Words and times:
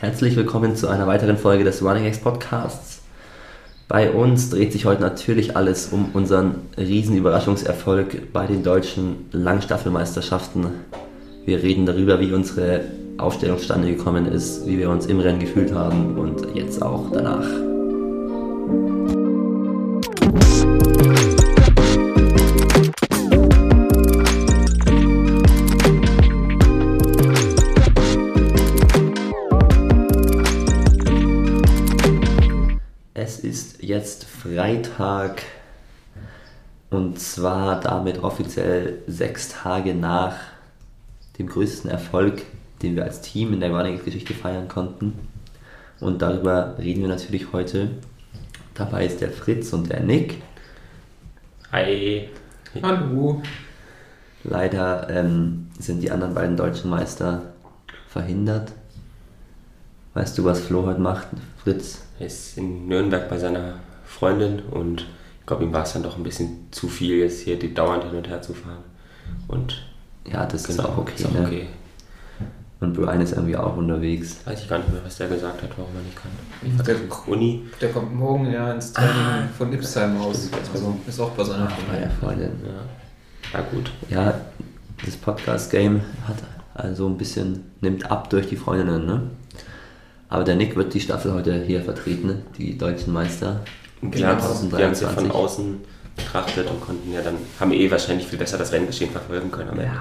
Herzlich 0.00 0.36
willkommen 0.36 0.74
zu 0.74 0.88
einer 0.88 1.06
weiteren 1.06 1.38
Folge 1.38 1.62
des 1.62 1.82
Running 1.82 2.04
X 2.06 2.18
Podcasts. 2.18 3.02
Bei 3.86 4.10
uns 4.10 4.50
dreht 4.50 4.72
sich 4.72 4.86
heute 4.86 5.00
natürlich 5.00 5.56
alles 5.56 5.88
um 5.92 6.10
unseren 6.14 6.56
riesen 6.76 7.16
Überraschungserfolg 7.16 8.32
bei 8.32 8.46
den 8.46 8.64
deutschen 8.64 9.26
Langstaffelmeisterschaften. 9.30 10.66
Wir 11.46 11.62
reden 11.62 11.86
darüber, 11.86 12.18
wie 12.20 12.32
unsere 12.32 12.80
Aufstellung 13.18 13.58
zustande 13.58 13.88
gekommen 13.88 14.26
ist, 14.26 14.66
wie 14.66 14.78
wir 14.78 14.90
uns 14.90 15.06
im 15.06 15.20
Rennen 15.20 15.38
gefühlt 15.38 15.72
haben 15.72 16.18
und 16.18 16.54
jetzt 16.54 16.82
auch 16.82 17.10
danach. 17.12 17.46
Freitag 34.44 35.42
und 36.90 37.18
zwar 37.18 37.80
damit 37.80 38.22
offiziell 38.22 38.98
sechs 39.06 39.48
Tage 39.48 39.94
nach 39.94 40.36
dem 41.38 41.46
größten 41.46 41.90
Erfolg, 41.90 42.42
den 42.82 42.94
wir 42.94 43.04
als 43.04 43.22
Team 43.22 43.54
in 43.54 43.60
der 43.60 43.70
Running-Geschichte 43.70 44.34
feiern 44.34 44.68
konnten. 44.68 45.14
Und 45.98 46.20
darüber 46.20 46.76
reden 46.76 47.00
wir 47.00 47.08
natürlich 47.08 47.54
heute. 47.54 47.88
Dabei 48.74 49.06
ist 49.06 49.22
der 49.22 49.30
Fritz 49.30 49.72
und 49.72 49.88
der 49.88 50.00
Nick. 50.00 50.42
Hi. 51.72 52.28
Hallo. 52.82 53.40
Leider 54.42 55.08
ähm, 55.08 55.68
sind 55.78 56.02
die 56.02 56.10
anderen 56.10 56.34
beiden 56.34 56.58
deutschen 56.58 56.90
Meister 56.90 57.54
verhindert. 58.08 58.72
Weißt 60.12 60.36
du, 60.36 60.44
was 60.44 60.60
Flo 60.60 60.84
heute 60.84 61.00
macht, 61.00 61.28
Fritz? 61.62 62.02
Er 62.18 62.26
ist 62.26 62.58
in 62.58 62.86
Nürnberg 62.86 63.26
bei 63.30 63.38
seiner 63.38 63.80
Freundin 64.14 64.60
und 64.70 65.06
ich 65.40 65.46
glaube, 65.46 65.64
ihm 65.64 65.72
war 65.72 65.82
es 65.82 65.92
dann 65.92 66.02
doch 66.02 66.16
ein 66.16 66.22
bisschen 66.22 66.68
zu 66.70 66.88
viel, 66.88 67.18
jetzt 67.18 67.40
hier 67.40 67.58
die 67.58 67.74
dauernd 67.74 68.04
hin 68.04 68.14
und 68.16 68.28
her 68.28 68.40
zu 68.40 68.54
fahren. 68.54 68.82
Und 69.48 69.84
Ja, 70.30 70.46
das 70.46 70.66
ist 70.66 70.76
genau, 70.76 70.88
auch 70.90 70.98
okay. 70.98 71.12
ist 71.16 71.26
auch 71.26 71.32
ne? 71.32 71.44
okay. 71.46 71.66
Und 72.80 72.92
Brian 72.94 73.20
ist 73.20 73.32
irgendwie 73.32 73.56
auch 73.56 73.76
unterwegs. 73.76 74.38
Weiß 74.44 74.62
ich 74.62 74.68
gar 74.68 74.78
nicht 74.78 74.92
mehr, 74.92 75.02
was 75.04 75.16
der 75.16 75.28
gesagt 75.28 75.62
hat, 75.62 75.70
warum 75.76 75.92
er 75.96 76.02
nicht 76.02 76.16
kann. 76.16 76.86
Der, 76.86 77.32
Uni. 77.32 77.62
der 77.80 77.90
kommt 77.90 78.14
morgen 78.14 78.50
ja 78.50 78.72
ins 78.72 78.92
Training 78.92 79.48
von 79.56 79.72
Ipsheim 79.72 80.16
raus. 80.18 80.50
Also 80.72 80.96
ist 81.06 81.20
auch 81.20 81.30
bei 81.30 81.44
seiner 81.44 81.66
der 81.66 82.10
Freundin. 82.10 82.10
Freundin. 82.20 82.50
Ja. 83.52 83.58
ja, 83.58 83.64
gut. 83.70 83.90
Ja, 84.10 84.34
das 85.04 85.16
Podcast-Game 85.16 86.00
hat 86.26 86.36
also 86.74 87.06
ein 87.06 87.16
bisschen, 87.16 87.70
nimmt 87.80 88.10
ab 88.10 88.28
durch 88.30 88.48
die 88.48 88.56
Freundinnen, 88.56 89.06
ne? 89.06 89.22
Aber 90.28 90.44
der 90.44 90.56
Nick 90.56 90.74
wird 90.76 90.92
die 90.92 91.00
Staffel 91.00 91.32
heute 91.32 91.62
hier 91.62 91.82
vertreten, 91.82 92.26
ne? 92.26 92.42
die 92.58 92.76
deutschen 92.76 93.12
Meister. 93.12 93.60
Die 94.10 94.24
haben 94.24 94.38
es 94.38 94.60
die 94.60 94.66
ja 94.66 94.92
2023. 94.92 95.08
von 95.14 95.30
außen 95.30 95.80
betrachtet 96.16 96.70
und 96.70 96.80
konnten 96.80 97.12
ja 97.12 97.22
dann, 97.22 97.36
haben 97.58 97.72
eh 97.72 97.90
wahrscheinlich 97.90 98.26
viel 98.26 98.38
besser 98.38 98.58
das 98.58 98.72
Renngeschehen 98.72 99.10
verfolgen 99.10 99.50
können 99.50 99.70
am 99.70 99.78
Ende. 99.78 99.96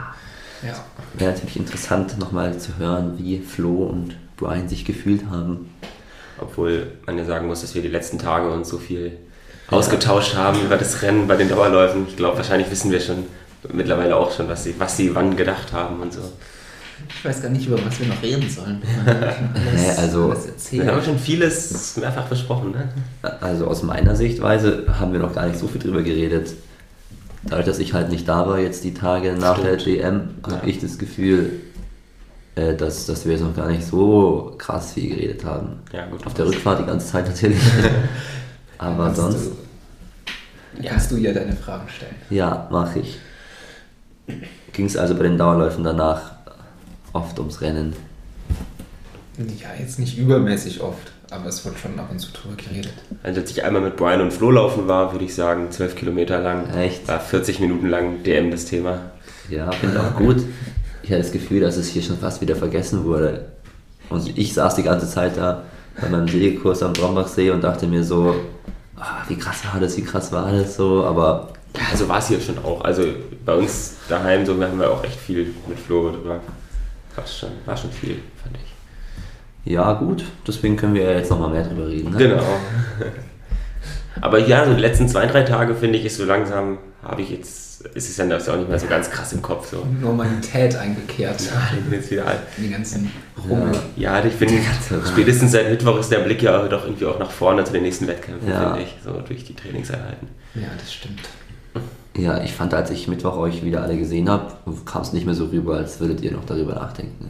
Ja. 0.64 0.86
Wäre 1.14 1.32
natürlich 1.32 1.58
interessant, 1.58 2.18
nochmal 2.20 2.58
zu 2.58 2.78
hören, 2.78 3.18
wie 3.18 3.40
Flo 3.40 3.84
und 3.84 4.16
Brian 4.38 4.70
sich 4.70 4.86
gefühlt 4.86 5.30
haben. 5.30 5.70
Obwohl 6.40 6.92
man 7.06 7.18
ja 7.18 7.26
sagen 7.26 7.48
muss, 7.48 7.62
dass 7.62 7.76
wir 7.76 7.82
die 7.82 7.90
letzten 7.90 8.18
Tage 8.18 8.50
uns 8.50 8.70
so 8.70 8.78
viel 8.78 9.18
ausgetauscht 9.68 10.36
haben 10.36 10.62
über 10.62 10.78
das 10.78 11.02
Rennen 11.02 11.28
bei 11.28 11.36
den 11.36 11.50
Dauerläufen. 11.50 12.06
Ich 12.08 12.16
glaube, 12.16 12.38
wahrscheinlich 12.38 12.70
wissen 12.72 12.92
wir 12.92 13.00
schon 13.00 13.26
mittlerweile 13.72 14.16
auch 14.16 14.32
schon, 14.32 14.48
was 14.50 14.64
sie, 14.64 14.76
was 14.78 14.98
sie 14.98 15.16
wann 15.16 15.36
gedacht 15.36 15.74
haben 15.74 16.02
und 16.02 16.14
so. 16.14 16.22
Ich 17.10 17.26
weiß 17.26 17.42
gar 17.42 17.50
nicht, 17.50 17.68
über 17.68 17.78
was 17.86 18.00
wir 18.00 18.08
noch 18.08 18.22
reden 18.22 18.50
sollen. 18.50 18.82
Hä, 18.86 19.90
also- 19.98 20.32
alles 20.32 20.72
Wir 20.72 20.86
haben 20.88 21.04
schon 21.04 21.18
vieles 21.20 21.98
mehrfach 21.98 22.26
besprochen, 22.26 22.72
ne? 22.72 22.90
Also 23.42 23.68
aus 23.68 23.84
meiner 23.84 24.16
Sichtweise 24.16 24.86
haben 25.00 25.12
wir 25.14 25.20
noch 25.20 25.34
gar 25.34 25.48
nicht 25.48 25.60
so 25.60 25.68
viel 25.68 25.82
drüber 25.82 26.02
geredet. 26.04 26.54
Dadurch, 27.44 27.66
dass 27.66 27.80
ich 27.80 27.94
halt 27.94 28.10
nicht 28.10 28.28
da 28.28 28.48
war 28.48 28.60
jetzt 28.60 28.84
die 28.84 28.94
Tage 28.94 29.34
nach 29.34 29.60
der 29.60 29.78
Stimmt. 29.80 29.98
DM, 30.00 30.22
habe 30.44 30.56
Ja. 30.56 30.62
ich 30.66 30.80
das 30.80 30.98
Gefühl, 30.98 31.52
äh, 32.56 32.74
dass, 32.76 33.06
dass 33.06 33.26
wir 33.26 33.34
jetzt 33.34 33.42
noch 33.42 33.56
gar 33.56 33.68
nicht 33.68 33.86
so 33.86 34.54
krass 34.58 34.94
viel 34.94 35.10
geredet 35.10 35.44
haben. 35.44 35.80
Ja, 35.92 36.06
gut. 36.06 36.26
Auf 36.26 36.34
der 36.36 36.46
Rückfahrt 36.46 36.80
die 36.80 36.86
ganze 36.86 37.08
Zeit 37.08 37.28
natürlich. 37.28 37.60
Aber 38.78 39.06
Kannst 39.06 39.22
sonst, 39.22 39.52
Du, 40.78 40.88
kannst 40.88 41.12
du 41.12 41.18
ja 41.18 41.34
deine 41.34 41.56
Fragen 41.56 41.88
stellen. 41.90 42.16
ja, 42.30 42.68
mache 42.72 43.00
ich. 43.00 43.18
Ging 44.72 44.86
es 44.86 44.96
also 44.98 45.14
bei 45.16 45.24
den 45.24 45.38
Dauerläufen 45.38 45.84
danach 45.84 46.33
oft 47.14 47.40
ums 47.40 47.62
Rennen. 47.62 47.94
Ja, 49.38 49.70
jetzt 49.80 50.00
nicht 50.00 50.18
übermäßig 50.18 50.82
oft, 50.82 51.12
aber 51.32 51.48
es 51.48 51.66
wird 51.66 51.80
schon 51.80 52.00
ab 52.00 52.10
und 52.12 52.20
zu 52.20 52.32
drüber 52.32 52.56
geredet. 52.56 52.94
Also 53.24 53.42
als 53.42 53.50
ich 53.52 53.64
einmal 53.64 53.82
mit 53.82 53.96
Brian 53.96 54.22
und 54.22 54.32
Flo 54.32 54.52
laufen 54.52 54.88
war, 54.88 55.12
würde 55.12 55.26
ich 55.26 55.34
sagen, 55.34 55.72
12 55.72 55.96
Kilometer 55.96 56.40
lang. 56.40 56.70
Echt? 56.76 57.08
War 57.08 57.20
40 57.20 57.60
Minuten 57.60 57.88
lang 57.88 58.22
DM 58.24 58.52
das 58.52 58.66
Thema. 58.66 59.12
Ja, 59.50 59.72
finde 59.72 59.96
ich 59.96 60.02
auch 60.02 60.16
gut. 60.18 60.44
Ich 61.02 61.10
hatte 61.10 61.22
das 61.22 61.32
Gefühl, 61.32 61.62
dass 61.62 61.78
es 61.78 61.88
hier 61.88 62.02
schon 62.02 62.18
fast 62.18 62.42
wieder 62.42 62.56
vergessen 62.56 63.04
wurde. 63.06 63.46
Und 64.10 64.38
ich 64.38 64.54
saß 64.54 64.76
die 64.76 64.84
ganze 64.84 65.08
Zeit 65.08 65.38
da 65.38 65.64
bei 66.00 66.10
meinem 66.10 66.28
Segelkurs 66.28 66.84
am 66.84 66.94
Brombachsee 66.94 67.50
und 67.52 67.64
dachte 67.64 67.88
mir 67.88 68.04
so, 68.04 68.36
ah, 68.98 69.24
wie 69.28 69.36
krass 69.36 69.64
war 69.72 69.80
das, 69.80 69.98
wie 69.98 70.04
krass 70.04 70.32
war 70.32 70.52
das 70.52 70.76
so, 70.76 71.04
aber 71.04 71.50
Ja, 71.76 71.98
so 71.98 72.08
war 72.08 72.20
es 72.20 72.28
hier 72.28 72.40
schon 72.40 72.58
auch. 72.60 72.84
Also 72.84 73.04
bei 73.46 73.56
uns 73.56 73.96
daheim, 74.08 74.46
so 74.46 74.54
haben 74.62 74.80
wir 74.80 74.92
auch 74.92 75.04
echt 75.04 75.20
viel 75.20 75.54
mit 75.68 75.80
Flo 75.80 76.12
drüber. 76.12 76.40
War 77.16 77.28
schon, 77.28 77.50
war 77.66 77.78
schon 77.78 77.92
viel, 77.92 78.20
fand 78.42 78.56
ich. 78.58 79.72
ja 79.72 79.94
gut, 79.94 80.24
deswegen 80.48 80.76
können 80.78 80.96
wir 80.96 81.04
ja 81.04 81.18
jetzt 81.18 81.30
nochmal 81.30 81.50
mehr 81.52 81.64
drüber 81.64 81.88
reden. 81.88 82.12
Ne? 82.12 82.18
Genau. 82.18 82.44
Aber 84.22 84.40
ja, 84.40 84.66
so 84.66 84.74
die 84.74 84.82
letzten 84.82 85.08
zwei, 85.10 85.26
drei 85.26 85.44
Tage 85.44 85.76
finde 85.76 85.98
ich, 85.98 86.06
ist 86.06 86.18
so 86.18 86.26
langsam, 86.26 86.78
habe 87.04 87.22
ich 87.24 87.30
jetzt, 87.32 87.82
ist 87.82 88.10
es 88.10 88.16
dann 88.16 88.30
das 88.30 88.48
auch 88.48 88.56
nicht 88.56 88.70
mehr 88.70 88.80
so 88.80 88.88
ganz 88.88 89.10
krass 89.10 89.34
im 89.34 89.42
Kopf. 89.42 89.70
So. 89.72 89.86
Normalität 90.00 90.76
eingekehrt. 90.76 91.42
Ja, 91.42 91.70
ich 91.76 91.84
bin 91.84 91.94
jetzt 92.00 92.12
wieder 92.12 92.28
alt. 92.28 92.40
Die 92.58 92.70
ganzen 92.70 93.12
Rummel. 93.50 93.72
Ja, 93.96 94.24
ich 94.24 94.34
finde, 94.34 94.60
spätestens 95.12 95.52
seit 95.52 95.70
Mittwoch 95.70 96.00
ist 96.00 96.12
der 96.12 96.20
Blick 96.20 96.42
ja 96.44 96.68
doch 96.68 96.86
irgendwie 96.86 97.06
auch 97.06 97.20
nach 97.20 97.32
vorne 97.32 97.64
zu 97.64 97.74
den 97.74 97.84
nächsten 97.84 98.08
Wettkämpfen, 98.08 98.48
Ja. 98.50 98.70
finde 98.74 98.84
ich, 98.84 98.96
so 99.04 99.20
durch 99.22 99.44
die 99.46 99.56
Trainingseinheiten. 99.56 100.28
Ja, 100.56 100.68
das 100.80 100.94
stimmt. 100.94 101.20
Ja, 102.16 102.44
ich 102.44 102.54
fand, 102.54 102.74
als 102.74 102.92
ich 102.92 103.08
Mittwoch 103.08 103.38
euch 103.38 103.64
wieder 103.64 103.82
alle 103.82 103.98
gesehen 103.98 104.30
habe, 104.30 104.54
kam 104.86 105.02
es 105.02 105.14
nicht 105.14 105.26
mehr 105.26 105.34
so 105.36 105.46
rüber, 105.46 105.78
als 105.78 106.00
würdet 106.00 106.22
ihr 106.22 106.32
noch 106.32 106.46
darüber 106.46 106.76
nachdenken. 106.76 107.28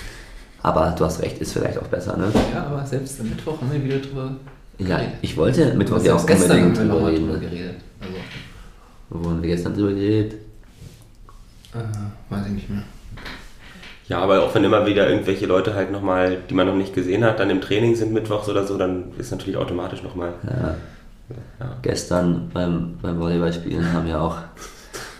Aber 0.62 0.94
du 0.98 1.04
hast 1.04 1.22
recht, 1.22 1.38
ist 1.38 1.52
vielleicht 1.52 1.78
auch 1.78 1.86
besser, 1.86 2.16
ne? 2.16 2.24
Ja, 2.52 2.64
aber 2.64 2.84
selbst 2.84 3.20
am 3.20 3.28
Mittwoch 3.28 3.60
haben 3.60 3.70
wir 3.72 3.84
wieder 3.84 3.98
drüber 3.98 4.32
Ja, 4.78 4.96
geredet. 4.96 5.12
ich 5.22 5.36
wollte 5.36 5.74
Mittwoch 5.74 6.02
ja 6.02 6.14
auch 6.16 6.26
gestern 6.26 6.50
haben 6.58 6.66
unbedingt 6.66 6.88
wir 6.88 6.94
drüber 6.96 7.08
reden. 7.12 7.26
drüber 7.28 7.38
geredet. 7.38 7.74
Also, 8.00 8.12
Wo 9.10 9.30
haben 9.30 9.42
wir 9.42 9.48
gestern 9.50 9.74
drüber 9.74 9.90
geredet? 9.90 10.32
äh, 11.72 11.78
weiß 12.34 12.46
ich 12.46 12.52
nicht 12.52 12.68
mehr. 12.70 12.82
Ja, 14.08 14.18
aber 14.18 14.42
auch 14.42 14.52
wenn 14.56 14.64
immer 14.64 14.86
wieder 14.86 15.08
irgendwelche 15.08 15.46
Leute 15.46 15.74
halt 15.74 15.92
nochmal, 15.92 16.38
die 16.50 16.54
man 16.54 16.66
noch 16.66 16.74
nicht 16.74 16.94
gesehen 16.94 17.22
hat, 17.22 17.38
dann 17.38 17.50
im 17.50 17.60
Training 17.60 17.94
sind 17.94 18.12
mittwochs 18.12 18.48
oder 18.48 18.66
so, 18.66 18.76
dann 18.76 19.12
ist 19.18 19.30
natürlich 19.30 19.56
automatisch 19.56 20.02
nochmal. 20.02 20.32
Ja. 20.44 20.74
Ja. 21.28 21.66
Gestern 21.82 22.50
beim, 22.54 22.98
beim 23.02 23.18
Volleyballspielen 23.18 23.92
haben 23.92 24.06
ja 24.06 24.20
auch 24.20 24.36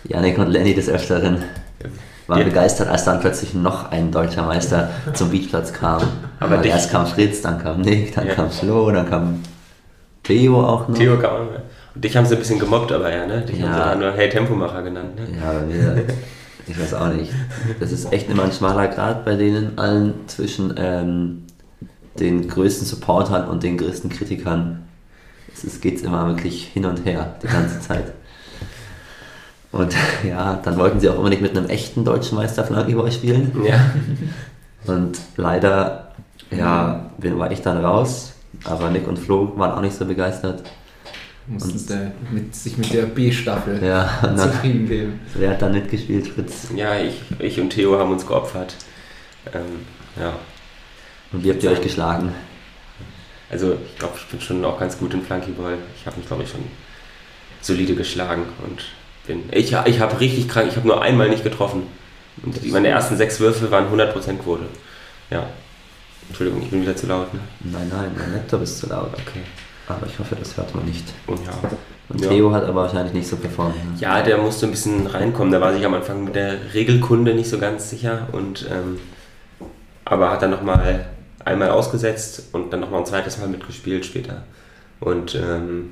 Janik 0.03 0.37
und 0.37 0.47
Lenny 0.47 0.73
des 0.73 0.87
Öfteren 0.89 1.43
waren 2.27 2.39
Ja. 2.39 2.45
begeistert, 2.45 2.87
als 2.89 3.05
dann 3.05 3.19
plötzlich 3.19 3.53
noch 3.53 3.91
ein 3.91 4.11
deutscher 4.11 4.43
Meister 4.45 4.89
zum 5.13 5.29
Beachplatz 5.31 5.73
kam. 5.73 6.01
Aber 6.39 6.57
dich- 6.57 6.71
erst 6.71 6.91
kam 6.91 7.05
Fritz, 7.07 7.41
dann 7.41 7.61
kam 7.61 7.81
Nick, 7.81 8.15
dann 8.15 8.27
Ja. 8.27 8.35
kam 8.35 8.49
Flo, 8.51 8.91
dann 8.91 9.09
kam 9.09 9.41
Theo 10.23 10.61
auch 10.65 10.87
noch. 10.87 10.97
Theo 10.97 11.17
kann 11.17 11.31
man. 11.33 11.47
Und 11.95 12.03
dich 12.03 12.15
haben 12.15 12.25
sie 12.25 12.35
ein 12.35 12.39
bisschen 12.39 12.59
gemobbt, 12.59 12.91
aber 12.91 13.13
ja, 13.13 13.25
ne? 13.25 13.41
Dich 13.41 13.59
Ja. 13.59 13.67
haben 13.67 13.73
sie 13.73 13.79
dann 13.79 13.99
nur 13.99 14.11
Hey 14.11 14.29
Tempomacher 14.29 14.83
genannt, 14.83 15.15
ne? 15.15 15.23
Ja, 15.41 15.51
bei 15.53 15.65
mir, 15.65 16.03
ich 16.67 16.79
weiß 16.79 16.93
auch 16.93 17.11
nicht. 17.13 17.31
Das 17.79 17.91
ist 17.91 18.11
echt 18.13 18.29
immer 18.29 18.43
ein 18.43 18.51
schmaler 18.51 18.87
Grad 18.87 19.23
bei 19.25 19.35
denen 19.35 19.77
allen 19.77 20.13
zwischen 20.27 20.73
ähm, 20.77 21.43
den 22.19 22.47
größten 22.47 22.85
Supportern 22.85 23.47
und 23.47 23.63
den 23.63 23.77
größten 23.77 24.09
Kritikern. 24.09 24.83
Es 25.57 25.63
ist, 25.63 25.81
geht's 25.81 26.01
immer 26.03 26.27
wirklich 26.27 26.65
hin 26.67 26.85
und 26.85 27.03
her, 27.05 27.35
die 27.41 27.47
ganze 27.47 27.79
Zeit. 27.79 28.13
Und 29.71 29.93
ja, 30.27 30.59
dann 30.63 30.77
wollten 30.77 30.99
sie 30.99 31.09
auch 31.09 31.17
unbedingt 31.17 31.41
mit 31.41 31.57
einem 31.57 31.67
echten 31.69 32.05
deutschen 32.05 32.35
Meister 32.37 32.63
Flankeball 32.63 33.11
spielen. 33.11 33.51
Ja. 33.65 33.91
Und 34.91 35.17
leider, 35.35 36.11
ja, 36.51 37.09
bin- 37.17 37.37
war 37.39 37.51
ich 37.51 37.61
dann 37.61 37.83
raus. 37.83 38.33
Aber 38.63 38.89
Nick 38.89 39.07
und 39.07 39.17
Flo 39.19 39.51
waren 39.57 39.71
auch 39.71 39.81
nicht 39.81 39.95
so 39.95 40.05
begeistert. 40.05 40.63
Mussten 41.47 41.77
sie 41.77 42.11
mit, 42.31 42.55
sich 42.55 42.77
mit 42.77 42.91
der 42.93 43.03
B-Staffel 43.03 43.81
Ja, 43.83 44.09
zufrieden 44.37 44.87
geben. 44.87 45.19
wer 45.35 45.51
hat 45.51 45.61
dann 45.61 45.71
mitgespielt, 45.73 46.27
Fritz? 46.27 46.67
Ja, 46.75 46.97
ich, 46.99 47.21
ich 47.39 47.59
und 47.59 47.69
Theo 47.69 47.97
haben 47.97 48.11
uns 48.11 48.25
geopfert. 48.27 48.75
Ähm, 49.53 49.61
ja. 50.19 50.33
Und 51.31 51.43
wie 51.43 51.51
habt 51.51 51.63
ihr 51.63 51.71
euch 51.71 51.81
geschlagen? 51.81 52.33
Also 53.49 53.77
ich 53.85 53.97
glaube, 53.97 54.15
ich 54.17 54.25
bin 54.27 54.41
schon 54.41 54.63
auch 54.65 54.79
ganz 54.79 54.97
gut 54.97 55.13
in 55.13 55.21
Flunkyball. 55.21 55.77
Ich 55.99 56.05
habe 56.05 56.17
mich, 56.17 56.27
glaube 56.27 56.43
ich, 56.43 56.49
schon 56.49 56.63
solide 57.61 57.95
geschlagen 57.95 58.43
und 58.65 58.83
bin. 59.25 59.43
Ich, 59.51 59.75
ich 59.85 59.99
habe 59.99 60.19
richtig 60.19 60.47
krank, 60.47 60.67
ich 60.69 60.75
habe 60.75 60.87
nur 60.87 61.01
einmal 61.01 61.29
nicht 61.29 61.43
getroffen. 61.43 61.83
Und 62.43 62.63
die, 62.63 62.71
meine 62.71 62.89
ersten 62.89 63.17
sechs 63.17 63.39
Würfe 63.39 63.71
waren 63.71 63.85
100% 63.91 64.37
Quote. 64.37 64.63
Ja. 65.29 65.47
Entschuldigung, 66.27 66.61
ich 66.61 66.69
bin 66.69 66.81
wieder 66.81 66.95
zu 66.95 67.07
laut. 67.07 67.33
Ne? 67.33 67.39
Nein, 67.61 67.89
nein, 67.89 68.11
mein 68.17 68.33
Laptop 68.33 68.61
ist 68.61 68.79
zu 68.79 68.87
laut. 68.87 69.13
Okay. 69.13 69.41
Aber 69.87 70.05
ich 70.05 70.19
hoffe, 70.19 70.35
das 70.35 70.57
hört 70.57 70.75
man 70.75 70.85
nicht. 70.85 71.05
Und 71.25 71.45
ja. 71.45 71.53
Und 72.09 72.21
Ja. 72.21 72.29
Theo 72.29 72.51
hat 72.53 72.63
aber 72.63 72.83
wahrscheinlich 72.83 73.13
nicht 73.13 73.27
so 73.27 73.37
performt. 73.37 73.75
Ne? 73.75 73.99
Ja, 73.99 74.21
der 74.21 74.37
musste 74.37 74.65
ein 74.65 74.71
bisschen 74.71 75.07
reinkommen. 75.07 75.51
Der 75.51 75.61
war 75.61 75.73
sich 75.73 75.85
am 75.85 75.93
Anfang 75.93 76.25
mit 76.25 76.35
der 76.35 76.73
Regelkunde 76.73 77.33
nicht 77.33 77.49
so 77.49 77.57
ganz 77.59 77.89
sicher. 77.89 78.27
Und, 78.33 78.67
ähm, 78.69 78.99
aber 80.05 80.31
hat 80.31 80.41
dann 80.41 80.51
nochmal 80.51 81.07
einmal 81.47 81.69
ausgesetzt 81.69 82.43
und 82.53 82.71
dann 82.71 82.79
nochmal 82.81 82.99
ein 83.01 83.05
zweites 83.05 83.37
Mal 83.37 83.47
mitgespielt 83.47 84.05
später. 84.05 84.43
Und 84.99 85.35
ähm, 85.35 85.91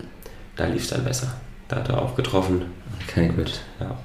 da 0.56 0.66
lief 0.66 0.84
es 0.84 0.90
dann 0.90 1.04
besser. 1.04 1.28
Da 1.68 1.78
hat 1.78 1.90
er 1.90 2.02
auch 2.02 2.16
getroffen. 2.16 2.66
Okay, 3.08 3.30
gut. 3.36 3.60
Ja, 3.80 3.98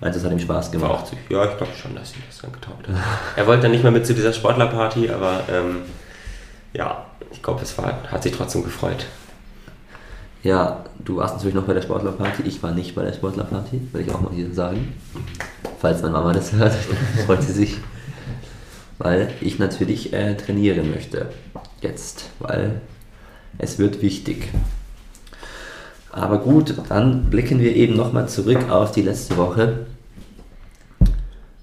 Also 0.00 0.18
es 0.18 0.24
hat 0.24 0.32
ihm 0.32 0.38
Spaß 0.38 0.70
gemacht. 0.70 0.90
auch 0.90 1.12
ja 1.30 1.44
ich 1.44 1.56
glaube 1.56 1.72
schon, 1.80 1.94
dass 1.94 2.14
ihm 2.14 2.22
das 2.28 2.38
dann 2.38 2.52
getaugt 2.52 2.88
hat. 2.88 2.94
er 3.36 3.46
wollte 3.46 3.62
dann 3.62 3.70
nicht 3.72 3.82
mehr 3.82 3.92
mit 3.92 4.06
zu 4.06 4.14
dieser 4.14 4.32
Sportlerparty, 4.32 5.10
aber 5.10 5.42
ähm, 5.50 5.82
ja, 6.72 7.06
ich 7.30 7.42
glaube, 7.42 7.62
es 7.62 7.76
war, 7.78 8.02
hat 8.10 8.22
sich 8.22 8.32
trotzdem 8.32 8.64
gefreut. 8.64 9.06
Ja, 10.42 10.84
du 11.04 11.16
warst 11.18 11.34
natürlich 11.36 11.54
noch 11.54 11.64
bei 11.64 11.74
der 11.74 11.82
Sportlerparty. 11.82 12.42
Ich 12.42 12.62
war 12.62 12.72
nicht 12.72 12.94
bei 12.94 13.02
der 13.04 13.12
Sportlerparty, 13.12 13.88
will 13.92 14.00
ich 14.02 14.12
auch 14.12 14.20
mal 14.20 14.32
hier 14.32 14.52
sagen. 14.52 14.92
Falls 15.80 16.02
meine 16.02 16.14
Mama 16.14 16.32
das 16.32 16.52
hört, 16.52 16.74
freut 17.26 17.42
sie 17.42 17.52
sich. 17.52 17.78
Weil 19.02 19.32
ich 19.40 19.58
natürlich 19.58 20.12
äh, 20.12 20.36
trainieren 20.36 20.92
möchte. 20.92 21.26
Jetzt, 21.80 22.30
weil 22.38 22.80
es 23.58 23.80
wird 23.80 24.00
wichtig. 24.00 24.48
Aber 26.12 26.38
gut, 26.38 26.76
dann 26.88 27.28
blicken 27.28 27.58
wir 27.58 27.74
eben 27.74 27.96
nochmal 27.96 28.28
zurück 28.28 28.70
auf 28.70 28.92
die 28.92 29.02
letzte 29.02 29.36
Woche. 29.36 29.86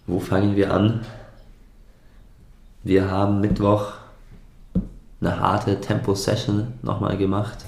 Wo 0.05 0.19
fangen 0.19 0.57
wir 0.57 0.73
an? 0.73 1.05
Wir 2.83 3.09
haben 3.09 3.39
Mittwoch 3.39 3.93
eine 5.21 5.39
harte 5.39 5.79
Tempo-Session 5.79 6.73
nochmal 6.81 7.15
gemacht. 7.15 7.59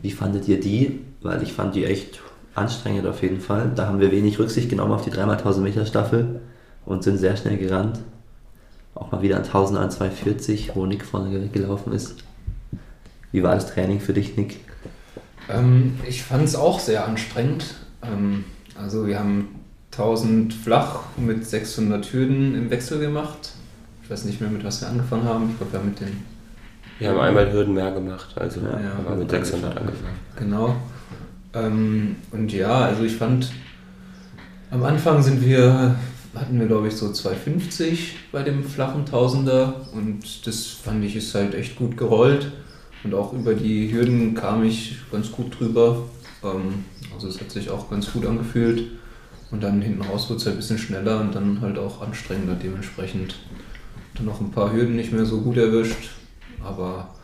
Wie 0.00 0.10
fandet 0.10 0.48
ihr 0.48 0.58
die? 0.58 1.02
Weil 1.20 1.42
ich 1.42 1.52
fand 1.52 1.74
die 1.74 1.84
echt 1.84 2.20
anstrengend 2.54 3.06
auf 3.06 3.20
jeden 3.20 3.42
Fall. 3.42 3.72
Da 3.74 3.88
haben 3.88 4.00
wir 4.00 4.10
wenig 4.10 4.38
Rücksicht 4.38 4.70
genommen 4.70 4.92
auf 4.92 5.04
die 5.04 5.10
3x1000 5.10 5.60
Meter 5.60 5.84
Staffel 5.84 6.40
und 6.86 7.04
sind 7.04 7.18
sehr 7.18 7.36
schnell 7.36 7.58
gerannt. 7.58 7.98
Auch 8.94 9.10
mal 9.10 9.22
wieder 9.22 9.36
ein 9.36 9.44
1000 9.44 9.78
an 9.78 9.90
240, 9.90 10.72
wo 10.74 10.86
Nick 10.86 11.04
vorne 11.04 11.48
gelaufen 11.48 11.92
ist. 11.92 12.16
Wie 13.32 13.42
war 13.42 13.54
das 13.54 13.66
Training 13.66 14.00
für 14.00 14.12
dich, 14.12 14.36
Nick? 14.36 14.60
Ähm, 15.48 15.98
ich 16.08 16.22
fand 16.22 16.44
es 16.44 16.54
auch 16.54 16.78
sehr 16.78 17.06
anstrengend. 17.06 17.74
Ähm, 18.02 18.44
also 18.80 19.06
wir 19.06 19.18
haben 19.18 19.48
1000 19.92 20.54
flach 20.54 21.00
mit 21.16 21.46
600 21.46 22.12
Hürden 22.12 22.54
im 22.54 22.70
Wechsel 22.70 23.00
gemacht. 23.00 23.52
Ich 24.02 24.10
weiß 24.10 24.24
nicht 24.24 24.40
mehr, 24.40 24.50
mit 24.50 24.64
was 24.64 24.80
wir 24.80 24.88
angefangen 24.88 25.24
haben. 25.24 25.50
Ich 25.50 25.56
glaube, 25.56 25.72
wir 25.72 25.80
haben 25.80 25.88
mit 25.88 26.00
den... 26.00 26.22
Wir 26.98 27.10
haben 27.10 27.20
einmal 27.20 27.52
Hürden 27.52 27.74
mehr 27.74 27.90
gemacht, 27.90 28.28
also 28.36 28.60
Ja, 28.60 28.72
haben 28.72 29.08
wir 29.08 29.16
mit 29.16 29.30
600 29.30 29.76
angefangen. 29.76 30.16
Genau. 30.36 30.76
Ähm, 31.54 32.16
und 32.30 32.52
ja, 32.52 32.82
also 32.82 33.02
ich 33.02 33.16
fand, 33.16 33.50
am 34.70 34.84
Anfang 34.84 35.22
sind 35.22 35.44
wir, 35.44 35.94
hatten 36.34 36.58
wir 36.58 36.66
glaube 36.66 36.88
ich 36.88 36.96
so 36.96 37.12
250 37.12 38.16
bei 38.32 38.42
dem 38.42 38.64
flachen 38.64 39.06
Tausender 39.06 39.86
und 39.92 40.46
das 40.46 40.66
fand 40.66 41.04
ich 41.04 41.16
ist 41.16 41.34
halt 41.34 41.54
echt 41.54 41.76
gut 41.76 41.96
gerollt 41.96 42.50
und 43.04 43.14
auch 43.14 43.32
über 43.32 43.54
die 43.54 43.92
Hürden 43.92 44.34
kam 44.34 44.64
ich 44.64 44.96
ganz 45.12 45.30
gut 45.30 45.58
drüber. 45.58 46.04
Ähm, 46.42 46.84
also 47.14 47.28
es 47.28 47.40
hat 47.40 47.50
sich 47.50 47.70
auch 47.70 47.90
ganz 47.90 48.12
gut 48.12 48.26
angefühlt 48.26 48.90
und 49.50 49.62
dann 49.62 49.82
hinten 49.82 50.02
raus 50.02 50.28
wurde 50.28 50.38
es 50.38 50.46
halt 50.46 50.56
ein 50.56 50.58
bisschen 50.58 50.78
schneller 50.78 51.20
und 51.20 51.34
dann 51.34 51.60
halt 51.60 51.78
auch 51.78 52.00
anstrengender 52.00 52.54
dementsprechend. 52.54 53.36
Dann 54.14 54.26
noch 54.26 54.40
ein 54.40 54.50
paar 54.50 54.72
Hürden 54.72 54.96
nicht 54.96 55.12
mehr 55.12 55.26
so 55.26 55.40
gut 55.40 55.56
erwischt, 55.56 56.10
aber 56.62 57.14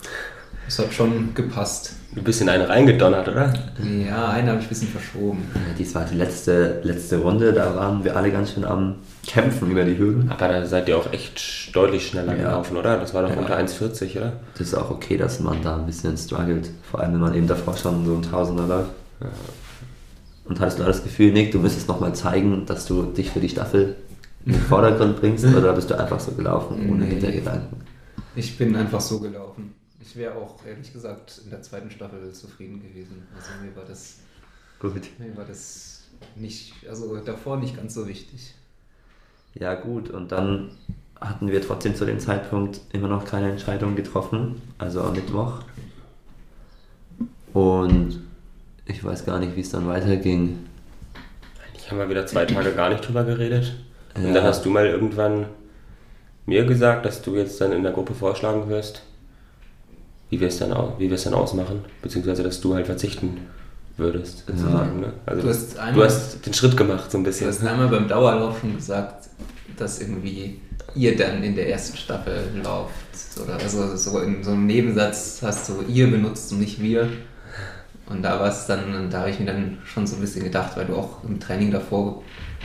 es 0.70 0.78
hat 0.78 0.92
schon 0.94 1.34
gepasst. 1.34 1.94
Du 2.14 2.22
bist 2.22 2.40
in 2.40 2.48
eine 2.48 2.68
reingedonnert, 2.68 3.28
oder? 3.28 3.52
Ja, 3.84 4.28
eine 4.30 4.50
habe 4.50 4.58
ich 4.60 4.66
ein 4.66 4.68
bisschen 4.68 4.88
verschoben. 4.88 5.42
Ja, 5.54 5.60
dies 5.78 5.94
war 5.94 6.04
die 6.04 6.16
letzte, 6.16 6.80
letzte 6.82 7.18
Runde, 7.18 7.52
da 7.52 7.74
waren 7.76 8.02
wir 8.04 8.16
alle 8.16 8.30
ganz 8.30 8.52
schön 8.52 8.64
am 8.64 8.96
Kämpfen 9.26 9.70
über 9.70 9.84
die 9.84 9.96
Hürden. 9.98 10.30
Aber 10.30 10.48
da 10.48 10.64
seid 10.66 10.88
ihr 10.88 10.96
auch 10.96 11.12
echt 11.12 11.74
deutlich 11.74 12.06
schneller 12.06 12.32
Ja. 12.36 12.42
gelaufen, 12.44 12.76
oder? 12.76 12.98
Das 12.98 13.14
war 13.14 13.22
doch 13.22 13.30
Ja. 13.30 13.36
unter 13.38 13.56
1,40, 13.56 14.16
oder? 14.16 14.32
Das 14.54 14.68
ist 14.68 14.74
auch 14.74 14.90
okay, 14.90 15.16
dass 15.16 15.40
man 15.40 15.62
da 15.62 15.76
ein 15.76 15.86
bisschen 15.86 16.16
struggelt. 16.16 16.70
Vor 16.90 17.00
allem, 17.00 17.12
wenn 17.14 17.20
man 17.20 17.34
eben 17.34 17.46
davor 17.48 17.76
schon 17.76 18.04
so 18.06 18.14
ein 18.14 18.22
Tausender 18.22 18.66
läuft. 18.66 18.90
Und 20.46 20.58
hattest 20.60 20.78
du 20.80 20.84
das 20.84 21.02
Gefühl, 21.04 21.32
Nick, 21.32 21.52
du 21.52 21.58
müsstest 21.58 21.86
nochmal 21.88 22.14
zeigen, 22.14 22.64
dass 22.66 22.86
du 22.86 23.02
dich 23.04 23.30
für 23.30 23.40
die 23.40 23.48
Staffel 23.48 23.96
in 24.46 24.52
den 24.52 24.62
Vordergrund 24.62 25.20
bringst? 25.20 25.44
Oder 25.56 25.72
bist 25.74 25.90
du 25.90 25.98
einfach 25.98 26.18
so 26.18 26.32
gelaufen, 26.32 26.88
ohne 26.90 27.04
Nee. 27.04 27.10
Hintergedanken? 27.10 27.76
Ich 28.34 28.56
bin 28.58 28.74
einfach 28.76 29.00
so 29.00 29.20
gelaufen. 29.20 29.74
Ich 30.00 30.16
wäre 30.16 30.34
auch 30.34 30.64
ehrlich 30.66 30.92
gesagt 30.92 31.40
in 31.44 31.50
der 31.50 31.62
zweiten 31.62 31.90
Staffel 31.90 32.32
zufrieden 32.32 32.82
gewesen. 32.82 33.22
Also 33.36 33.50
mir 33.64 33.74
war 33.76 33.84
das, 33.84 34.16
Gut. 34.78 35.02
mir 35.18 35.36
war 35.36 35.44
das 35.44 36.04
nicht, 36.36 36.74
also 36.88 37.16
davor 37.18 37.58
nicht 37.58 37.76
ganz 37.76 37.94
so 37.94 38.08
wichtig. 38.08 38.54
Ja, 39.54 39.74
gut. 39.74 40.10
Und 40.10 40.32
dann 40.32 40.70
hatten 41.20 41.48
wir 41.50 41.60
trotzdem 41.60 41.94
zu 41.94 42.06
dem 42.06 42.18
Zeitpunkt 42.18 42.80
immer 42.92 43.08
noch 43.08 43.24
keine 43.24 43.50
Entscheidung 43.50 43.94
getroffen. 43.94 44.60
Also 44.78 45.02
am 45.02 45.12
Mittwoch. 45.12 45.60
Und 47.52 48.20
ich 48.86 49.02
weiß 49.04 49.24
gar 49.26 49.38
nicht, 49.38 49.56
wie 49.56 49.60
es 49.60 49.70
dann 49.70 49.86
weiterging. 49.88 50.58
Ich 51.76 51.86
habe 51.90 51.96
mal 52.02 52.08
wieder 52.08 52.26
zwei 52.26 52.46
Tage 52.46 52.72
gar 52.72 52.88
nicht 52.88 53.06
drüber 53.06 53.24
geredet. 53.24 53.74
Und 54.14 54.26
Ja. 54.28 54.32
dann 54.34 54.44
hast 54.44 54.64
du 54.64 54.70
mal 54.70 54.86
irgendwann 54.86 55.46
mir 56.46 56.64
gesagt, 56.64 57.04
dass 57.04 57.22
du 57.22 57.36
jetzt 57.36 57.60
dann 57.60 57.72
in 57.72 57.82
der 57.82 57.92
Gruppe 57.92 58.14
vorschlagen 58.14 58.68
wirst, 58.68 59.02
wie 60.30 60.40
wir 60.40 60.48
es 60.48 60.58
dann, 60.58 60.72
au- 60.72 60.94
wie 60.98 61.08
wir 61.08 61.14
es 61.16 61.24
dann 61.24 61.34
ausmachen. 61.34 61.80
Beziehungsweise, 62.02 62.42
dass 62.42 62.60
du 62.60 62.74
halt 62.74 62.86
verzichten 62.86 63.36
würdest, 63.96 64.44
sozusagen. 64.46 65.00
Ne? 65.00 65.12
Also 65.26 65.42
Du 65.42 65.48
du 65.48 65.52
hast 65.54 65.78
einmal- 65.78 65.94
du 65.94 66.04
hast 66.04 66.46
den 66.46 66.54
Schritt 66.54 66.76
gemacht, 66.76 67.10
so 67.10 67.18
ein 67.18 67.24
Du 67.24 67.28
bisschen. 67.30 67.48
hast 67.48 67.62
einmal 67.64 67.88
beim 67.88 68.08
Dauerlauf 68.08 68.60
schon 68.60 68.76
gesagt, 68.76 69.28
dass 69.76 70.00
irgendwie 70.00 70.60
ihr 70.94 71.16
dann 71.16 71.42
in 71.42 71.54
der 71.54 71.68
ersten 71.70 71.96
Staffel 71.96 72.44
lauft. 72.64 72.92
Oder 73.42 73.54
also 73.54 73.94
so 73.96 74.18
in 74.20 74.42
so 74.42 74.50
einem 74.52 74.66
Nebensatz 74.66 75.40
hast 75.42 75.68
du 75.68 75.82
ihr 75.88 76.10
benutzt 76.10 76.50
und 76.52 76.60
nicht 76.60 76.80
wir. 76.80 77.08
Und 78.08 78.22
da 78.22 78.40
war 78.40 78.48
es 78.48 78.66
dann, 78.66 79.08
da 79.10 79.20
habe 79.20 79.30
ich 79.30 79.38
mir 79.38 79.46
dann 79.46 79.78
schon 79.84 80.04
so 80.06 80.16
ein 80.16 80.20
bisschen 80.20 80.42
gedacht, 80.44 80.76
weil 80.76 80.86
du 80.86 80.96
auch 80.96 81.22
im 81.22 81.38
Training 81.38 81.70
davor, 81.70 82.22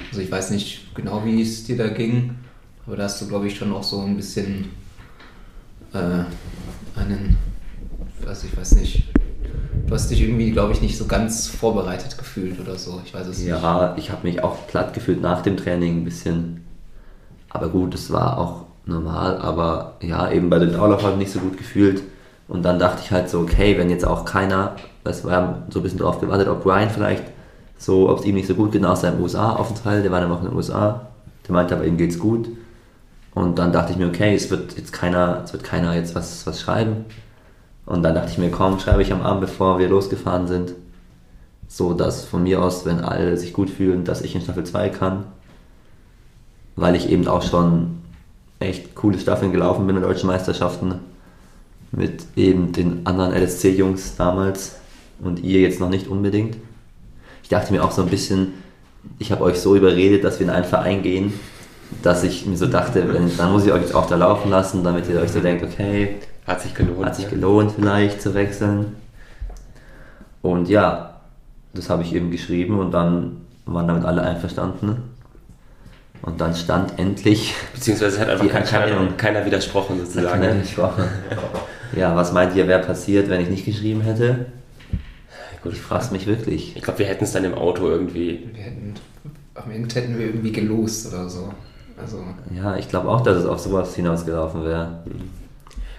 also 0.10 0.22
ich 0.22 0.32
weiß 0.32 0.50
nicht 0.52 0.96
genau, 0.96 1.24
wie 1.24 1.42
es 1.42 1.66
dir 1.66 1.78
da 1.78 1.88
ging, 1.88 2.36
aber 2.88 2.96
da 2.96 3.04
hast 3.04 3.22
du, 3.22 3.28
glaube 3.28 3.46
ich, 3.48 3.56
schon 3.56 3.72
auch 3.72 3.84
so 3.84 4.02
ein 4.02 4.16
bisschen 4.18 4.72
äh, 5.94 5.98
einen, 7.00 7.38
also 8.28 8.48
ich 8.48 8.58
weiß 8.58 8.76
nicht, 8.76 9.06
du 9.88 9.94
hast 9.94 10.10
dich 10.10 10.22
irgendwie, 10.22 10.52
glaube 10.52 10.74
ich, 10.74 10.82
nicht 10.82 10.98
so 10.98 11.06
ganz 11.06 11.48
vorbereitet 11.48 12.18
gefühlt 12.18 12.60
oder 12.60 12.76
so. 12.78 13.02
Ich 13.06 13.14
weiß 13.14 13.28
es 13.28 13.40
nicht. 13.40 13.48
Ja, 13.48 13.96
ich 13.98 14.12
habe 14.12 14.28
mich 14.28 14.44
auch 14.44 14.68
platt 14.68 14.94
gefühlt 14.94 15.22
nach 15.22 15.42
dem 15.42 15.58
Training 15.58 16.02
ein 16.02 16.04
bisschen. 16.06 16.66
Aber 17.50 17.70
gut, 17.70 17.94
es 17.94 18.12
war 18.12 18.38
auch 18.38 18.66
normal. 18.86 19.38
Aber 19.38 19.96
ja, 20.02 20.32
eben 20.32 20.50
bei 20.50 20.60
habe 20.60 21.12
ich 21.12 21.18
nicht 21.18 21.32
so 21.32 21.40
gut 21.40 21.58
gefühlt. 21.58 22.04
Und 22.48 22.64
dann 22.64 22.80
dachte 22.80 23.02
ich 23.04 23.12
halt 23.12 23.30
so, 23.30 23.40
okay, 23.40 23.78
wenn 23.78 23.90
jetzt 23.90 24.06
auch 24.06 24.26
keiner, 24.26 24.76
das 25.04 25.24
war 25.24 25.64
so 25.70 25.80
ein 25.80 25.84
bisschen 25.84 26.00
drauf 26.00 26.20
gewartet, 26.20 26.48
ob 26.48 26.64
Brian 26.64 26.90
vielleicht 26.90 27.24
so, 27.78 28.10
ob 28.10 28.20
es 28.20 28.26
ihm 28.26 28.36
nicht 28.36 28.48
so 28.48 28.56
gut 28.56 28.72
geht 28.72 28.82
nach 28.82 28.96
seinem 28.96 29.22
USA-Aufenthalt, 29.22 30.04
der 30.04 30.12
war 30.12 30.22
dann 30.22 30.32
auch 30.32 30.42
in 30.42 30.50
den 30.50 30.56
USA, 30.56 31.08
der 31.48 31.54
meinte 31.54 31.76
aber 31.76 31.86
ihm 31.86 31.98
geht's 31.98 32.20
gut. 32.20 32.48
Und 33.34 33.60
dann 33.60 33.74
dachte 33.74 33.92
ich 33.92 33.98
mir, 33.98 34.08
okay, 34.08 34.34
es 34.34 34.50
wird 34.50 34.78
jetzt 34.78 34.94
keiner, 34.94 35.42
es 35.44 35.54
wird 35.54 35.64
keiner 35.64 35.94
jetzt 35.96 36.16
was, 36.16 36.46
was 36.48 36.62
schreiben. 36.62 37.06
Und 37.86 38.04
dann 38.04 38.16
dachte 38.16 38.32
ich 38.32 38.38
mir, 38.38 38.50
komm, 38.50 38.80
schreibe 38.80 39.02
ich 39.02 39.14
am 39.14 39.22
Abend, 39.22 39.42
bevor 39.42 39.80
wir 39.80 39.88
losgefahren 39.90 40.48
sind, 40.48 40.74
so 41.68 41.94
dass 41.94 42.26
von 42.26 42.44
mir 42.44 42.62
aus, 42.62 42.86
wenn 42.86 43.00
alle 43.00 43.38
sich 43.38 43.54
gut 43.54 43.70
fühlen, 43.70 44.06
dass 44.06 44.22
ich 44.22 44.36
in 44.36 44.42
Staffel 44.42 44.64
2 44.64 44.90
kann. 44.90 45.26
Weil 46.76 46.96
ich 46.96 47.10
eben 47.10 47.28
auch 47.28 47.44
schon 47.44 48.00
echt 48.60 48.96
coole 48.96 49.20
Staffeln 49.20 49.52
gelaufen 49.52 49.86
bin 49.88 49.96
in 49.96 50.02
deutschen 50.02 50.28
Meisterschaften. 50.28 50.96
Mit 51.92 52.26
eben 52.36 52.72
den 52.72 53.06
anderen 53.06 53.34
LSC-Jungs 53.34 54.16
damals 54.18 54.76
und 55.22 55.40
ihr 55.44 55.62
jetzt 55.62 55.80
noch 55.80 55.90
nicht 55.90 56.08
unbedingt. 56.08 56.58
Ich 57.44 57.50
dachte 57.50 57.72
mir 57.72 57.84
auch 57.84 57.92
so 57.92 58.02
ein 58.02 58.10
bisschen, 58.10 58.54
ich 59.20 59.32
habe 59.32 59.44
euch 59.44 59.60
so 59.60 59.76
überredet, 59.76 60.24
dass 60.24 60.40
wir 60.40 60.48
in 60.48 60.54
einen 60.54 60.66
Verein 60.66 61.04
gehen, 61.04 61.34
dass 62.02 62.24
ich 62.24 62.46
mir 62.46 62.58
so 62.58 62.66
dachte, 62.66 63.14
wenn, 63.14 63.36
dann 63.38 63.52
muss 63.52 63.66
ich 63.66 63.72
euch 63.72 63.94
auch 63.94 64.08
da 64.08 64.16
laufen 64.16 64.50
lassen, 64.50 64.84
damit 64.84 65.08
ihr 65.08 65.22
euch 65.22 65.32
so 65.32 65.40
denkt, 65.40 65.64
okay, 65.64 66.16
Hat 66.46 66.62
sich 66.62 66.74
gelohnt. 66.74 67.06
hat 67.06 67.16
sich 67.16 67.26
ne? 67.26 67.32
gelohnt 67.32 67.72
vielleicht 67.76 68.22
zu 68.22 68.34
wechseln. 68.34 68.96
Und 70.42 70.70
ja, 70.70 71.22
das 71.74 71.90
habe 71.90 72.04
ich 72.04 72.14
eben 72.14 72.32
geschrieben 72.32 72.80
und 72.80 72.92
dann 72.92 73.42
waren 73.66 73.88
damit 73.88 74.06
alle 74.06 74.22
einverstanden. 74.22 74.98
Und 76.22 76.42
dann 76.42 76.56
stand 76.56 76.98
endlich 76.98 77.54
Beziehungsweise 77.74 78.20
hat 78.20 78.30
einfach 78.30 78.48
keiner, 78.64 79.08
keiner 79.18 79.46
widersprochen, 79.46 80.00
sozusagen. 80.00 80.28
keiner 80.28 80.54
ne? 80.54 80.62
gesprochen. 80.62 81.04
Ja, 81.96 82.16
was 82.16 82.34
meint 82.34 82.56
ihr, 82.56 82.68
wäre 82.68 82.82
passiert, 82.82 83.30
wenn 83.30 83.42
ich 83.42 83.50
nicht 83.50 83.66
geschrieben 83.66 84.02
hätte? 84.02 84.48
Gut, 85.64 85.74
Ich 85.74 85.82
frage 85.82 86.12
mich 86.12 86.28
wirklich. 86.28 86.76
Ich 86.76 86.84
glaube, 86.84 87.00
wir 87.00 87.06
hätten 87.08 87.24
es 87.24 87.32
dann 87.32 87.44
im 87.44 87.54
Auto 87.54 87.88
irgendwie. 87.88 88.50
Wir 88.54 88.64
hätten, 88.64 88.94
am 89.56 89.72
Ende 89.72 89.96
hätten 89.96 90.18
wir 90.18 90.28
irgendwie 90.28 90.52
gelost 90.52 91.08
oder 91.08 91.30
so. 91.30 91.52
Also, 92.00 92.24
Ja, 92.56 92.76
ich 92.76 92.90
glaube 92.90 93.10
auch, 93.10 93.22
dass 93.22 93.38
es 93.38 93.46
auf 93.46 93.60
sowas 93.60 93.96
hinausgelaufen 93.96 94.64
wäre. 94.64 95.04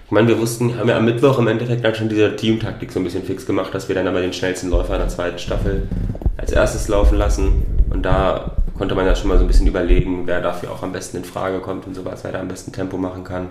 Ich 0.07 0.11
meine, 0.11 0.29
wir 0.29 0.39
wussten, 0.39 0.77
haben 0.77 0.87
ja 0.87 0.95
am 0.95 1.03
Mittwoch 1.03 1.37
im 1.37 1.47
Endeffekt 1.47 1.83
dann 1.83 1.93
schon 1.93 2.07
diese 2.07 2.33
Teamtaktik 2.33 2.93
so 2.93 2.99
ein 3.01 3.03
bisschen 3.03 3.25
fix 3.25 3.45
gemacht, 3.45 3.73
dass 3.73 3.89
wir 3.89 3.95
dann 3.95 4.07
aber 4.07 4.21
den 4.21 4.31
schnellsten 4.31 4.69
Läufer 4.69 4.93
in 4.93 5.01
der 5.01 5.09
zweiten 5.09 5.37
Staffel 5.37 5.89
als 6.37 6.53
erstes 6.53 6.87
laufen 6.87 7.17
lassen. 7.17 7.63
Und 7.89 8.03
da 8.03 8.55
konnte 8.77 8.95
man 8.95 9.05
ja 9.05 9.17
schon 9.17 9.27
mal 9.27 9.37
so 9.37 9.43
ein 9.43 9.47
bisschen 9.47 9.67
überlegen, 9.67 10.25
wer 10.25 10.39
dafür 10.39 10.71
auch 10.71 10.81
am 10.81 10.93
besten 10.93 11.17
in 11.17 11.25
Frage 11.25 11.59
kommt 11.59 11.87
und 11.87 11.93
sowas, 11.93 12.23
wer 12.23 12.31
da 12.31 12.39
am 12.39 12.47
besten 12.47 12.71
Tempo 12.71 12.97
machen 12.97 13.25
kann. 13.25 13.49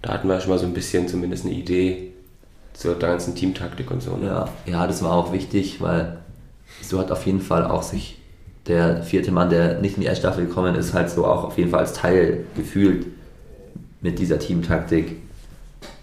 Da 0.00 0.12
hatten 0.12 0.28
wir 0.28 0.40
schon 0.40 0.50
mal 0.50 0.60
so 0.60 0.66
ein 0.66 0.74
bisschen 0.74 1.08
zumindest 1.08 1.44
eine 1.44 1.54
Idee 1.54 2.12
zur 2.72 2.96
ganzen 3.00 3.34
Teamtaktik 3.34 3.90
und 3.90 4.00
so. 4.00 4.16
Ne? 4.16 4.28
Ja, 4.28 4.48
ja, 4.66 4.86
das 4.86 5.02
war 5.02 5.10
auch 5.10 5.32
wichtig, 5.32 5.80
weil 5.80 6.18
so 6.82 7.00
hat 7.00 7.10
auf 7.10 7.26
jeden 7.26 7.40
Fall 7.40 7.64
auch 7.64 7.82
sich 7.82 8.16
der 8.68 9.02
vierte 9.02 9.32
Mann, 9.32 9.50
der 9.50 9.80
nicht 9.80 9.96
in 9.96 10.02
die 10.02 10.06
erste 10.06 10.20
Staffel 10.20 10.46
gekommen 10.46 10.76
ist, 10.76 10.94
halt 10.94 11.10
so 11.10 11.26
auch 11.26 11.42
auf 11.42 11.58
jeden 11.58 11.70
Fall 11.70 11.80
als 11.80 11.94
Teil 11.94 12.44
gefühlt 12.54 13.06
mit 14.02 14.20
dieser 14.20 14.38
Teamtaktik. 14.38 15.16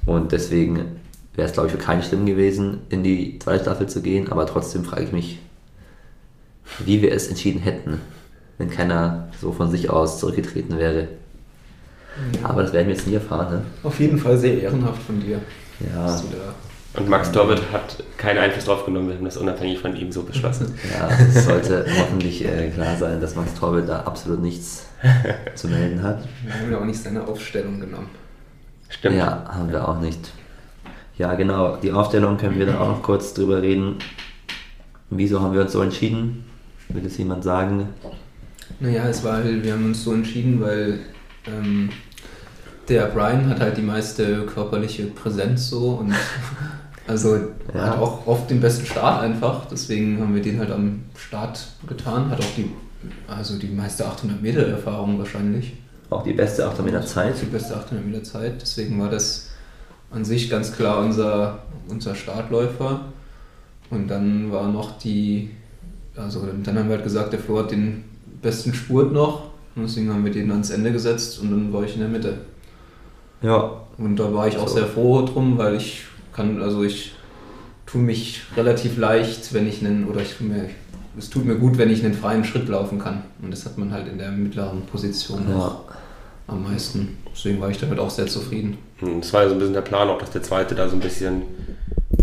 Und 0.10 0.32
deswegen 0.32 0.98
wäre 1.36 1.48
es, 1.48 1.54
glaube 1.54 1.68
ich, 1.68 1.74
für 1.74 1.80
keinen 1.80 2.02
schlimm 2.02 2.26
gewesen, 2.26 2.80
in 2.90 3.04
die 3.04 3.38
zweite 3.38 3.62
Staffel 3.62 3.88
zu 3.88 4.02
gehen, 4.02 4.32
aber 4.32 4.48
trotzdem 4.48 4.84
frage 4.84 5.04
ich 5.04 5.12
mich, 5.12 5.40
wie 6.80 7.04
wir 7.04 7.12
es 7.14 7.28
entschieden 7.28 7.62
hätten, 7.62 8.02
wenn 8.58 8.72
keiner 8.72 9.30
so 9.40 9.52
von 9.52 9.70
sich 9.70 9.92
aus 9.92 10.20
zurückgetreten 10.20 10.80
wäre. 10.80 11.10
Aber 12.42 12.64
das 12.64 12.74
werden 12.74 12.88
wir 12.88 12.96
jetzt 12.96 13.06
nie 13.06 13.14
erfahren, 13.14 13.58
ne? 13.58 13.62
auf 13.84 14.00
jeden 14.00 14.18
Fall 14.18 14.36
sehr 14.36 14.60
ehrenhaft 14.60 15.04
von 15.04 15.20
dir. 15.20 15.40
Ja, 15.94 16.20
Und 16.98 17.08
Max 17.08 17.32
Torwitt 17.32 17.62
hat 17.72 18.04
keinen 18.18 18.40
Einfluss 18.40 18.66
drauf 18.66 18.86
genommen, 18.86 19.10
wir 19.10 19.16
haben 19.16 19.26
das 19.26 19.38
unabhängig 19.38 19.78
von 19.78 19.96
ihm 19.96 20.12
so 20.12 20.24
beschlossen. 20.24 20.74
ja 21.00 21.08
es 21.08 21.46
sollte 21.46 21.86
hoffentlich 22.00 22.44
äh, 22.44 22.72
klar 22.72 22.98
sein, 22.98 23.22
dass 23.22 23.36
Max 23.36 23.54
Torbe 23.54 23.84
da 23.84 24.00
absolut 24.00 24.42
nichts 24.42 24.88
zu 25.54 25.68
melden 25.68 26.02
hat. 26.02 26.28
Wir 26.44 26.54
haben 26.56 26.72
ja 26.72 26.80
auch 26.80 26.86
nicht 26.86 27.00
seine 27.00 27.28
Aufstellung 27.28 27.80
genommen. 27.80 28.10
Stimmt. 28.90 29.16
Ja, 29.16 29.44
haben 29.48 29.70
wir 29.72 29.88
auch 29.88 30.00
nicht. 30.00 30.32
Ja, 31.18 31.36
genau, 31.36 31.76
die 31.78 31.92
Aufstellung 31.92 32.38
können 32.38 32.58
wir 32.58 32.66
dann 32.66 32.78
auch 32.78 32.88
noch 32.90 33.04
kurz 33.04 33.34
drüber 33.34 33.62
reden. 33.62 33.96
Wieso 35.10 35.42
haben 35.42 35.54
wir 35.54 35.62
uns 35.62 35.72
so 35.74 35.82
entschieden? 35.82 36.46
Will 36.90 37.06
es 37.06 37.18
jemand 37.18 37.44
sagen? 37.44 37.88
Naja, 38.80 39.08
es 39.08 39.24
war 39.24 39.38
halt, 39.38 39.64
wir 39.64 39.74
haben 39.74 39.86
uns 39.86 40.04
so 40.04 40.14
entschieden, 40.14 40.62
weil 40.62 41.00
ähm, 41.46 41.90
der 42.88 43.06
Brian 43.08 43.48
hat 43.50 43.60
halt 43.60 43.78
die 43.78 43.82
meiste 43.82 44.46
körperliche 44.46 45.06
Präsenz 45.08 45.70
so 45.70 45.92
und 45.96 46.14
also 47.08 47.38
Ja. 47.74 47.82
hat 47.88 47.98
auch 48.00 48.26
oft 48.26 48.50
den 48.50 48.60
besten 48.62 48.86
Start 48.86 49.22
einfach, 49.22 49.66
deswegen 49.66 50.20
haben 50.20 50.34
wir 50.34 50.42
den 50.42 50.60
halt 50.60 50.72
am 50.72 51.04
Start 51.18 51.68
getan, 51.88 52.30
hat 52.30 52.40
auch 52.40 52.56
die, 52.56 52.72
also 53.28 53.58
die 53.60 53.68
meiste 53.68 54.06
800 54.06 54.42
Meter 54.42 54.66
Erfahrung 54.68 55.20
wahrscheinlich, 55.20 55.74
Auch 56.10 56.24
die 56.24 56.34
beste 56.34 56.66
8 56.68 56.84
Meter 56.84 57.06
Zeit. 57.06 57.36
die 57.42 57.46
beste 57.46 57.76
800 57.76 58.06
Meter 58.06 58.24
Zeit, 58.24 58.62
deswegen 58.62 59.00
war 59.00 59.10
das 59.10 59.50
an 60.12 60.26
sich 60.26 60.50
ganz 60.50 60.76
klar 60.76 61.00
unser, 61.06 61.60
unser 61.88 62.16
Startläufer 62.16 63.02
und 63.92 64.08
dann 64.08 64.52
war 64.52 64.68
noch 64.68 64.98
die, 64.98 65.52
also 66.16 66.48
dann 66.64 66.78
haben 66.78 66.88
wir 66.90 66.96
halt 66.96 67.04
gesagt, 67.04 67.34
der 67.34 67.40
Flo 67.40 67.60
hat 67.60 67.72
den 67.72 68.06
besten 68.42 68.74
Spurt 68.74 69.12
noch 69.14 69.50
und 69.76 69.84
deswegen 69.84 70.12
haben 70.12 70.26
wir 70.26 70.32
den 70.32 70.50
ans 70.52 70.72
Ende 70.72 70.92
gesetzt 70.92 71.40
und 71.42 71.52
dann 71.52 71.72
war 71.74 71.84
ich 71.84 71.94
in 71.94 72.00
der 72.00 72.10
Mitte. 72.10 72.40
Ja, 73.42 73.82
Und 73.98 74.16
da 74.18 74.34
war 74.34 74.48
ich 74.48 74.58
auch 74.58 74.68
So. 74.68 74.76
sehr 74.78 74.88
froh 74.88 75.22
drum, 75.26 75.58
weil 75.58 75.76
ich 75.76 76.04
kann, 76.34 76.62
also 76.62 76.84
ich 76.84 77.14
tue 77.86 78.02
mich 78.02 78.42
relativ 78.58 78.98
leicht, 78.98 79.54
wenn 79.54 79.68
ich 79.68 79.86
einen, 79.86 80.08
oder 80.08 80.22
ich 80.22 80.34
tue 80.36 80.48
mir, 80.48 80.70
es 81.20 81.30
tut 81.30 81.46
mir 81.46 81.56
gut, 81.56 81.78
wenn 81.78 81.90
ich 81.90 82.04
einen 82.04 82.14
freien 82.14 82.44
Schritt 82.44 82.68
laufen 82.68 83.00
kann. 83.00 83.24
Und 83.42 83.52
das 83.52 83.66
hat 83.66 83.78
man 83.78 83.92
halt 83.92 84.08
in 84.08 84.18
der 84.18 84.32
mittleren 84.32 84.82
Position 84.84 85.46
ja. 85.48 85.56
noch 85.56 85.84
am 86.48 86.64
meisten. 86.64 87.18
Deswegen 87.32 87.62
war 87.62 87.70
ich 87.70 87.78
damit 87.78 88.00
auch 88.00 88.10
sehr 88.10 88.28
zufrieden. 88.28 88.78
Und 89.02 89.22
Das 89.22 89.34
war 89.34 89.44
ja 89.44 89.50
so 89.50 89.56
ein 89.56 89.60
bisschen 89.60 89.74
der 89.74 89.82
Plan 89.82 90.10
auch, 90.10 90.18
dass 90.18 90.32
der 90.32 90.44
zweite 90.44 90.76
da 90.76 90.90
so 90.90 90.96
ein 90.96 91.02
bisschen 91.02 91.44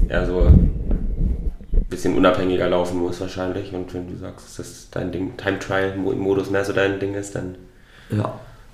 eher 0.09 0.26
so 0.26 0.41
ein 0.41 1.50
bisschen 1.88 2.17
unabhängiger 2.17 2.69
laufen 2.69 2.99
muss 2.99 3.21
wahrscheinlich. 3.21 3.73
Und 3.73 3.93
wenn 3.95 4.09
du 4.09 4.17
sagst, 4.17 4.47
dass 4.47 4.57
das 4.57 4.88
dein 4.91 5.12
Ding, 5.12 5.37
Time 5.37 5.59
Trial 5.59 5.97
Modus 5.97 6.50
mehr 6.50 6.65
so 6.65 6.73
dein 6.73 6.99
Ding 6.99 7.15
ist, 7.15 7.35
dann 7.35 7.57
ja. 8.11 8.25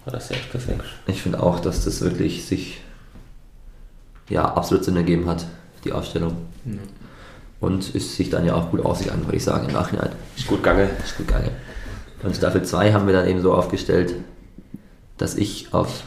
war 0.04 0.12
das 0.12 0.30
ja 0.30 0.36
echt 0.36 0.50
perfekt. 0.50 0.84
Ich 1.06 1.22
finde 1.22 1.42
auch, 1.42 1.60
dass 1.60 1.84
das 1.84 2.00
wirklich 2.00 2.46
sich 2.46 2.80
ja, 4.28 4.44
absolut 4.44 4.84
Sinn 4.84 4.96
ergeben 4.96 5.28
hat, 5.28 5.46
die 5.84 5.92
Aufstellung. 5.92 6.36
Ja. 6.64 6.78
Und 7.62 7.94
ist 7.94 8.16
sich 8.16 8.28
dann 8.28 8.44
ja 8.44 8.56
auch 8.56 8.72
gut 8.72 8.84
ausgegangen, 8.84 9.24
würde 9.24 9.36
ich 9.36 9.44
sagen, 9.44 9.68
im 9.68 9.72
Nachhinein. 9.72 10.10
Ist 10.36 10.48
gut 10.48 10.64
gegangen. 10.64 10.90
Ist 11.04 11.16
gut 11.16 11.28
gegangen. 11.28 11.50
Und 12.24 12.34
Staffel 12.34 12.64
2 12.64 12.92
haben 12.92 13.06
wir 13.06 13.14
dann 13.14 13.28
eben 13.28 13.40
so 13.40 13.54
aufgestellt, 13.54 14.16
dass 15.16 15.36
ich 15.36 15.72
auf 15.72 16.02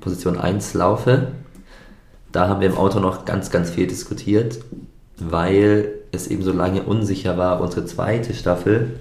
Position 0.00 0.38
1 0.38 0.72
laufe. 0.72 1.28
Da 2.32 2.48
haben 2.48 2.62
wir 2.62 2.68
im 2.68 2.78
Auto 2.78 3.00
noch 3.00 3.26
ganz, 3.26 3.50
ganz 3.50 3.68
viel 3.68 3.86
diskutiert, 3.86 4.60
weil 5.18 5.92
es 6.10 6.28
eben 6.28 6.42
so 6.42 6.52
lange 6.52 6.84
unsicher 6.84 7.36
war, 7.36 7.56
ob 7.56 7.66
unsere 7.66 7.84
zweite 7.84 8.32
Staffel 8.32 8.98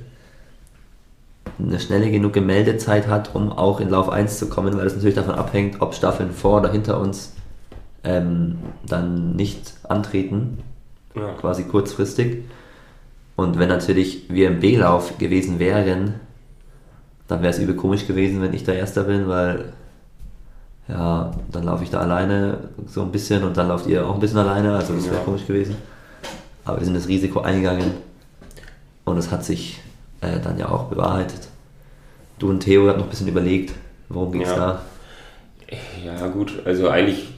eine 1.58 1.80
schnelle 1.80 2.12
genug 2.12 2.36
Meldezeit 2.36 3.08
hat, 3.08 3.34
um 3.34 3.50
auch 3.50 3.80
in 3.80 3.90
Lauf 3.90 4.10
1 4.10 4.40
zu 4.40 4.50
kommen, 4.50 4.78
weil 4.78 4.88
es 4.88 4.96
natürlich 4.96 5.16
davon 5.16 5.36
abhängt, 5.36 5.80
ob 5.80 5.96
Staffeln 5.96 6.32
vor 6.32 6.60
oder 6.60 6.72
hinter 6.74 7.00
uns 7.00 7.32
ähm, 8.04 8.58
dann 8.86 9.38
nicht 9.38 9.74
antreten 9.88 10.58
Ja. 11.16 11.34
quasi 11.40 11.64
kurzfristig. 11.64 12.44
Und 13.36 13.58
wenn 13.60 13.70
natürlich 13.70 14.30
wir 14.30 14.48
im 14.48 14.60
B-Lauf 14.60 15.18
gewesen 15.18 15.60
wären, 15.60 16.16
dann 17.28 17.42
wäre 17.42 17.52
es 17.54 17.60
übel 17.60 17.76
komisch 17.76 18.06
gewesen, 18.08 18.42
wenn 18.42 18.54
ich 18.54 18.64
der 18.64 18.76
Erster 18.76 19.04
bin, 19.04 19.28
weil 19.28 19.74
ja, 20.88 21.32
dann 21.52 21.64
laufe 21.64 21.84
ich 21.84 21.90
da 21.90 22.00
alleine 22.02 22.58
so 22.88 23.02
ein 23.02 23.12
bisschen 23.12 23.44
und 23.44 23.56
dann 23.58 23.70
lauft 23.70 23.88
ihr 23.88 24.06
auch 24.06 24.14
ein 24.14 24.20
bisschen 24.20 24.40
alleine, 24.40 24.76
also 24.76 24.94
das 24.94 25.06
wäre 25.06 25.16
Ja. 25.18 25.22
komisch 25.24 25.46
gewesen. 25.48 25.76
Aber 26.66 26.78
wir 26.80 26.86
sind 26.86 26.96
das 26.96 27.08
Risiko 27.08 27.40
eingegangen 27.42 27.92
und 29.06 29.18
es 29.18 29.32
hat 29.32 29.44
sich 29.46 29.80
äh, 30.22 30.40
dann 30.40 30.58
ja 30.60 30.70
auch 30.70 30.86
bewahrheitet. 30.86 31.48
Du 32.38 32.50
und 32.50 32.60
Theo 32.60 32.88
habt 32.88 32.98
noch 32.98 33.06
ein 33.06 33.10
bisschen 33.10 33.28
überlegt, 33.28 33.74
worum 34.10 34.32
ging 34.32 34.42
es 34.42 34.50
Ja. 34.50 34.56
da? 34.58 34.82
Ja, 36.06 36.28
gut, 36.28 36.62
also 36.66 36.90
eigentlich 36.90 37.30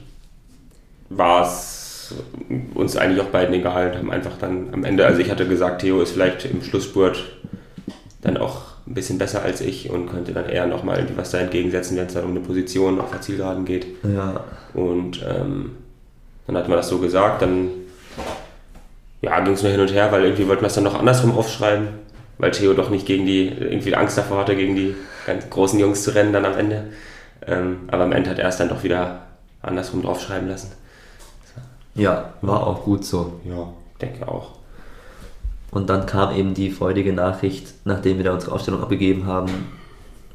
war 1.08 1.42
es 1.46 1.73
uns 2.74 2.96
eigentlich 2.96 3.20
auch 3.20 3.30
beiden 3.30 3.54
egal 3.54 3.90
und 3.90 3.98
haben 3.98 4.10
einfach 4.10 4.36
dann 4.38 4.68
am 4.72 4.84
Ende, 4.84 5.06
also 5.06 5.20
ich 5.20 5.30
hatte 5.30 5.46
gesagt, 5.46 5.82
Theo 5.82 6.00
ist 6.02 6.12
vielleicht 6.12 6.44
im 6.44 6.62
Schlussspurt 6.62 7.24
dann 8.22 8.36
auch 8.36 8.62
ein 8.86 8.94
bisschen 8.94 9.18
besser 9.18 9.42
als 9.42 9.60
ich 9.60 9.90
und 9.90 10.10
könnte 10.10 10.32
dann 10.32 10.48
eher 10.48 10.66
nochmal 10.66 10.98
irgendwie 10.98 11.16
was 11.16 11.30
da 11.30 11.38
entgegensetzen, 11.38 11.96
wenn 11.96 12.06
es 12.06 12.14
dann 12.14 12.24
um 12.24 12.30
eine 12.30 12.40
Position 12.40 13.00
auf 13.00 13.10
der 13.10 13.20
Zielgeraden 13.20 13.64
geht. 13.64 13.86
Ja, 14.02 14.44
Und 14.74 15.22
ähm, 15.22 15.72
dann 16.46 16.56
hat 16.56 16.68
man 16.68 16.76
das 16.76 16.88
so 16.88 16.98
gesagt, 16.98 17.42
dann 17.42 17.70
ja, 19.22 19.40
ging 19.40 19.54
es 19.54 19.62
nur 19.62 19.72
hin 19.72 19.80
und 19.80 19.92
her, 19.92 20.12
weil 20.12 20.24
irgendwie 20.24 20.46
wollten 20.46 20.62
wir 20.62 20.66
es 20.66 20.74
dann 20.74 20.84
noch 20.84 20.98
andersrum 20.98 21.36
aufschreiben, 21.36 21.88
weil 22.36 22.50
Theo 22.50 22.74
doch 22.74 22.90
nicht 22.90 23.06
gegen 23.06 23.24
die, 23.24 23.48
irgendwie 23.48 23.94
Angst 23.94 24.18
davor 24.18 24.38
hatte, 24.38 24.54
gegen 24.54 24.76
die 24.76 24.94
ganz 25.26 25.48
großen 25.48 25.78
Jungs 25.78 26.02
zu 26.02 26.14
rennen 26.14 26.32
dann 26.32 26.44
am 26.44 26.58
Ende. 26.58 26.84
Ähm, 27.46 27.80
aber 27.88 28.04
am 28.04 28.12
Ende 28.12 28.30
hat 28.30 28.38
er 28.38 28.48
es 28.48 28.58
dann 28.58 28.68
doch 28.68 28.82
wieder 28.82 29.22
andersrum 29.62 30.02
draufschreiben 30.02 30.48
lassen. 30.48 30.72
Ja, 31.94 32.30
war 32.42 32.66
auch 32.66 32.82
gut 32.84 33.04
so. 33.04 33.40
Ja, 33.44 33.68
denke 34.00 34.26
auch. 34.28 34.50
Und 35.70 35.90
dann 35.90 36.06
kam 36.06 36.34
eben 36.34 36.54
die 36.54 36.70
freudige 36.70 37.12
Nachricht, 37.12 37.74
nachdem 37.84 38.18
wir 38.18 38.24
da 38.24 38.32
unsere 38.32 38.52
Aufstellung 38.52 38.80
abgegeben 38.82 39.26
haben, 39.26 39.50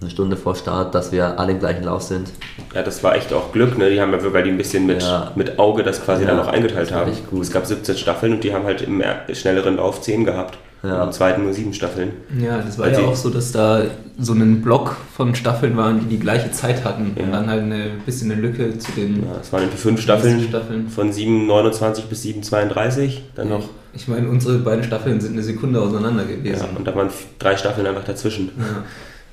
eine 0.02 0.10
Stunde 0.10 0.38
vor 0.38 0.56
Start, 0.56 0.96
dass 0.96 1.12
wir 1.12 1.40
alle 1.40 1.52
im 1.54 1.60
gleichen 1.60 1.84
Lauf 1.84 2.04
sind. 2.04 2.32
Ja, 2.74 2.84
das 2.84 3.04
war 3.04 3.16
echt 3.16 3.34
auch 3.34 3.52
Glück, 3.52 3.78
ne? 3.78 3.90
Die 3.90 4.00
haben 4.00 4.12
ja, 4.14 4.34
weil 4.34 4.44
die 4.44 4.50
ein 4.50 4.58
bisschen 4.58 4.86
mit, 4.86 5.02
Ja. 5.04 5.32
mit 5.36 5.60
Auge 5.60 5.84
das 5.84 6.04
quasi 6.04 6.22
Ja, 6.24 6.30
dann 6.30 6.38
noch 6.38 6.48
eingeteilt 6.48 6.88
das 6.88 6.94
war 6.94 7.02
haben. 7.02 7.12
echt 7.12 7.30
gut. 7.30 7.42
Es 7.42 7.52
gab 7.52 7.66
17 7.66 7.98
Staffeln 7.98 8.34
und 8.34 8.44
die 8.44 8.54
haben 8.54 8.64
halt 8.66 8.82
im 8.82 9.02
er- 9.02 9.34
schnelleren 9.34 9.76
Lauf 9.78 10.02
10 10.02 10.24
gehabt. 10.26 10.58
Ja. 10.82 11.02
Und 11.02 11.08
im 11.08 11.12
zweiten 11.14 11.44
nur 11.44 11.54
7 11.54 11.74
Staffeln. 11.74 12.12
Ja, 12.40 12.60
das 12.60 12.78
war 12.78 12.86
Weil 12.86 12.94
ja 12.94 13.00
auch 13.02 13.16
so, 13.16 13.30
dass 13.30 13.52
da 13.52 13.82
so 14.18 14.32
ein 14.34 14.62
Block 14.62 14.96
von 15.14 15.36
Staffeln 15.36 15.76
waren, 15.76 16.00
die 16.00 16.06
die 16.06 16.20
gleiche 16.20 16.52
Zeit 16.52 16.86
hatten. 16.86 17.12
Ja. 17.18 17.24
Und 17.26 17.32
dann 17.34 17.50
halt 17.50 17.64
eine 17.64 17.92
bisschen 18.06 18.32
eine 18.32 18.40
Lücke 18.40 18.78
zu 18.78 18.92
den 18.94 19.18
Ja, 19.24 19.36
es 19.42 19.52
waren 19.52 19.64
irgendwie 19.64 19.78
fünf 19.78 20.02
Staffeln. 20.02 20.42
Staffeln. 20.42 20.88
Von 20.88 21.12
7,29 21.12 22.04
bis 22.10 22.24
7,32. 22.24 23.18
Dann 23.36 23.50
noch. 23.50 23.64
Ich 23.94 24.08
meine, 24.08 24.30
unsere 24.30 24.60
beiden 24.60 24.84
Staffeln 24.84 25.20
sind 25.20 25.34
eine 25.34 25.44
Sekunde 25.44 25.82
auseinander 25.82 26.24
Ja, 26.24 26.36
gewesen. 26.36 26.68
und 26.78 26.88
da 26.88 26.96
waren 26.96 27.10
drei 27.40 27.58
Staffeln 27.58 27.86
einfach 27.88 28.04
dazwischen. 28.06 28.52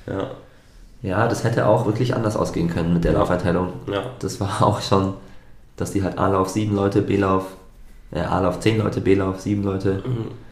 Ja. 0.07 0.13
Ja, 0.13 0.31
Ja, 1.03 1.27
das 1.27 1.43
hätte 1.43 1.65
auch 1.67 1.85
wirklich 1.85 2.13
anders 2.15 2.35
ausgehen 2.35 2.69
können 2.69 2.93
mit 2.93 3.03
der 3.05 3.13
Laufeinteilung. 3.13 3.69
ja. 3.91 4.01
Das 4.19 4.39
war 4.41 4.61
auch 4.63 4.81
schon, 4.81 5.13
dass 5.77 5.91
die 5.93 6.03
halt 6.03 6.17
A-Lauf 6.17 6.49
7 6.49 6.75
Leute, 6.75 7.01
B-Lauf, 7.01 7.45
äh, 8.11 8.19
A-Lauf 8.19 8.59
10 8.59 8.79
Leute, 8.79 8.99
B-Lauf 8.99 9.39
7 9.39 9.63
Leute. 9.63 10.01
Mhm. 10.05 10.46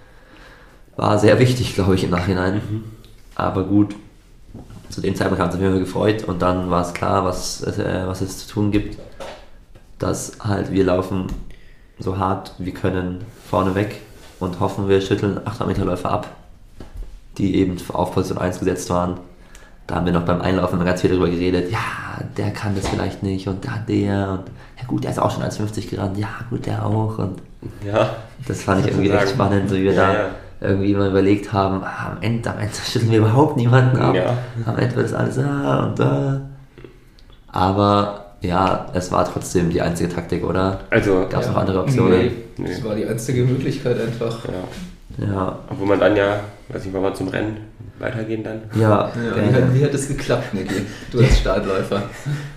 War 0.98 1.20
sehr 1.20 1.40
wichtig, 1.40 1.76
glaube 1.76 1.96
ich, 1.96 2.04
im 2.04 2.12
Nachhinein. 2.12 2.62
Aber 3.36 3.64
gut, 3.64 3.96
zu 4.90 5.02
dem 5.02 5.16
Zeitpunkt 5.16 5.42
haben 5.42 5.52
wir 5.52 5.54
uns 5.54 5.56
auf 5.56 5.62
jeden 5.62 5.74
Fall 5.74 5.84
gefreut 6.14 6.24
und 6.24 6.42
dann 6.42 6.70
war 6.70 6.82
es 6.82 6.94
klar, 6.94 7.26
was, 7.26 7.62
äh, 7.64 8.04
was 8.06 8.22
es 8.22 8.46
zu 8.48 8.54
tun 8.54 8.72
gibt. 8.72 8.98
Dass 10.00 10.38
halt 10.42 10.72
wir 10.72 10.84
laufen 10.86 11.28
so 12.00 12.18
hart 12.18 12.54
wir 12.58 12.74
können 12.74 13.24
vorne 13.50 13.76
weg 13.76 14.02
und 14.40 14.60
hoffen, 14.60 14.90
wir 14.90 15.02
schütteln 15.02 15.40
800 15.46 15.68
Meter 15.68 15.86
Läufer 15.86 16.12
ab, 16.12 16.28
die 17.38 17.56
eben 17.56 17.78
auf 17.94 18.14
Position 18.14 18.38
1 18.38 18.60
gesetzt 18.60 18.90
waren. 18.90 19.18
da 19.88 19.96
haben 19.96 20.06
wir 20.06 20.14
noch 20.14 20.26
beim 20.26 20.42
Einlaufen 20.42 20.76
immer 20.76 20.86
ganz 20.86 21.02
viel 21.02 21.12
darüber 21.12 21.30
geredet, 21.30 21.72
ja, 21.72 21.80
der 22.38 22.52
kann 22.52 22.76
das 22.76 22.88
vielleicht 22.90 23.24
nicht 23.24 23.48
und 23.48 23.64
da 23.66 23.78
der 23.88 24.30
und 24.32 24.44
ja 24.78 24.86
gut, 24.88 25.04
der 25.04 25.12
ist 25.12 25.20
auch 25.20 25.32
schon 25.32 25.44
1,50 25.44 25.90
gerannt, 25.90 26.18
ja 26.18 26.28
gut, 26.50 26.66
der 26.66 26.86
auch 26.86 27.18
und 27.18 27.40
Ja. 27.86 28.16
das 28.48 28.64
fand 28.64 28.86
ich 28.86 28.92
irgendwie 28.92 29.12
echt 29.12 29.30
spannend, 29.30 29.70
so 29.70 29.76
wie 29.76 29.84
wir 29.84 29.94
Ja, 29.94 30.08
da 30.08 30.14
ja. 30.14 30.30
Irgendwie 30.62 30.92
immer 30.94 31.08
überlegt 31.10 31.52
haben, 31.54 31.84
ah, 31.84 32.12
am 32.12 32.18
Ende, 32.22 32.50
am 32.50 32.60
Ende 32.60 32.74
schütteln 32.74 33.12
wir 33.12 33.20
überhaupt 33.20 33.58
niemanden 33.58 33.98
ab, 33.98 34.16
Ja. 34.16 34.38
am 34.66 34.78
Ende 34.78 34.96
wird 34.96 35.06
es 35.08 35.14
alles 35.14 35.36
da 35.36 35.84
und 35.86 36.00
da. 36.00 36.42
Aber 37.52 38.26
ja, 38.42 38.88
es 38.94 39.12
war 39.12 39.26
trotzdem 39.32 39.70
die 39.70 39.82
einzige 39.82 40.10
Taktik, 40.10 40.44
oder? 40.44 40.80
Also, 40.90 41.26
Gab 41.30 41.42
es 41.42 41.48
Ja. 41.48 41.52
noch 41.54 41.60
andere 41.60 41.82
Optionen? 41.84 42.20
Nee, 42.20 42.32
Nee. 42.58 42.68
das 42.70 42.84
war 42.84 42.96
die 42.96 43.06
einzige 43.06 43.44
Möglichkeit 43.44 44.00
einfach. 44.00 44.46
ja. 44.46 44.52
Ja, 45.18 45.60
Obwohl 45.70 45.88
man 45.88 46.00
dann 46.00 46.16
ja, 46.16 46.42
weiß 46.68 46.84
nicht, 46.84 46.94
wollen 46.94 47.04
wir 47.06 47.14
zum 47.14 47.30
Rennen 47.30 47.58
weitergehen 48.00 48.44
dann? 48.44 48.64
ja, 48.78 48.90
Ja, 48.90 49.12
wie, 49.50 49.54
hat, 49.56 49.74
wie 49.74 49.84
hat 49.86 49.94
das 49.94 50.08
geklappt, 50.10 50.54
Niki? 50.54 50.74
Du 51.12 51.20
als 51.20 51.40
Startläufer. 51.40 52.02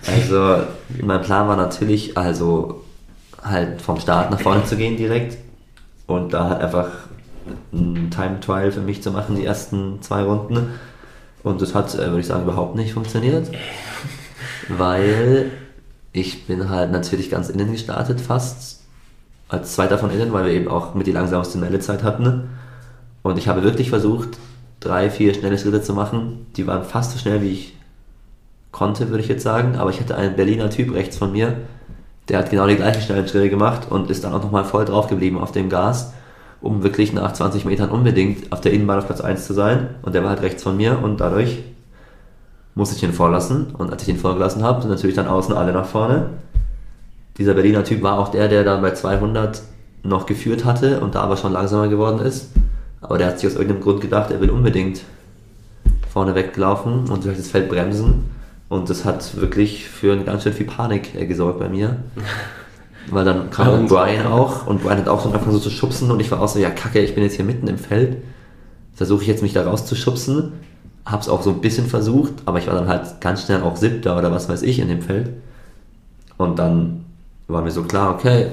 Also, 0.06 0.62
mein 1.00 1.20
Plan 1.22 1.46
war 1.46 1.56
natürlich, 1.56 2.16
also 2.18 2.82
halt 3.44 3.80
vom 3.80 4.00
Start 4.00 4.32
nach 4.32 4.40
vorne 4.40 4.64
zu 4.64 4.76
gehen 4.76 4.96
direkt 4.96 5.36
und 6.08 6.32
da 6.32 6.48
halt 6.48 6.62
einfach 6.62 6.88
ein 7.72 8.10
Time 8.10 8.40
Trial 8.40 8.72
für 8.72 8.80
mich 8.80 9.02
zu 9.02 9.10
machen, 9.10 9.36
die 9.36 9.44
ersten 9.44 10.00
zwei 10.02 10.22
Runden. 10.22 10.74
Und 11.42 11.62
das 11.62 11.74
hat, 11.74 11.94
äh, 11.94 12.08
würde 12.08 12.20
ich 12.20 12.26
sagen, 12.26 12.42
überhaupt 12.42 12.76
nicht 12.76 12.92
funktioniert, 12.92 13.50
weil 14.68 15.50
ich 16.12 16.46
bin 16.46 16.68
halt 16.68 16.90
natürlich 16.90 17.30
ganz 17.30 17.48
innen 17.48 17.72
gestartet, 17.72 18.20
fast 18.20 18.80
als 19.48 19.74
zweiter 19.74 19.98
von 19.98 20.10
innen, 20.10 20.32
weil 20.32 20.46
wir 20.46 20.52
eben 20.52 20.68
auch 20.68 20.94
mit 20.94 21.06
die 21.06 21.12
langsamste 21.12 21.58
Meldezeit 21.58 22.02
hatten. 22.02 22.48
Und 23.22 23.38
ich 23.38 23.48
habe 23.48 23.62
wirklich 23.62 23.90
versucht, 23.90 24.38
drei, 24.80 25.10
vier 25.10 25.34
schnelle 25.34 25.58
Schritte 25.58 25.82
zu 25.82 25.94
machen. 25.94 26.46
Die 26.56 26.66
waren 26.66 26.84
fast 26.84 27.12
so 27.12 27.18
schnell, 27.18 27.42
wie 27.42 27.52
ich 27.52 27.74
konnte, 28.72 29.08
würde 29.08 29.22
ich 29.22 29.28
jetzt 29.28 29.42
sagen. 29.42 29.76
Aber 29.76 29.90
ich 29.90 30.00
hatte 30.00 30.16
einen 30.16 30.36
Berliner 30.36 30.70
Typ 30.70 30.92
rechts 30.94 31.16
von 31.16 31.32
mir, 31.32 31.56
der 32.28 32.38
hat 32.38 32.50
genau 32.50 32.66
die 32.66 32.76
gleichen 32.76 33.00
schnellen 33.00 33.26
Schritte 33.26 33.48
gemacht 33.48 33.90
und 33.90 34.10
ist 34.10 34.24
dann 34.24 34.34
auch 34.34 34.42
nochmal 34.42 34.64
voll 34.64 34.84
drauf 34.84 35.08
geblieben 35.08 35.38
auf 35.38 35.52
dem 35.52 35.70
Gas, 35.70 36.12
um 36.60 36.82
wirklich 36.82 37.12
nach 37.12 37.32
20 37.32 37.64
Metern 37.64 37.90
unbedingt 37.90 38.52
auf 38.52 38.60
der 38.60 38.72
Innenbahn 38.72 38.98
auf 38.98 39.06
Platz 39.06 39.20
1 39.20 39.46
zu 39.46 39.54
sein. 39.54 39.90
Und 40.02 40.14
der 40.14 40.22
war 40.22 40.30
halt 40.30 40.42
rechts 40.42 40.62
von 40.62 40.76
mir 40.76 40.98
und 41.02 41.20
dadurch 41.20 41.62
musste 42.74 42.96
ich 42.96 43.02
ihn 43.02 43.12
vorlassen. 43.12 43.68
Und 43.76 43.90
als 43.92 44.02
ich 44.02 44.08
ihn 44.08 44.18
vorgelassen 44.18 44.62
habe, 44.62 44.80
sind 44.80 44.90
natürlich 44.90 45.16
dann 45.16 45.28
außen 45.28 45.54
alle 45.54 45.72
nach 45.72 45.86
vorne. 45.86 46.30
Dieser 47.36 47.54
Berliner 47.54 47.84
Typ 47.84 48.02
war 48.02 48.18
auch 48.18 48.28
der, 48.28 48.48
der 48.48 48.64
dann 48.64 48.82
bei 48.82 48.92
200 48.92 49.62
noch 50.02 50.26
geführt 50.26 50.64
hatte 50.64 51.00
und 51.00 51.14
da 51.14 51.20
aber 51.20 51.36
schon 51.36 51.52
langsamer 51.52 51.88
geworden 51.88 52.20
ist. 52.20 52.50
Aber 53.00 53.18
der 53.18 53.28
hat 53.28 53.38
sich 53.38 53.48
aus 53.48 53.54
irgendeinem 53.54 53.82
Grund 53.82 54.00
gedacht, 54.00 54.30
er 54.30 54.40
will 54.40 54.50
unbedingt 54.50 55.02
vorne 56.12 56.34
weglaufen 56.34 57.08
und 57.08 57.24
durch 57.24 57.36
das 57.36 57.48
Feld 57.48 57.68
bremsen. 57.68 58.30
Und 58.68 58.90
das 58.90 59.04
hat 59.04 59.40
wirklich 59.40 59.88
für 59.88 60.16
ganz 60.24 60.42
schön 60.42 60.52
viel 60.52 60.66
Panik 60.66 61.14
äh, 61.14 61.26
gesorgt 61.26 61.58
bei 61.58 61.68
mir. 61.68 61.96
Weil 63.10 63.24
dann 63.24 63.50
kam 63.50 63.66
dann 63.66 63.86
Brian 63.86 64.26
auch 64.26 64.66
und 64.66 64.82
Brian 64.82 64.98
hat 64.98 65.08
auch 65.08 65.20
so 65.20 65.28
angefangen 65.28 65.52
so 65.52 65.60
zu 65.60 65.70
schubsen 65.70 66.10
und 66.10 66.20
ich 66.20 66.30
war 66.30 66.40
auch 66.40 66.48
so, 66.48 66.58
ja 66.58 66.70
kacke, 66.70 67.00
ich 67.00 67.14
bin 67.14 67.24
jetzt 67.24 67.36
hier 67.36 67.44
mitten 67.44 67.66
im 67.68 67.78
Feld. 67.78 68.18
Versuche 68.94 69.22
ich 69.22 69.28
jetzt 69.28 69.42
mich 69.42 69.52
da 69.52 69.64
rauszuschubsen. 69.64 70.52
Hab's 71.04 71.28
auch 71.28 71.42
so 71.42 71.50
ein 71.50 71.60
bisschen 71.60 71.86
versucht, 71.86 72.34
aber 72.44 72.58
ich 72.58 72.66
war 72.66 72.74
dann 72.74 72.88
halt 72.88 73.20
ganz 73.20 73.44
schnell 73.44 73.62
auch 73.62 73.76
siebter 73.76 74.18
oder 74.18 74.30
was 74.30 74.48
weiß 74.48 74.62
ich 74.62 74.78
in 74.78 74.88
dem 74.88 75.00
Feld. 75.00 75.30
Und 76.36 76.58
dann 76.58 77.04
war 77.46 77.62
mir 77.62 77.70
so 77.70 77.82
klar, 77.82 78.14
okay, 78.14 78.48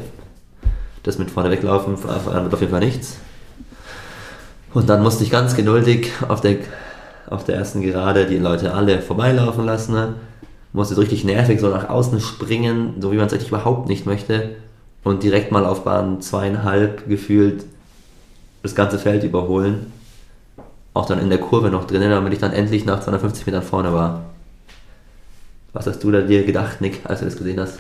das 1.03 1.19
mit 1.19 1.29
vorne 1.29 1.51
weglaufen 1.51 2.01
wird 2.01 2.53
auf 2.53 2.59
jeden 2.59 2.71
Fall 2.71 2.79
nichts. 2.79 3.17
Und 4.73 4.89
dann 4.89 5.03
musste 5.03 5.23
ich 5.23 5.31
ganz 5.31 5.55
geduldig 5.55 6.11
auf 6.27 6.41
der, 6.41 6.57
auf 7.29 7.43
der 7.43 7.55
ersten 7.55 7.81
Gerade 7.81 8.25
die 8.25 8.37
Leute 8.37 8.73
alle 8.73 9.01
vorbeilaufen 9.01 9.65
lassen. 9.65 10.15
Musste 10.75 10.95
so 10.95 11.01
richtig 11.01 11.23
nervig 11.23 11.59
so 11.59 11.69
nach 11.69 11.89
außen 11.89 12.19
springen, 12.19 12.95
so 12.99 13.11
wie 13.11 13.15
man 13.17 13.27
es 13.27 13.33
eigentlich 13.33 13.47
überhaupt 13.49 13.87
nicht 13.87 14.05
möchte. 14.05 14.55
Und 15.03 15.23
direkt 15.23 15.51
mal 15.51 15.65
auf 15.65 15.83
Bahn 15.83 16.19
zweieinhalb 16.21 17.07
gefühlt 17.07 17.63
das 18.63 18.75
ganze 18.75 18.97
Feld 18.99 19.23
überholen. 19.23 19.91
Auch 20.93 21.05
dann 21.05 21.19
in 21.19 21.29
der 21.29 21.37
Kurve 21.39 21.69
noch 21.69 21.85
drinnen, 21.85 22.09
damit 22.09 22.33
ich 22.33 22.39
dann 22.39 22.51
endlich 22.53 22.85
nach 22.85 22.99
250 23.01 23.45
Metern 23.45 23.61
vorne 23.63 23.93
war. 23.93 24.23
Was 25.73 25.87
hast 25.87 26.03
du 26.03 26.09
da 26.11 26.21
dir 26.21 26.45
gedacht, 26.45 26.79
Nick, 26.79 26.99
als 27.03 27.19
du 27.19 27.25
das 27.25 27.35
gesehen 27.35 27.59
hast? 27.59 27.79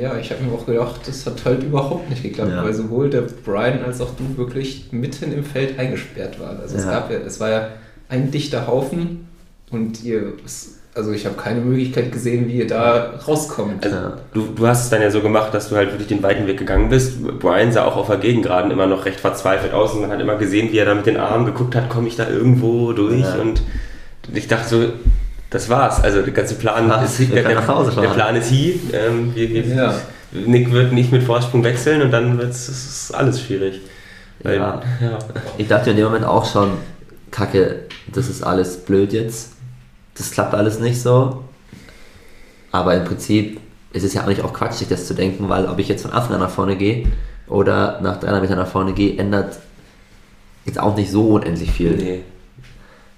Ja, 0.00 0.16
ich 0.18 0.30
habe 0.32 0.42
mir 0.42 0.52
auch 0.52 0.66
gedacht, 0.66 1.00
das 1.06 1.24
hat 1.26 1.44
halt 1.44 1.62
überhaupt 1.62 2.10
nicht 2.10 2.22
geklappt, 2.24 2.50
Ja. 2.50 2.64
weil 2.64 2.74
sowohl 2.74 3.08
der 3.08 3.22
Brian 3.22 3.82
als 3.84 4.00
auch 4.00 4.10
du 4.16 4.36
wirklich 4.36 4.88
mitten 4.92 5.32
im 5.32 5.44
Feld 5.44 5.78
eingesperrt 5.78 6.40
waren. 6.40 6.58
Also 6.60 6.76
es 6.76 6.84
Ja. 6.84 6.90
gab 6.90 7.10
ja, 7.10 7.18
es 7.18 7.38
war 7.38 7.50
ja 7.50 7.68
ein 8.08 8.30
dichter 8.32 8.66
Haufen 8.66 9.28
und 9.70 10.02
ihr, 10.02 10.32
es- 10.44 10.75
also 10.96 11.12
ich 11.12 11.26
habe 11.26 11.36
keine 11.36 11.60
Möglichkeit 11.60 12.10
gesehen, 12.10 12.48
wie 12.48 12.54
ihr 12.54 12.66
da 12.66 13.12
rauskommt. 13.28 13.84
Also, 13.84 13.96
du, 14.32 14.46
du 14.56 14.66
hast 14.66 14.84
es 14.84 14.90
dann 14.90 15.02
ja 15.02 15.10
so 15.10 15.20
gemacht, 15.20 15.52
dass 15.52 15.68
du 15.68 15.76
halt 15.76 15.90
wirklich 15.90 16.08
den 16.08 16.22
weiten 16.22 16.46
Weg 16.46 16.58
gegangen 16.58 16.88
bist. 16.88 17.22
Brian 17.38 17.70
sah 17.70 17.84
auch 17.84 17.96
auf 17.96 18.06
der 18.06 18.16
Gegengraden 18.16 18.70
immer 18.70 18.86
noch 18.86 19.04
recht 19.04 19.20
verzweifelt 19.20 19.74
aus 19.74 19.92
und 19.92 20.00
man 20.00 20.10
hat 20.10 20.20
immer 20.20 20.36
gesehen, 20.36 20.72
wie 20.72 20.78
er 20.78 20.86
da 20.86 20.94
mit 20.94 21.04
den 21.04 21.18
Armen 21.18 21.44
geguckt 21.44 21.74
hat, 21.74 21.90
komme 21.90 22.08
ich 22.08 22.16
da 22.16 22.28
irgendwo 22.28 22.92
durch 22.92 23.20
Ja. 23.20 23.34
und 23.34 23.60
ich 24.32 24.48
dachte 24.48 24.68
so, 24.68 24.84
das 25.50 25.68
war's. 25.68 26.02
Also 26.02 26.22
der 26.22 26.32
ganze 26.32 26.54
Plan 26.54 26.88
Was? 26.88 27.20
ist, 27.20 27.32
der, 27.32 27.42
der, 27.44 27.54
nach 27.56 27.68
Hause 27.68 27.92
der 28.00 28.08
Plan 28.08 28.34
ist 28.34 28.48
hier. 28.48 28.74
Ähm, 28.92 29.32
wir, 29.34 29.50
wir, 29.50 29.64
Ja. 29.66 29.94
Nick 30.32 30.72
wird 30.72 30.92
nicht 30.92 31.12
mit 31.12 31.22
Vorsprung 31.22 31.62
wechseln 31.62 32.02
und 32.02 32.10
dann 32.10 32.38
wird 32.38 32.50
es 32.50 33.12
alles 33.14 33.40
schwierig. 33.42 33.80
Weil, 34.42 34.56
Ja. 34.56 34.80
ja. 35.00 35.18
Ich 35.58 35.68
dachte 35.68 35.90
in 35.90 35.96
dem 35.96 36.06
Moment 36.06 36.24
auch 36.24 36.50
schon, 36.50 36.70
Kacke, 37.30 37.80
das 38.12 38.28
ist 38.28 38.42
alles 38.42 38.78
blöd 38.78 39.12
jetzt. 39.12 39.55
Das 40.16 40.30
klappt 40.30 40.54
alles 40.54 40.80
nicht 40.80 41.00
so. 41.00 41.42
Aber 42.72 42.94
im 42.94 43.04
Prinzip 43.04 43.60
ist 43.92 44.04
es 44.04 44.14
ja 44.14 44.22
eigentlich 44.22 44.42
auch 44.42 44.52
Quatsch, 44.52 44.74
sich 44.74 44.88
das 44.88 45.06
zu 45.06 45.14
denken, 45.14 45.48
weil 45.48 45.66
ob 45.66 45.78
ich 45.78 45.88
jetzt 45.88 46.02
von 46.02 46.12
Anfang 46.12 46.34
an 46.34 46.40
nach 46.40 46.50
vorne 46.50 46.76
gehe 46.76 47.06
oder 47.48 48.00
nach 48.02 48.18
300 48.18 48.42
Metern 48.42 48.58
nach 48.58 48.68
vorne 48.68 48.92
gehe, 48.92 49.18
ändert 49.18 49.58
jetzt 50.64 50.78
auch 50.78 50.96
nicht 50.96 51.10
so 51.10 51.28
unendlich 51.28 51.70
viel. 51.70 51.96
Nee. 51.96 52.22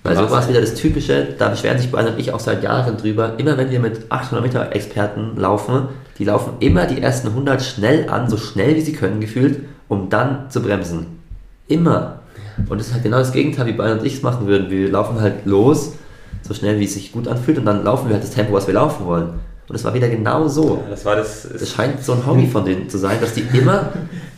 Weil 0.05 0.17
so 0.17 0.23
Was? 0.23 0.31
war 0.31 0.41
es 0.41 0.49
wieder 0.49 0.61
das 0.61 0.75
Typische, 0.75 1.35
da 1.39 1.49
beschweren 1.49 1.79
sich 1.79 1.91
Brian 1.91 2.07
und 2.07 2.19
ich 2.19 2.33
auch 2.33 2.41
seit 2.41 2.63
Jahren 2.63 2.97
drüber, 2.97 3.35
immer 3.39 3.57
wenn 3.57 3.71
wir 3.71 3.81
mit 3.81 4.11
800 4.11 4.45
Meter 4.45 4.73
Experten 4.73 5.37
laufen, 5.37 5.89
die 6.19 6.25
laufen 6.25 6.55
immer 6.61 6.87
die 6.87 7.03
ersten 7.03 7.29
100 7.29 7.63
schnell 7.63 8.09
an, 8.09 8.31
so 8.31 8.37
schnell 8.37 8.77
wie 8.77 8.81
sie 8.81 8.93
können 8.93 9.21
gefühlt, 9.21 9.61
um 9.89 10.09
dann 10.09 10.51
zu 10.51 10.63
bremsen. 10.63 11.19
Immer. 11.67 12.21
Und 12.69 12.79
das 12.79 12.89
ist 12.89 12.95
halt 12.95 13.03
genau 13.03 13.19
das 13.19 13.33
Gegenteil, 13.33 13.67
wie 13.67 13.73
Brian 13.73 13.99
und 13.99 14.07
ich 14.07 14.15
es 14.15 14.23
machen 14.23 14.47
würden. 14.47 14.71
Wir 14.71 14.91
laufen 14.91 15.21
halt 15.21 15.47
los, 15.47 15.95
so 16.43 16.55
schnell 16.55 16.79
wie 16.81 16.85
es 16.85 16.95
sich 16.95 17.13
gut 17.13 17.29
anfühlt 17.29 17.59
und 17.59 17.65
dann 17.67 17.85
laufen 17.85 18.09
wir 18.09 18.15
halt 18.15 18.25
das 18.25 18.31
Tempo, 18.33 18.53
was 18.53 18.67
wir 18.67 18.75
laufen 18.75 19.07
wollen. 19.07 19.31
Und 19.69 19.75
es 19.75 19.85
war 19.85 19.93
wieder 19.93 20.09
genau 20.09 20.49
so. 20.49 20.81
Ja, 20.85 20.91
das 20.91 21.05
war 21.05 21.15
das. 21.17 21.45
Es 21.45 21.71
scheint 21.73 22.03
so 22.03 22.13
ein 22.15 22.27
Hobby 22.27 22.47
von 22.47 22.65
denen 22.65 22.89
zu 22.89 22.97
sein, 22.97 23.19
dass 23.21 23.35
die 23.35 23.45
immer 23.53 23.93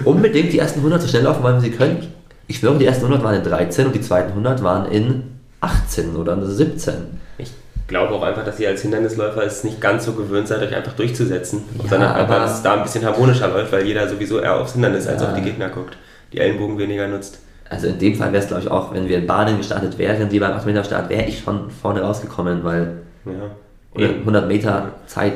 unbedingt 0.04 0.52
die 0.52 0.58
ersten 0.58 0.80
100 0.80 1.02
so 1.02 1.06
schnell 1.08 1.22
laufen 1.22 1.42
wollen, 1.44 1.56
wie 1.62 1.70
sie 1.70 1.76
können. 1.76 2.08
Ich 2.48 2.58
schwöre, 2.58 2.78
die 2.78 2.86
ersten 2.86 3.04
100 3.04 3.22
waren 3.24 3.36
in 3.36 3.44
13 3.44 3.86
und 3.86 3.94
die 3.94 4.00
zweiten 4.00 4.30
100 4.30 4.62
waren 4.64 4.90
in 4.90 5.22
18 5.60 6.16
oder 6.16 6.32
in 6.32 6.44
17. 6.44 6.94
Ich 7.38 7.52
glaube 7.86 8.12
auch 8.14 8.22
einfach, 8.22 8.44
dass 8.44 8.58
ihr 8.58 8.68
als 8.68 8.82
Hindernisläufer 8.82 9.44
es 9.44 9.62
nicht 9.62 9.80
ganz 9.80 10.04
so 10.04 10.12
gewöhnt 10.14 10.48
seid, 10.48 10.62
euch 10.62 10.74
einfach 10.74 10.94
durchzusetzen. 10.94 11.62
Ja, 11.80 11.88
sondern 11.90 12.12
einfach, 12.12 12.36
dass 12.38 12.56
es 12.56 12.62
da 12.62 12.74
ein 12.74 12.82
bisschen 12.82 13.04
harmonischer 13.04 13.48
läuft, 13.48 13.70
weil 13.72 13.86
jeder 13.86 14.08
sowieso 14.08 14.40
eher 14.40 14.56
aufs 14.60 14.72
Hindernis 14.72 15.06
als 15.06 15.22
Ja. 15.22 15.28
auf 15.28 15.34
die 15.34 15.42
Gegner 15.42 15.68
guckt. 15.68 15.96
Die 16.32 16.38
Ellenbogen 16.38 16.76
weniger 16.78 17.06
nutzt. 17.06 17.38
Also 17.70 17.86
in 17.86 17.98
dem 17.98 18.14
Fall 18.16 18.32
wäre 18.32 18.42
es, 18.42 18.48
glaube 18.48 18.62
ich, 18.62 18.70
auch, 18.70 18.92
wenn 18.92 19.08
wir 19.08 19.18
in 19.18 19.26
Bahnen 19.26 19.56
gestartet 19.56 19.96
wären, 19.96 20.30
wie 20.30 20.40
beim 20.40 20.52
8 20.52 20.66
Meter 20.66 20.84
Start, 20.84 21.08
wäre 21.08 21.24
ich 21.24 21.38
schon 21.40 21.70
vorne 21.70 22.02
rausgekommen, 22.02 22.64
weil 22.64 22.98
Ja. 23.24 24.08
100 24.20 24.46
Meter 24.48 24.90
Zeit 25.06 25.34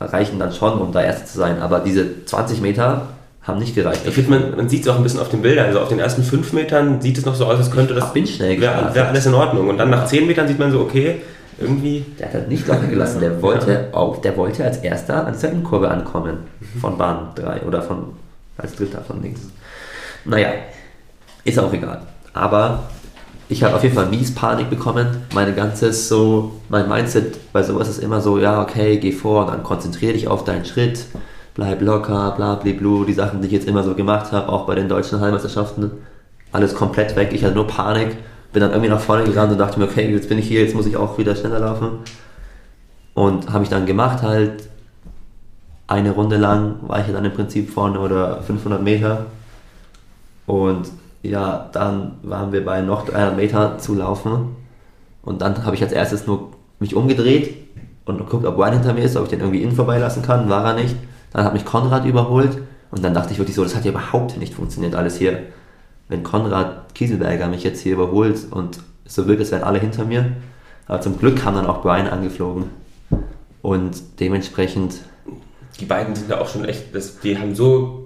reichen 0.00 0.38
dann 0.38 0.52
schon, 0.52 0.78
um 0.80 0.92
da 0.92 1.02
Erster 1.02 1.26
zu 1.26 1.38
sein. 1.38 1.60
Aber 1.60 1.80
diese 1.80 2.24
20 2.26 2.60
Meter 2.60 3.08
haben 3.42 3.58
nicht 3.58 3.74
gereicht. 3.74 4.02
Ich 4.06 4.14
finde, 4.14 4.30
man, 4.30 4.56
man 4.56 4.68
sieht 4.68 4.82
es 4.82 4.88
auch 4.88 4.96
ein 4.96 5.02
bisschen 5.02 5.20
auf 5.20 5.30
den 5.30 5.42
Bildern. 5.42 5.66
Also 5.66 5.80
auf 5.80 5.88
den 5.88 5.98
ersten 5.98 6.22
5 6.22 6.52
Metern 6.52 7.00
sieht 7.00 7.18
es 7.18 7.24
noch 7.24 7.34
so 7.34 7.46
aus, 7.46 7.56
als 7.56 7.70
könnte 7.70 7.94
das. 7.94 8.06
Ich 8.06 8.12
bin 8.12 8.26
schnell 8.26 8.60
Wäre 8.60 8.94
wär 8.94 9.08
alles 9.08 9.26
in 9.26 9.34
Ordnung. 9.34 9.68
Und 9.68 9.78
dann 9.78 9.90
nach 9.90 10.04
10 10.06 10.26
Metern 10.26 10.46
sieht 10.46 10.58
man 10.58 10.70
so, 10.70 10.80
okay, 10.80 11.22
irgendwie. 11.58 12.04
Der 12.18 12.26
hat 12.26 12.34
halt 12.34 12.48
nicht 12.48 12.66
locker 12.66 12.86
gelassen. 12.86 13.20
Der 13.20 13.42
wollte 13.42 13.88
auch, 13.92 14.18
der 14.18 14.36
wollte 14.36 14.64
als 14.64 14.78
erster 14.78 15.26
an 15.26 15.32
dieser 15.32 15.50
Innenkurve 15.50 15.90
ankommen. 15.90 16.38
Von 16.80 16.96
Bahn 16.98 17.28
3 17.34 17.62
oder 17.62 17.82
von 17.82 18.04
als 18.58 18.76
dritter 18.76 19.00
von 19.00 19.22
links. 19.22 19.40
Naja, 20.24 20.50
ist 21.44 21.58
auch 21.58 21.72
egal. 21.72 22.02
Aber 22.34 22.84
ich 23.48 23.62
habe 23.62 23.74
auf 23.76 23.82
jeden 23.82 23.94
Fall 23.94 24.06
mies 24.06 24.34
Panik 24.34 24.70
bekommen. 24.70 25.06
Meine 25.34 25.52
ganzes 25.52 26.08
so, 26.08 26.52
mein 26.68 26.88
Mindset 26.88 27.52
bei 27.52 27.62
sowas 27.62 27.88
ist 27.88 27.98
immer 27.98 28.20
so, 28.20 28.38
ja, 28.38 28.62
okay, 28.62 28.96
geh 28.98 29.12
vor 29.12 29.46
dann 29.46 29.62
konzentriere 29.62 30.14
dich 30.14 30.28
auf 30.28 30.44
deinen 30.44 30.64
Schritt, 30.64 31.04
bleib 31.54 31.82
locker, 31.82 32.32
bla 32.36 32.54
bliblu, 32.54 33.04
die 33.04 33.12
Sachen, 33.12 33.40
die 33.40 33.48
ich 33.48 33.52
jetzt 33.52 33.68
immer 33.68 33.82
so 33.82 33.94
gemacht 33.94 34.32
habe, 34.32 34.48
auch 34.48 34.66
bei 34.66 34.74
den 34.74 34.88
deutschen 34.88 35.20
Heilmeisterschaften, 35.20 35.90
alles 36.50 36.74
komplett 36.74 37.14
weg. 37.16 37.30
Ich 37.32 37.44
hatte 37.44 37.54
nur 37.54 37.66
Panik, 37.66 38.16
bin 38.52 38.60
dann 38.60 38.70
irgendwie 38.70 38.90
nach 38.90 39.00
vorne 39.00 39.24
gerannt 39.24 39.52
und 39.52 39.58
dachte 39.58 39.78
mir, 39.78 39.86
okay, 39.86 40.10
jetzt 40.10 40.28
bin 40.28 40.38
ich 40.38 40.48
hier, 40.48 40.62
jetzt 40.62 40.74
muss 40.74 40.86
ich 40.86 40.96
auch 40.96 41.18
wieder 41.18 41.36
schneller 41.36 41.60
laufen. 41.60 41.98
Und 43.14 43.52
habe 43.52 43.64
ich 43.64 43.70
dann 43.70 43.84
gemacht 43.84 44.22
halt, 44.22 44.68
eine 45.86 46.12
Runde 46.12 46.38
lang 46.38 46.76
war 46.86 47.00
ich 47.00 47.12
dann 47.12 47.24
im 47.24 47.32
Prinzip 47.32 47.68
vorne 47.68 48.00
oder 48.00 48.42
500 48.42 48.82
Meter. 48.82 49.26
Und 50.46 50.90
ja, 51.22 51.70
dann 51.72 52.18
waren 52.22 52.52
wir 52.52 52.64
bei 52.64 52.80
noch 52.82 53.06
300 53.06 53.36
Meter 53.36 53.78
zu 53.78 53.94
laufen. 53.94 54.56
Und 55.22 55.40
dann 55.40 55.64
habe 55.64 55.76
ich 55.76 55.82
als 55.82 55.92
erstes 55.92 56.26
nur 56.26 56.50
mich 56.80 56.96
umgedreht 56.96 57.54
und 58.04 58.18
geguckt, 58.18 58.44
ob 58.44 58.56
Brian 58.56 58.74
hinter 58.74 58.92
mir 58.92 59.04
ist, 59.04 59.16
ob 59.16 59.24
ich 59.24 59.30
den 59.30 59.40
irgendwie 59.40 59.62
innen 59.62 59.76
vorbeilassen 59.76 60.22
kann. 60.22 60.48
War 60.48 60.64
er 60.64 60.74
nicht. 60.74 60.96
Dann 61.32 61.44
hat 61.44 61.52
mich 61.52 61.64
Konrad 61.64 62.04
überholt 62.04 62.58
und 62.90 63.04
dann 63.04 63.14
dachte 63.14 63.32
ich 63.32 63.38
wirklich 63.38 63.56
so, 63.56 63.62
das 63.62 63.74
hat 63.74 63.84
ja 63.84 63.92
überhaupt 63.92 64.36
nicht 64.36 64.54
funktioniert 64.54 64.94
alles 64.94 65.16
hier. 65.16 65.44
Wenn 66.08 66.22
Konrad 66.24 66.94
Kieselberger 66.94 67.48
mich 67.48 67.62
jetzt 67.62 67.80
hier 67.80 67.94
überholt 67.94 68.38
und 68.50 68.80
so 69.06 69.26
wirkt, 69.28 69.40
es 69.40 69.52
wären 69.52 69.62
alle 69.62 69.78
hinter 69.78 70.04
mir. 70.04 70.32
Aber 70.88 71.00
zum 71.00 71.18
Glück 71.18 71.36
kam 71.36 71.54
dann 71.54 71.66
auch 71.66 71.82
Brian 71.82 72.08
angeflogen. 72.08 72.64
Und 73.62 74.20
dementsprechend 74.20 74.96
Die 75.78 75.84
beiden 75.84 76.14
sind 76.14 76.30
da 76.30 76.40
auch 76.40 76.48
schon 76.48 76.64
echt, 76.64 76.94
das, 76.94 77.20
die 77.20 77.38
haben 77.38 77.54
so, 77.54 78.01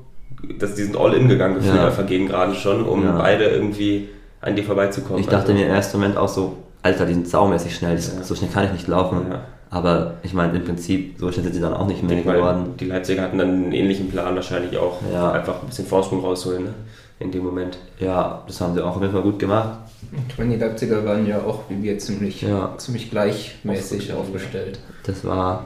dass 0.59 0.75
die 0.75 0.83
sind 0.85 0.97
all 0.97 1.15
in 1.15 1.29
gegangen 1.29 1.57
gefühlt 1.57 1.77
Ja. 1.77 1.87
einfach 1.87 2.07
gegen 2.07 2.27
gerade 2.27 2.55
schon, 2.55 2.85
um 2.85 3.03
Ja. 3.05 3.13
beide 3.19 3.45
irgendwie 3.45 4.09
an 4.41 4.55
dir 4.57 4.65
vorbeizukommen. 4.65 5.21
Ich 5.21 5.27
dachte 5.27 5.53
Also, 5.53 5.55
mir 5.55 5.67
im 5.67 5.73
ersten 5.75 5.99
Moment 5.99 6.17
auch 6.17 6.29
so, 6.29 6.57
Alter, 6.83 7.07
die 7.07 7.15
sind 7.15 7.29
saumäßig 7.29 7.75
schnell, 7.75 7.95
Ja. 7.97 8.23
so 8.23 8.35
schnell 8.35 8.51
kann 8.51 8.65
ich 8.67 8.73
nicht 8.73 8.89
laufen. 8.89 9.27
Ja. 9.31 9.41
Aber 9.71 10.15
ich 10.23 10.33
meine, 10.33 10.57
im 10.57 10.65
Prinzip, 10.65 11.17
so 11.19 11.31
schnell 11.33 11.45
sind 11.45 11.55
sie 11.55 11.61
dann 11.61 11.75
auch 11.75 11.87
nicht 11.89 12.03
ich 12.03 12.09
mehr 12.09 12.23
geworden. 12.23 12.75
die 12.79 12.85
Leipziger 12.85 13.23
hatten 13.23 13.39
dann 13.39 13.49
einen 13.51 13.73
ähnlichen 13.73 14.09
Plan 14.09 14.35
wahrscheinlich 14.37 14.79
auch, 14.79 14.99
Ja. 15.13 15.33
einfach 15.33 15.61
ein 15.63 15.67
bisschen 15.67 15.87
Vorsprung 15.87 16.21
rausholen 16.21 16.65
ne? 16.65 16.75
in 17.19 17.33
dem 17.33 17.43
Moment. 17.45 17.79
Ja, 17.99 18.43
das 18.47 18.61
haben 18.61 18.75
sie 18.75 18.85
auch 18.85 18.95
auf 18.95 19.01
jeden 19.01 19.13
Fall 19.13 19.23
gut 19.23 19.39
gemacht. 19.41 19.79
Und 20.13 20.23
ich 20.31 20.39
meine, 20.39 20.55
die 20.55 20.61
Leipziger 20.61 21.05
waren 21.05 21.27
ja 21.27 21.39
auch 21.39 21.61
wie 21.69 21.83
wir 21.83 21.99
ziemlich, 21.99 22.43
Ja. 22.43 22.75
ziemlich 22.77 23.11
gleichmäßig 23.11 24.13
aufgestellt. 24.13 24.79
Das 25.05 25.25
war 25.25 25.65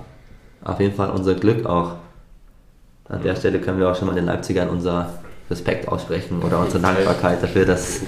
auf 0.65 0.81
jeden 0.81 0.95
Fall 0.95 1.11
unser 1.11 1.35
Glück 1.35 1.67
auch. 1.67 1.93
An 3.11 3.23
der 3.23 3.35
Stelle 3.37 3.59
können 3.61 3.79
wir 3.79 3.91
auch 3.91 3.97
schon 3.97 4.07
mal 4.09 4.15
den 4.15 4.27
Leipzigern 4.27 4.69
unser 4.69 5.13
Respekt 5.51 5.89
aussprechen 5.89 6.41
oder 6.43 6.61
unsere 6.61 6.81
Dankbarkeit 6.81 7.43
dafür, 7.43 7.65
dass 7.67 8.01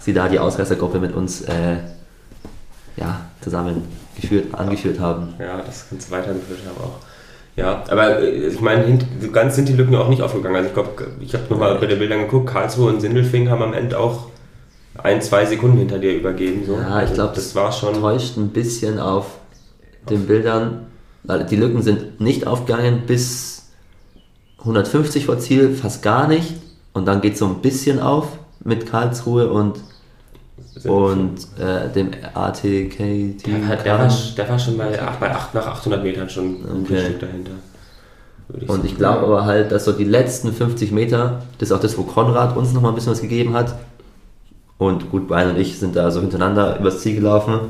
sie 0.00 0.12
da 0.14 0.28
die 0.28 0.38
Ausreißergruppe 0.38 0.98
mit 0.98 1.14
uns 1.14 1.42
äh, 1.42 1.76
ja, 2.96 3.20
zusammen 3.42 3.82
geführt, 4.20 4.46
angeführt 4.54 4.98
haben. 4.98 5.34
Ja, 5.38 5.60
das 5.64 5.86
kannst 5.88 6.08
du 6.08 6.12
weitergeführt 6.12 6.60
haben 6.66 6.84
auch. 6.84 6.98
Ja, 7.56 7.84
aber 7.88 8.20
äh, 8.20 8.48
ich 8.48 8.60
meine, 8.60 8.98
ganz 9.32 9.56
sind 9.56 9.68
die 9.68 9.74
Lücken 9.74 9.94
auch 9.94 10.08
nicht 10.08 10.22
aufgegangen. 10.22 10.56
Also 10.56 10.68
ich 10.68 10.74
glaube, 10.74 11.06
ich 11.20 11.34
habe 11.34 11.44
nochmal 11.50 11.76
bei 11.78 11.86
den 11.86 11.98
Bildern 11.98 12.20
geguckt, 12.20 12.46
Karlsruhe 12.50 12.88
und 12.92 13.00
Sindelfing 13.00 13.50
haben 13.50 13.62
am 13.62 13.74
Ende 13.74 13.98
auch 13.98 14.28
ein, 15.02 15.20
zwei 15.22 15.44
Sekunden 15.44 15.78
hinter 15.78 15.98
dir 15.98 16.14
übergeben. 16.14 16.62
So. 16.66 16.74
Ja, 16.74 16.88
ich 17.02 17.10
Also 17.10 17.14
glaube, 17.14 17.32
das 17.34 17.54
war 17.54 17.72
schon. 17.72 17.94
täuscht 18.00 18.36
ein 18.36 18.48
bisschen 18.48 18.98
auf 18.98 19.26
den 20.08 20.26
Bildern, 20.26 20.86
weil 21.24 21.44
die 21.44 21.56
Lücken 21.56 21.82
sind 21.82 22.20
nicht 22.20 22.46
aufgegangen 22.46 23.02
bis 23.06 23.53
150 24.64 25.26
vor 25.26 25.38
Ziel, 25.38 25.74
fast 25.74 26.02
gar 26.02 26.26
nicht. 26.28 26.54
Und 26.92 27.06
dann 27.06 27.20
geht 27.20 27.34
es 27.34 27.38
so 27.40 27.46
ein 27.46 27.60
bisschen 27.60 28.00
auf 28.00 28.28
mit 28.64 28.86
Karlsruhe 28.86 29.50
und, 29.50 29.78
und 30.84 31.36
äh, 31.58 31.88
dem 31.94 32.10
ATK-Team. 32.34 33.38
Der, 33.46 33.68
war- 33.68 33.76
der, 33.76 33.98
war, 33.98 34.12
der 34.36 34.48
war 34.48 34.58
schon 34.58 34.78
bei, 34.78 35.00
ach, 35.02 35.16
bei 35.16 35.30
acht, 35.34 35.54
nach 35.54 35.66
800 35.66 36.02
Metern 36.02 36.28
schon 36.28 36.44
ein 36.64 36.82
Okay. 36.84 37.00
Stück 37.04 37.20
dahinter. 37.20 37.50
würde 38.48 38.66
Und 38.66 38.84
ich 38.84 38.96
glaube 38.96 39.26
aber 39.26 39.44
halt, 39.44 39.72
dass 39.72 39.84
so 39.84 39.92
die 39.92 40.04
letzten 40.04 40.52
50 40.52 40.92
Meter, 40.92 41.42
das 41.58 41.70
ist 41.70 41.72
auch 41.76 41.80
das, 41.80 41.96
wo 41.98 42.02
Konrad 42.02 42.56
uns 42.56 42.72
nochmal 42.72 42.92
ein 42.92 42.94
bisschen 42.94 43.12
was 43.12 43.20
gegeben 43.20 43.54
hat. 43.54 43.74
Und 44.78 45.10
gut, 45.10 45.28
Brian 45.28 45.50
und 45.50 45.58
ich 45.58 45.78
sind 45.78 45.94
da 45.96 46.10
so 46.10 46.20
hintereinander 46.20 46.78
übers 46.80 47.00
Ziel 47.00 47.14
gelaufen, 47.16 47.60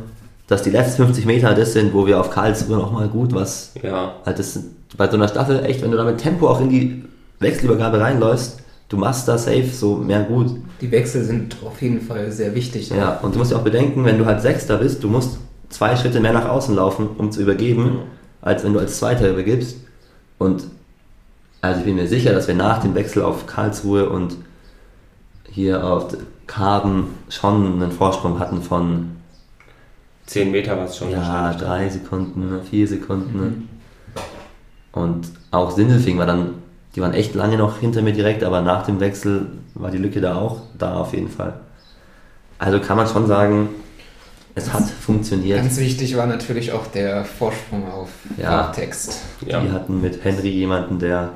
dass 0.46 0.62
die 0.62 0.70
letzten 0.70 1.04
50 1.04 1.26
Meter 1.26 1.54
das 1.54 1.72
sind, 1.72 1.92
wo 1.94 2.06
wir 2.06 2.20
auf 2.20 2.30
Karlsruhe 2.30 2.76
nochmal 2.76 3.08
gut 3.08 3.32
was 3.34 3.72
Ja, 3.82 4.14
Halt 4.24 4.38
das 4.38 4.58
bei 4.96 5.08
so 5.08 5.16
einer 5.16 5.28
Staffel 5.28 5.64
echt, 5.64 5.82
wenn 5.82 5.90
du 5.90 5.96
da 5.96 6.04
mit 6.04 6.18
Tempo 6.18 6.48
auch 6.48 6.60
in 6.60 6.68
die 6.68 7.04
Wechselübergabe 7.40 8.00
reinläufst, 8.00 8.60
du 8.88 8.96
machst 8.96 9.28
da 9.28 9.38
safe 9.38 9.66
so 9.66 9.96
mehr 9.96 10.22
gut. 10.22 10.56
Die 10.80 10.90
Wechsel 10.90 11.24
sind 11.24 11.56
auf 11.64 11.80
jeden 11.82 12.00
Fall 12.00 12.30
sehr 12.30 12.54
wichtig. 12.54 12.90
Ja, 12.90 13.18
und 13.22 13.34
du 13.34 13.38
musst 13.38 13.50
ja 13.50 13.58
auch 13.58 13.64
bedenken, 13.64 14.04
wenn 14.04 14.18
du 14.18 14.26
halt 14.26 14.40
Sechster 14.40 14.78
bist, 14.78 15.02
du 15.02 15.08
musst 15.08 15.38
zwei 15.68 15.96
Schritte 15.96 16.20
mehr 16.20 16.32
nach 16.32 16.48
außen 16.48 16.74
laufen, 16.74 17.08
um 17.18 17.32
zu 17.32 17.42
übergeben, 17.42 18.00
als 18.40 18.64
wenn 18.64 18.72
du 18.72 18.78
als 18.78 18.98
Zweiter 18.98 19.30
übergibst. 19.30 19.76
Und 20.38 20.64
also 21.60 21.80
ich 21.80 21.86
bin 21.86 21.96
mir 21.96 22.06
sicher, 22.06 22.32
dass 22.32 22.46
wir 22.46 22.54
nach 22.54 22.82
dem 22.82 22.94
Wechsel 22.94 23.22
auf 23.22 23.46
Karlsruhe 23.46 24.08
und 24.08 24.36
hier 25.50 25.84
auf 25.84 26.16
Karben 26.46 27.14
schon 27.30 27.80
einen 27.80 27.90
Vorsprung 27.92 28.38
hatten 28.38 28.60
von 28.62 29.10
10 30.26 30.50
Meter 30.50 30.76
war 30.76 30.84
es 30.84 30.96
schon 30.96 31.10
ja, 31.10 31.18
wahrscheinlich. 31.18 31.62
drei 31.62 31.88
Sekunden, 31.88 32.62
vier 32.68 32.88
Sekunden. 32.88 33.68
Und 34.94 35.28
auch 35.50 35.72
Sindelfing 35.72 36.18
war 36.18 36.26
dann, 36.26 36.54
die 36.94 37.00
waren 37.00 37.12
echt 37.12 37.34
lange 37.34 37.56
noch 37.58 37.78
hinter 37.78 38.02
mir 38.02 38.12
direkt, 38.12 38.44
aber 38.44 38.60
nach 38.60 38.86
dem 38.86 39.00
Wechsel 39.00 39.46
war 39.74 39.90
die 39.90 39.98
Lücke 39.98 40.20
da 40.20 40.36
auch 40.36 40.60
da 40.78 40.94
auf 40.94 41.12
jeden 41.12 41.28
Fall. 41.28 41.54
Also 42.58 42.78
kann 42.78 42.96
man 42.96 43.08
schon 43.08 43.26
sagen, 43.26 43.70
es 44.54 44.72
hat 44.72 44.84
funktioniert. 44.84 45.58
Ganz 45.58 45.78
wichtig 45.78 46.16
war 46.16 46.26
natürlich 46.26 46.70
auch 46.72 46.86
der 46.86 47.24
Vorsprung 47.24 47.90
auf 47.90 48.08
Ja. 48.36 48.50
Farbtext. 48.50 49.20
Ja, 49.46 49.60
Die 49.60 49.72
hatten 49.72 50.00
mit 50.00 50.22
Henry 50.22 50.50
jemanden, 50.50 51.00
der 51.00 51.30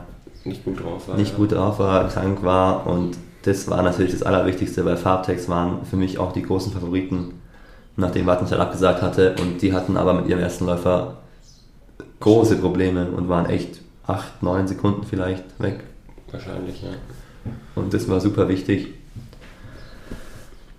nicht 0.44 0.64
gut 0.64 0.83
drauf 0.83 1.09
war. 1.09 1.16
nicht 1.16 1.33
ja. 1.33 1.37
gut 1.37 1.53
drauf 1.53 1.81
war, 1.81 2.07
krank 2.09 2.42
war 2.44 2.87
und 2.87 3.16
das 3.42 3.68
war 3.68 3.83
natürlich 3.83 4.12
das 4.12 4.23
Allerwichtigste, 4.23 4.85
weil 4.85 4.97
Farbtext 4.97 5.49
waren 5.49 5.85
für 5.85 5.97
mich 5.97 6.18
auch 6.18 6.33
die 6.33 6.42
großen 6.42 6.73
Favoriten, 6.73 7.35
nachdem 7.97 8.27
Wattenscheid 8.27 8.61
abgesagt 8.61 9.03
hatte 9.03 9.35
und 9.40 9.62
die 9.62 9.73
hatten 9.73 9.97
aber 9.97 10.14
mit 10.14 10.29
ihrem 10.29 10.40
ersten 10.40 10.66
Läufer 10.66 11.16
große 12.20 12.57
Probleme 12.57 13.11
und 13.11 13.28
waren 13.28 13.46
echt 13.46 13.81
8, 14.07 14.42
9 14.42 14.68
Sekunden 14.68 15.04
vielleicht 15.04 15.44
weg 15.61 15.85
Wahrscheinlich, 16.31 16.83
ja. 16.83 16.90
und 17.74 17.94
das 17.94 18.09
war 18.09 18.20
super 18.20 18.48
wichtig, 18.48 18.88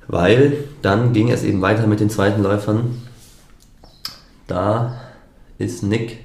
weil 0.08 0.66
dann 0.84 1.12
ging 1.12 1.32
es 1.32 1.44
eben 1.44 1.62
weiter 1.62 1.88
mit 1.88 2.00
den 2.00 2.12
zweiten 2.12 2.44
Läufern. 2.44 3.02
Da 4.46 5.02
ist 5.58 5.82
Nick, 5.82 6.20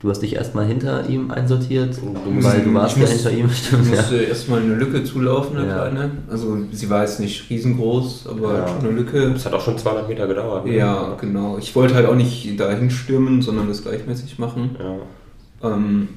du 0.00 0.08
hast 0.10 0.20
dich 0.20 0.34
erstmal 0.34 0.66
hinter 0.66 1.08
ihm 1.08 1.30
einsortiert, 1.30 1.96
Du 2.24 2.30
musst- 2.30 2.48
weil 2.48 2.62
du 2.62 2.72
warst 2.74 2.96
ja 2.96 3.02
muss- 3.02 3.10
hinter 3.12 3.30
ihm, 3.32 3.46
Ich 3.46 3.58
stimmt 3.58 3.86
ja. 3.90 3.96
musste 3.96 4.16
erstmal 4.16 4.60
eine 4.62 4.74
Lücke 4.74 5.04
zulaufen, 5.04 5.56
eine 5.58 5.68
Ja. 5.68 5.74
kleine. 5.88 6.10
Also 6.30 6.56
sie 6.72 6.88
war 6.90 7.02
jetzt 7.02 7.20
nicht 7.20 7.48
riesengroß, 7.50 8.26
aber 8.28 8.54
Ja. 8.58 8.68
schon 8.68 8.78
eine 8.88 8.90
Lücke. 8.90 9.18
Es 9.34 9.44
hat 9.46 9.52
auch 9.52 9.60
schon 9.60 9.76
200 9.78 10.08
Meter 10.08 10.26
gedauert. 10.26 10.64
ne? 10.66 10.76
Ja, 10.76 11.16
genau. 11.20 11.58
Ich 11.58 11.74
wollte 11.76 11.94
halt 11.94 12.06
auch 12.06 12.14
nicht 12.16 12.58
dahin 12.58 12.90
stürmen, 12.90 13.42
sondern 13.42 13.68
das 13.68 13.82
gleichmäßig 13.82 14.38
machen. 14.38 14.76
Ja. 15.62 15.68
Ähm, 15.70 16.08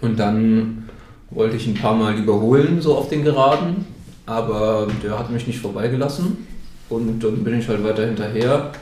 und 0.00 0.18
dann 0.18 0.84
wollte 1.30 1.56
ich 1.56 1.66
ein 1.66 1.74
paar 1.74 1.94
Mal 1.96 2.14
überholen, 2.18 2.80
so 2.80 2.94
auf 2.96 3.08
den 3.08 3.22
Geraden, 3.24 3.86
aber 4.26 4.86
der 5.02 5.18
hat 5.18 5.30
mich 5.30 5.46
nicht 5.46 5.58
vorbeigelassen. 5.60 6.46
Und 6.90 7.22
dann 7.22 7.44
bin 7.44 7.58
ich 7.58 7.68
halt 7.68 7.82
weiter 7.84 8.06
hinterher. 8.06 8.72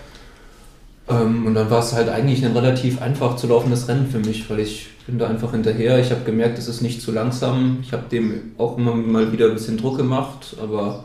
Ähm, 1.08 1.46
und 1.46 1.54
dann 1.54 1.70
war 1.70 1.80
es 1.80 1.92
halt 1.92 2.08
eigentlich 2.08 2.44
ein 2.44 2.52
relativ 2.52 3.00
einfach 3.00 3.36
zu 3.36 3.46
laufendes 3.46 3.88
Rennen 3.88 4.08
für 4.08 4.18
mich, 4.18 4.48
weil 4.50 4.60
ich 4.60 4.88
bin 5.06 5.18
da 5.18 5.28
einfach 5.28 5.52
hinterher. 5.52 5.98
Ich 6.00 6.10
habe 6.10 6.24
gemerkt, 6.24 6.58
es 6.58 6.68
ist 6.68 6.82
nicht 6.82 7.00
zu 7.00 7.12
langsam. 7.12 7.78
Ich 7.82 7.92
habe 7.92 8.08
dem 8.10 8.52
auch 8.58 8.76
immer 8.76 8.94
mal 8.94 9.32
wieder 9.32 9.46
ein 9.46 9.54
bisschen 9.54 9.78
Druck 9.78 9.96
gemacht, 9.98 10.56
aber 10.60 11.04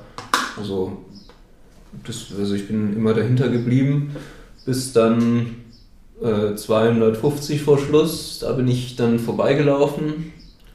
also, 0.57 0.97
das, 2.05 2.27
also 2.37 2.55
ich 2.55 2.67
bin 2.67 2.95
immer 2.95 3.13
dahinter 3.13 3.49
geblieben, 3.49 4.15
bis 4.65 4.93
dann 4.93 5.55
äh, 6.21 6.55
250 6.55 7.61
vor 7.61 7.77
Schluss. 7.77 8.39
Da 8.39 8.53
bin 8.53 8.67
ich 8.67 8.95
dann 8.95 9.19
vorbeigelaufen. 9.19 10.33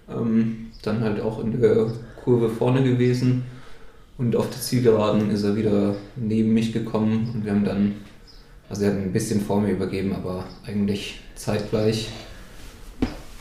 Ähm, 0.08 0.66
dann 0.86 1.02
halt 1.02 1.20
auch 1.20 1.40
in 1.42 1.60
der 1.60 1.90
Kurve 2.22 2.48
vorne 2.48 2.82
gewesen. 2.82 3.44
Und 4.18 4.34
auf 4.34 4.48
der 4.48 4.60
Zielgeraden 4.60 5.30
ist 5.30 5.42
er 5.42 5.56
wieder 5.56 5.94
neben 6.16 6.54
mich 6.54 6.72
gekommen 6.72 7.30
und 7.34 7.44
wir 7.44 7.52
haben 7.52 7.64
dann, 7.64 7.96
also 8.68 8.85
er 8.85 8.90
hat 8.92 8.98
ein 8.98 9.12
bisschen 9.12 9.40
vor 9.40 9.61
mir 9.61 9.70
übergeben, 9.72 10.14
aber 10.14 10.44
eigentlich 10.66 11.20
zeitgleich. 11.35 12.09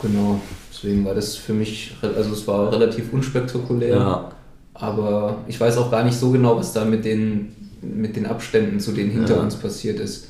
Genau, 0.00 0.40
deswegen 0.70 1.04
war 1.04 1.14
das 1.14 1.36
für 1.36 1.52
mich, 1.54 1.96
also 2.02 2.32
es 2.32 2.46
war 2.46 2.70
relativ 2.72 3.12
unspektakulär. 3.12 3.96
Ja, 3.96 4.32
Aber 4.74 5.38
ich 5.48 5.58
weiß 5.58 5.78
auch 5.78 5.90
gar 5.90 6.04
nicht 6.04 6.18
so 6.18 6.30
genau, 6.30 6.56
was 6.56 6.72
da 6.72 6.84
mit 6.84 7.04
den, 7.04 7.54
mit 7.80 8.14
den 8.16 8.26
Abständen 8.26 8.78
zu 8.78 8.92
denen 8.92 9.10
hinter 9.10 9.36
Ja. 9.36 9.42
uns 9.42 9.56
passiert 9.56 9.98
ist. 10.00 10.28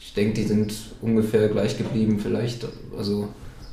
Ich 0.00 0.14
denke, 0.14 0.34
die 0.34 0.44
sind 0.44 0.74
ungefähr 1.02 1.48
gleich 1.48 1.76
geblieben, 1.78 2.18
vielleicht. 2.18 2.66
Also 2.96 3.28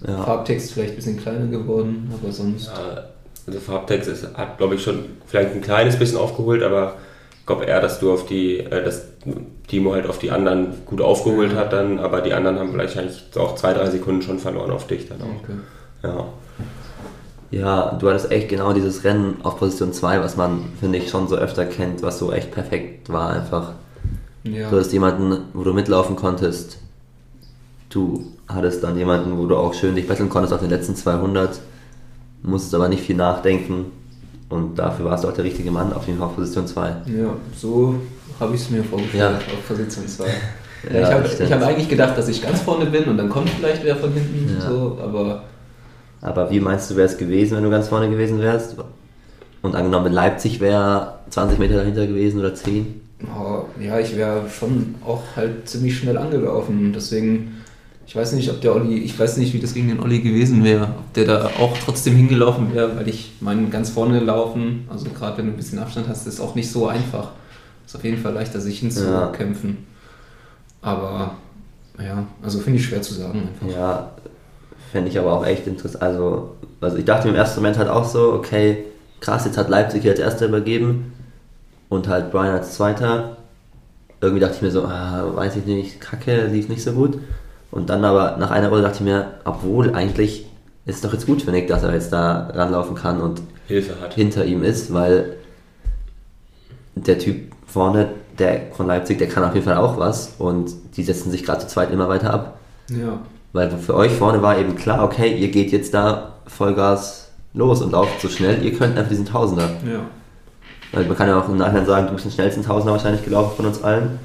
ja. 0.05 0.23
Farbtext 0.23 0.73
vielleicht 0.73 0.91
ein 0.91 0.95
bisschen 0.97 1.17
kleiner 1.19 1.47
geworden, 1.47 2.11
aber 2.13 2.31
sonst. 2.31 2.67
Ja, 2.67 3.05
also 3.47 3.59
Farbtext 3.59 4.09
ist, 4.09 4.27
hat, 4.35 4.57
glaube 4.57 4.75
ich, 4.75 4.83
schon 4.83 5.05
vielleicht 5.25 5.53
ein 5.53 5.61
kleines 5.61 5.97
bisschen 5.97 6.17
aufgeholt, 6.17 6.61
aber 6.63 6.97
ich 7.39 7.45
glaube 7.45 7.65
eher, 7.65 7.81
dass 7.81 7.99
du 7.99 8.11
auf 8.11 8.25
die, 8.27 8.59
äh, 8.59 8.83
dass 8.83 9.05
Timo 9.69 9.93
halt 9.93 10.07
auf 10.07 10.19
die 10.19 10.31
anderen 10.31 10.85
gut 10.85 10.99
aufgeholt 10.99 11.55
hat 11.55 11.71
dann, 11.71 11.99
aber 11.99 12.21
die 12.21 12.33
anderen 12.33 12.59
haben 12.59 12.71
vielleicht 12.71 12.97
eigentlich 12.97 13.23
auch 13.37 13.55
zwei, 13.55 13.73
drei 13.73 13.89
Sekunden 13.89 14.21
schon 14.21 14.39
verloren 14.39 14.71
auf 14.71 14.87
dich 14.87 15.07
dann 15.07 15.21
auch. 15.21 15.43
Okay. 15.43 15.53
Ja. 16.03 16.25
Ja, 17.51 17.97
du 17.99 18.09
hattest 18.09 18.31
echt 18.31 18.49
genau 18.49 18.73
dieses 18.73 19.03
Rennen 19.03 19.37
auf 19.41 19.57
Position 19.57 19.91
2, 19.91 20.21
was 20.21 20.37
man, 20.37 20.65
finde 20.79 20.99
ich, 20.99 21.09
schon 21.09 21.27
so 21.27 21.35
öfter 21.35 21.65
kennt, 21.65 22.03
was 22.03 22.19
so 22.19 22.31
echt 22.31 22.51
perfekt 22.51 23.09
war 23.09 23.31
einfach. 23.31 23.73
Ja. 24.43 24.69
Du 24.69 24.75
hattest 24.75 24.93
jemanden, 24.93 25.45
wo 25.53 25.63
du 25.63 25.73
mitlaufen 25.73 26.15
konntest. 26.15 26.77
Du 27.89 28.27
hattest 28.47 28.83
dann 28.83 28.97
jemanden, 28.97 29.37
wo 29.37 29.47
du 29.47 29.55
auch 29.55 29.73
schön 29.73 29.95
dich 29.95 30.07
betteln 30.07 30.29
konntest 30.29 30.53
auf 30.53 30.59
den 30.59 30.69
letzten 30.69 30.95
200. 30.95 31.59
Musstest 32.43 32.75
aber 32.75 32.87
nicht 32.87 33.03
viel 33.03 33.15
nachdenken. 33.15 33.85
Und 34.47 34.77
dafür 34.77 35.05
warst 35.05 35.23
du 35.23 35.27
auch 35.27 35.33
der 35.33 35.43
richtige 35.43 35.71
Mann 35.71 35.91
auf 35.93 36.07
jeden 36.07 36.19
Fall 36.19 36.27
auf 36.27 36.35
Position 36.35 36.67
2. 36.67 36.87
ja, 37.07 37.35
so 37.55 37.95
habe 38.39 38.55
ich 38.55 38.61
es 38.61 38.69
mir 38.69 38.83
vorgestellt 38.83 39.21
Ja. 39.23 39.53
auf 39.53 39.67
Position 39.67 40.07
2. 40.07 40.25
Ja, 40.93 41.01
ich 41.01 41.51
habe 41.51 41.55
hab 41.55 41.61
eigentlich 41.67 41.89
gedacht, 41.89 42.17
dass 42.17 42.29
ich 42.29 42.41
ganz 42.41 42.61
vorne 42.61 42.85
bin 42.85 43.03
und 43.03 43.17
dann 43.17 43.27
kommt 43.27 43.49
vielleicht 43.49 43.83
wer 43.83 43.97
von 43.97 44.13
hinten. 44.13 44.55
Ja. 44.57 44.65
So, 44.69 44.97
aber 45.03 45.43
Aber 46.21 46.49
wie 46.49 46.61
meinst 46.61 46.89
du, 46.89 46.95
wäre 46.95 47.05
es 47.07 47.17
gewesen, 47.17 47.57
wenn 47.57 47.65
du 47.65 47.69
ganz 47.69 47.89
vorne 47.89 48.09
gewesen 48.09 48.39
wärst? 48.39 48.77
Und 49.61 49.75
angenommen, 49.75 50.13
Leipzig 50.13 50.61
wäre 50.61 51.15
20 51.31 51.59
Meter 51.59 51.75
dahinter 51.75 52.07
gewesen 52.07 52.39
oder 52.39 52.55
10? 52.55 53.01
oh, 53.37 53.63
ja, 53.83 53.99
ich 53.99 54.15
wäre 54.15 54.43
schon 54.49 54.95
auch 55.05 55.21
halt 55.35 55.67
ziemlich 55.67 55.97
schnell 55.97 56.17
angelaufen. 56.17 56.93
Deswegen, 56.95 57.57
ich 58.07 58.15
weiß 58.15 58.31
nicht, 58.31 58.49
ob 58.49 58.61
der 58.61 58.73
Olli, 58.73 58.99
ich 58.99 59.19
weiß 59.19 59.35
nicht, 59.35 59.53
wie 59.53 59.59
das 59.59 59.73
gegen 59.73 59.89
den 59.89 59.99
Olli 59.99 60.21
gewesen 60.21 60.63
wäre. 60.63 60.83
Ob 60.83 61.13
der 61.13 61.25
da 61.25 61.45
auch 61.59 61.77
trotzdem 61.83 62.15
hingelaufen 62.15 62.73
wäre, 62.73 62.95
weil 62.95 63.09
ich 63.09 63.33
meine, 63.41 63.67
ganz 63.67 63.89
vorne 63.89 64.21
laufen, 64.21 64.87
also 64.89 65.07
gerade 65.09 65.39
wenn 65.39 65.47
du 65.47 65.51
ein 65.51 65.57
bisschen 65.57 65.79
Abstand 65.79 66.07
hast, 66.07 66.25
ist 66.25 66.39
auch 66.39 66.55
nicht 66.55 66.71
so 66.71 66.87
einfach. 66.87 67.31
Ist 67.89 67.95
auf 67.95 68.03
jeden 68.03 68.21
Fall 68.21 68.33
leichter, 68.33 68.59
sich 68.59 68.81
hinzukämpfen. 68.81 69.87
Aber 70.79 71.31
ja, 71.97 72.23
also 72.43 72.59
finde 72.59 72.77
ich 72.77 72.85
schwer 72.85 73.01
zu 73.01 73.15
sagen 73.15 73.49
einfach. 73.49 73.75
Ja, 73.75 74.11
fände 74.91 75.09
ich 75.09 75.17
aber 75.17 75.33
auch 75.33 75.43
echt 75.43 75.65
interessant. 75.65 76.03
Also, 76.03 76.55
also 76.81 76.97
ich 76.97 77.05
dachte 77.05 77.29
im 77.29 77.33
ersten 77.33 77.61
Moment 77.61 77.79
halt 77.79 77.89
auch 77.89 78.05
so, 78.05 78.33
okay, 78.33 78.83
krass, 79.21 79.45
jetzt 79.45 79.57
hat 79.57 79.69
Leipzig 79.69 80.03
hier 80.03 80.11
als 80.11 80.19
Erster 80.19 80.45
übergeben 80.45 81.13
und 81.89 82.07
halt 82.07 82.29
Brian 82.29 82.53
als 82.53 82.75
Zweiter. 82.75 83.37
Irgendwie 84.21 84.41
dachte 84.41 84.57
ich 84.57 84.61
mir 84.61 84.69
so, 84.69 84.83
ah, 84.83 85.31
weiß 85.33 85.55
ich 85.55 85.65
nicht, 85.65 85.99
kacke, 85.99 86.45
lief 86.45 86.69
nicht 86.69 86.83
so 86.83 86.91
gut. 86.91 87.17
Und 87.71 87.89
dann 87.89 88.05
aber 88.05 88.37
nach 88.37 88.51
einer 88.51 88.69
Runde 88.69 88.83
dachte 88.83 88.97
ich 88.97 89.03
mir, 89.03 89.31
obwohl 89.45 89.95
eigentlich 89.95 90.45
ist 90.85 90.97
es 90.97 91.01
doch 91.01 91.13
jetzt 91.13 91.25
gut 91.25 91.41
für 91.41 91.49
Nick, 91.49 91.67
dass 91.67 91.81
er 91.81 91.91
jetzt 91.91 92.13
da 92.13 92.51
ranlaufen 92.53 92.93
kann 92.93 93.19
und 93.19 93.41
Hilfe 93.67 93.99
hat. 93.99 94.13
hinter 94.13 94.45
ihm 94.45 94.61
ist, 94.61 94.93
weil 94.93 95.37
der 96.93 97.17
Typ 97.17 97.49
vorne, 97.71 98.09
der 98.37 98.61
von 98.75 98.87
Leipzig, 98.87 99.17
der 99.17 99.27
kann 99.27 99.43
auf 99.43 99.53
jeden 99.53 99.65
Fall 99.65 99.77
auch 99.77 99.97
was 99.97 100.33
und 100.37 100.71
die 100.95 101.03
setzen 101.03 101.29
sich 101.31 101.43
gerade 101.43 101.59
zu 101.61 101.67
zweit 101.67 101.91
immer 101.91 102.07
weiter 102.09 102.33
ab. 102.33 102.57
Ja, 102.89 103.19
Weil 103.53 103.69
für 103.77 103.95
euch 103.95 104.11
vorne 104.11 104.41
war 104.41 104.57
eben 104.57 104.75
klar, 104.75 105.03
okay, 105.03 105.35
ihr 105.35 105.49
geht 105.49 105.71
jetzt 105.71 105.93
da 105.93 106.33
Vollgas 106.47 107.29
los 107.53 107.81
und 107.81 107.91
lauft 107.91 108.21
so 108.21 108.29
schnell, 108.29 108.63
ihr 108.63 108.73
könnt 108.73 108.97
einfach 108.97 109.09
diesen 109.09 109.25
Tausender. 109.25 109.69
ja. 109.85 109.99
Weil 110.91 111.05
man 111.05 111.15
kann 111.15 111.27
ja 111.27 111.39
auch 111.39 111.47
im 111.47 111.57
Nachhinein 111.57 111.85
sagen, 111.85 112.07
du 112.07 112.13
bist 112.13 112.25
den 112.25 112.31
schnellsten 112.31 112.63
Tausender 112.63 112.93
wahrscheinlich 112.93 113.23
gelaufen 113.23 113.55
von 113.57 113.65
uns 113.67 113.83
allen, 113.83 114.17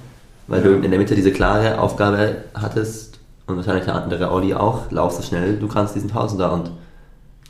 weil 0.46 0.60
Ja. 0.64 0.68
du 0.68 0.74
in 0.76 0.90
der 0.90 0.98
Mitte 0.98 1.14
diese 1.14 1.30
klare 1.32 1.78
Aufgabe 1.78 2.36
hattest 2.54 3.18
und 3.46 3.56
wahrscheinlich 3.56 3.84
der 3.84 3.94
andere 3.96 4.30
Olli 4.32 4.54
auch, 4.54 4.90
lauf 4.90 5.12
so 5.12 5.22
schnell, 5.22 5.58
du 5.58 5.68
kannst 5.68 5.94
diesen 5.94 6.10
Tausender 6.10 6.52
und 6.52 6.70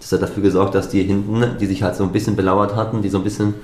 das 0.01 0.11
hat 0.11 0.21
dafür 0.23 0.43
gesorgt, 0.43 0.75
dass 0.75 0.89
die 0.89 1.03
hinten, 1.05 1.45
die 1.61 1.67
sich 1.67 1.83
halt 1.85 1.95
so 1.95 2.03
ein 2.03 2.11
bisschen 2.11 2.35
belauert 2.35 2.75
hatten, 2.75 3.03
die 3.03 3.09
so 3.09 3.19
ein 3.19 3.25
bisschen 3.25 3.55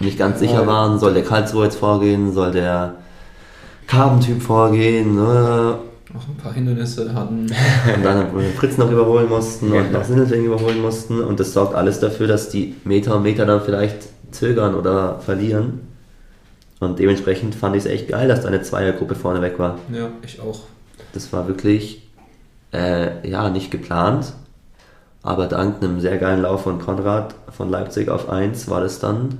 nicht 0.00 0.18
ganz 0.18 0.40
sicher 0.40 0.66
waren, 0.66 0.98
soll 0.98 1.14
der 1.14 1.24
Karlsruhe 1.24 1.64
jetzt 1.64 1.76
vorgehen, 1.76 2.32
soll 2.32 2.52
der 2.52 2.94
Karbentyp 3.86 4.42
vorgehen, 4.42 5.14
ne? 5.14 5.78
Auch 6.16 6.28
ein 6.28 6.36
paar 6.36 6.52
Hindernisse 6.52 7.12
hatten. 7.12 7.46
Und 7.96 8.04
dann 8.04 8.28
Fritz 8.56 8.78
noch 8.78 8.90
überholen 8.90 9.28
mussten 9.28 9.72
und 9.72 9.90
noch 9.90 10.04
Sindelfing 10.04 10.44
überholen 10.44 10.80
mussten. 10.80 11.20
Und 11.20 11.40
das 11.40 11.52
sorgt 11.52 11.74
alles 11.74 11.98
dafür, 11.98 12.28
dass 12.28 12.50
die 12.50 12.76
Meter 12.84 13.16
und 13.16 13.24
Meter 13.24 13.46
dann 13.46 13.60
vielleicht 13.60 13.96
zögern 14.30 14.76
oder 14.76 15.18
verlieren. 15.18 15.80
Und 16.78 17.00
dementsprechend 17.00 17.56
fand 17.56 17.74
ich 17.74 17.84
es 17.84 17.90
echt 17.90 18.08
geil, 18.08 18.28
dass 18.28 18.42
da 18.42 18.48
eine 18.48 18.62
Zweiergruppe 18.62 19.16
vorne 19.16 19.42
weg 19.42 19.58
war. 19.58 19.78
Ja, 19.92 20.10
ich 20.24 20.40
auch. 20.40 20.60
Das 21.14 21.32
war 21.32 21.48
wirklich, 21.48 22.08
äh, 22.72 23.28
ja, 23.28 23.50
nicht 23.50 23.72
geplant. 23.72 24.34
Aber 25.22 25.46
dank 25.46 25.82
einem 25.82 25.98
sehr 26.00 26.18
geilen 26.18 26.42
Lauf 26.42 26.62
von 26.62 26.78
Konrad 26.78 27.34
von 27.50 27.70
Leipzig 27.70 28.08
auf 28.08 28.28
1 28.28 28.68
war 28.68 28.80
das 28.80 29.00
dann 29.00 29.38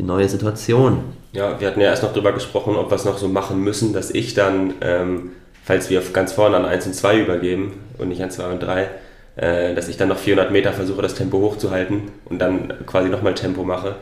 die 0.00 0.06
neue 0.06 0.28
Situation. 0.28 1.04
Ja, 1.32 1.60
wir 1.60 1.68
hatten 1.68 1.80
ja 1.80 1.88
erst 1.88 2.02
noch 2.02 2.12
drüber 2.14 2.32
gesprochen, 2.32 2.74
ob 2.74 2.90
wir 2.90 2.96
es 2.96 3.04
noch 3.04 3.18
so 3.18 3.28
machen 3.28 3.62
müssen, 3.62 3.92
dass 3.92 4.10
ich 4.10 4.32
dann, 4.34 4.74
ähm, 4.80 5.32
falls 5.62 5.90
wir 5.90 6.00
ganz 6.12 6.32
vorne 6.32 6.56
an 6.56 6.64
1 6.64 6.86
und 6.86 6.94
2 6.94 7.18
übergeben 7.20 7.74
und 7.98 8.08
nicht 8.08 8.22
an 8.22 8.30
2 8.30 8.46
und 8.46 8.60
3, 8.62 8.88
äh, 9.36 9.74
dass 9.74 9.88
ich 9.88 9.98
dann 9.98 10.08
noch 10.08 10.16
400 10.18 10.50
Meter 10.50 10.72
versuche, 10.72 11.02
das 11.02 11.14
Tempo 11.14 11.38
hochzuhalten 11.38 12.04
und 12.24 12.38
dann 12.40 12.72
quasi 12.86 13.10
nochmal 13.10 13.34
Tempo 13.34 13.62
mache. 13.62 13.96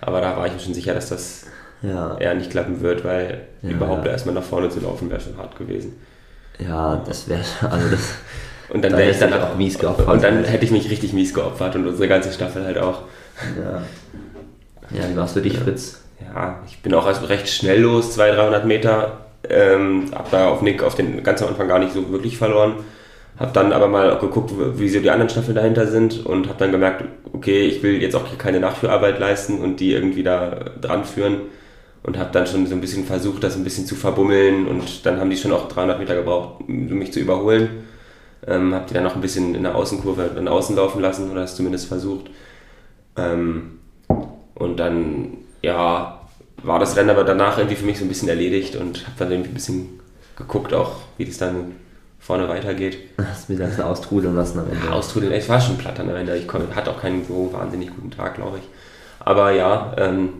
Aber 0.00 0.20
da 0.22 0.36
war 0.38 0.46
ich 0.46 0.54
mir 0.54 0.58
schon 0.60 0.74
sicher, 0.74 0.94
dass 0.94 1.10
das 1.10 1.44
Ja, 1.82 2.16
eher 2.18 2.34
nicht 2.34 2.50
klappen 2.50 2.80
wird, 2.80 3.04
weil 3.04 3.42
Ja. 3.60 3.70
überhaupt 3.70 4.06
erstmal 4.06 4.34
nach 4.34 4.42
vorne 4.42 4.70
zu 4.70 4.80
laufen 4.80 5.10
wäre 5.10 5.20
schon 5.20 5.36
hart 5.36 5.56
gewesen. 5.58 6.00
ja 6.58 7.02
das 7.06 7.28
wäre, 7.28 7.42
also 7.70 7.88
das, 7.90 8.00
Und 8.70 8.82
dann 8.82 8.92
Da 8.92 8.98
wäre 8.98 9.10
ich 9.10 9.18
dann 9.18 9.34
auch 9.34 9.54
mies 9.56 9.78
geopfert. 9.78 10.08
Und 10.08 10.22
dann 10.24 10.44
hätte 10.44 10.64
ich 10.64 10.70
mich 10.70 10.88
richtig 10.88 11.12
mies 11.12 11.34
geopfert 11.34 11.74
und 11.76 11.86
unsere 11.86 12.08
ganze 12.08 12.32
Staffel 12.32 12.64
halt 12.64 12.78
auch. 12.78 13.02
ja. 13.62 13.82
Ja, 14.94 15.08
wie 15.08 15.16
war 15.16 15.24
es 15.24 15.32
für 15.32 15.40
dich, 15.40 15.58
Fritz? 15.58 16.00
Ja, 16.20 16.60
ich 16.66 16.78
bin 16.82 16.94
auch 16.94 17.06
erst 17.06 17.28
recht 17.28 17.48
schnell 17.48 17.80
los, 17.80 18.12
200, 18.12 18.38
300 18.38 18.66
Meter. 18.66 19.18
Ähm, 19.48 20.10
hab 20.14 20.30
da 20.30 20.48
auf 20.48 20.62
Nick 20.62 20.82
auf 20.82 20.94
den 20.94 21.22
ganz 21.22 21.42
am 21.42 21.48
Anfang 21.48 21.68
gar 21.68 21.78
nicht 21.78 21.92
so 21.92 22.10
wirklich 22.10 22.36
verloren. 22.36 22.76
Hab 23.38 23.54
dann 23.54 23.72
aber 23.72 23.88
mal 23.88 24.18
geguckt, 24.18 24.52
wie 24.78 24.88
so 24.88 25.00
die 25.00 25.10
anderen 25.10 25.30
Staffeln 25.30 25.56
dahinter 25.56 25.86
sind 25.86 26.24
und 26.24 26.48
hab 26.48 26.58
dann 26.58 26.70
gemerkt, 26.70 27.04
okay, 27.32 27.62
ich 27.66 27.82
will 27.82 28.00
jetzt 28.00 28.14
auch 28.14 28.26
hier 28.26 28.38
keine 28.38 28.60
Nachführarbeit 28.60 29.18
leisten 29.18 29.58
und 29.60 29.80
die 29.80 29.92
irgendwie 29.92 30.22
da 30.22 30.50
dran 30.80 31.04
führen. 31.04 31.40
Und 32.04 32.18
hab 32.18 32.32
dann 32.32 32.46
schon 32.46 32.66
so 32.66 32.74
ein 32.74 32.80
bisschen 32.80 33.04
versucht, 33.04 33.44
das 33.44 33.56
ein 33.56 33.64
bisschen 33.64 33.86
zu 33.86 33.94
verbummeln 33.94 34.66
und 34.66 35.06
dann 35.06 35.20
haben 35.20 35.30
die 35.30 35.36
schon 35.36 35.52
auch 35.52 35.68
300 35.68 36.00
Meter 36.00 36.16
gebraucht, 36.16 36.60
um 36.66 36.98
mich 36.98 37.12
zu 37.12 37.20
überholen. 37.20 37.84
Ähm, 38.46 38.74
hab 38.74 38.88
die 38.88 38.94
dann 38.94 39.04
noch 39.04 39.14
ein 39.14 39.20
bisschen 39.20 39.54
in 39.54 39.62
der 39.62 39.76
Außenkurve 39.76 40.32
dann 40.34 40.48
außen 40.48 40.74
laufen 40.74 41.00
lassen 41.00 41.30
oder 41.30 41.44
es 41.44 41.54
zumindest 41.54 41.86
versucht. 41.86 42.28
Ähm, 43.16 43.78
und 44.62 44.76
dann, 44.78 45.38
ja, 45.62 46.20
war 46.62 46.78
das 46.78 46.96
Rennen 46.96 47.10
aber 47.10 47.24
danach 47.24 47.58
irgendwie 47.58 47.76
für 47.76 47.84
mich 47.84 47.98
so 47.98 48.04
ein 48.04 48.08
bisschen 48.08 48.28
erledigt 48.28 48.76
und 48.76 49.04
habe 49.06 49.16
dann 49.18 49.30
irgendwie 49.32 49.50
ein 49.50 49.54
bisschen 49.54 50.00
geguckt 50.36 50.72
auch, 50.72 50.92
wie 51.18 51.24
das 51.24 51.38
dann 51.38 51.72
vorne 52.20 52.48
weitergeht. 52.48 52.98
Hast 53.18 53.48
mir 53.50 53.56
das 53.58 53.80
austrudeln 53.80 54.36
lassen 54.36 54.60
am 54.60 54.66
Ende. 54.70 54.86
Ja, 54.86 54.92
Austrudeln, 54.92 55.32
ich 55.32 55.48
war 55.48 55.60
schon 55.60 55.76
platt 55.76 55.98
an 55.98 56.06
der 56.06 56.16
Ende. 56.16 56.36
Ich 56.36 56.46
kon- 56.46 56.74
hatte 56.74 56.90
auch 56.92 57.00
keinen 57.00 57.24
so 57.26 57.50
wahnsinnig 57.52 57.90
guten 57.90 58.12
Tag, 58.12 58.36
glaube 58.36 58.58
ich. 58.58 58.64
Aber 59.18 59.50
ja, 59.50 59.92
ähm, 59.98 60.34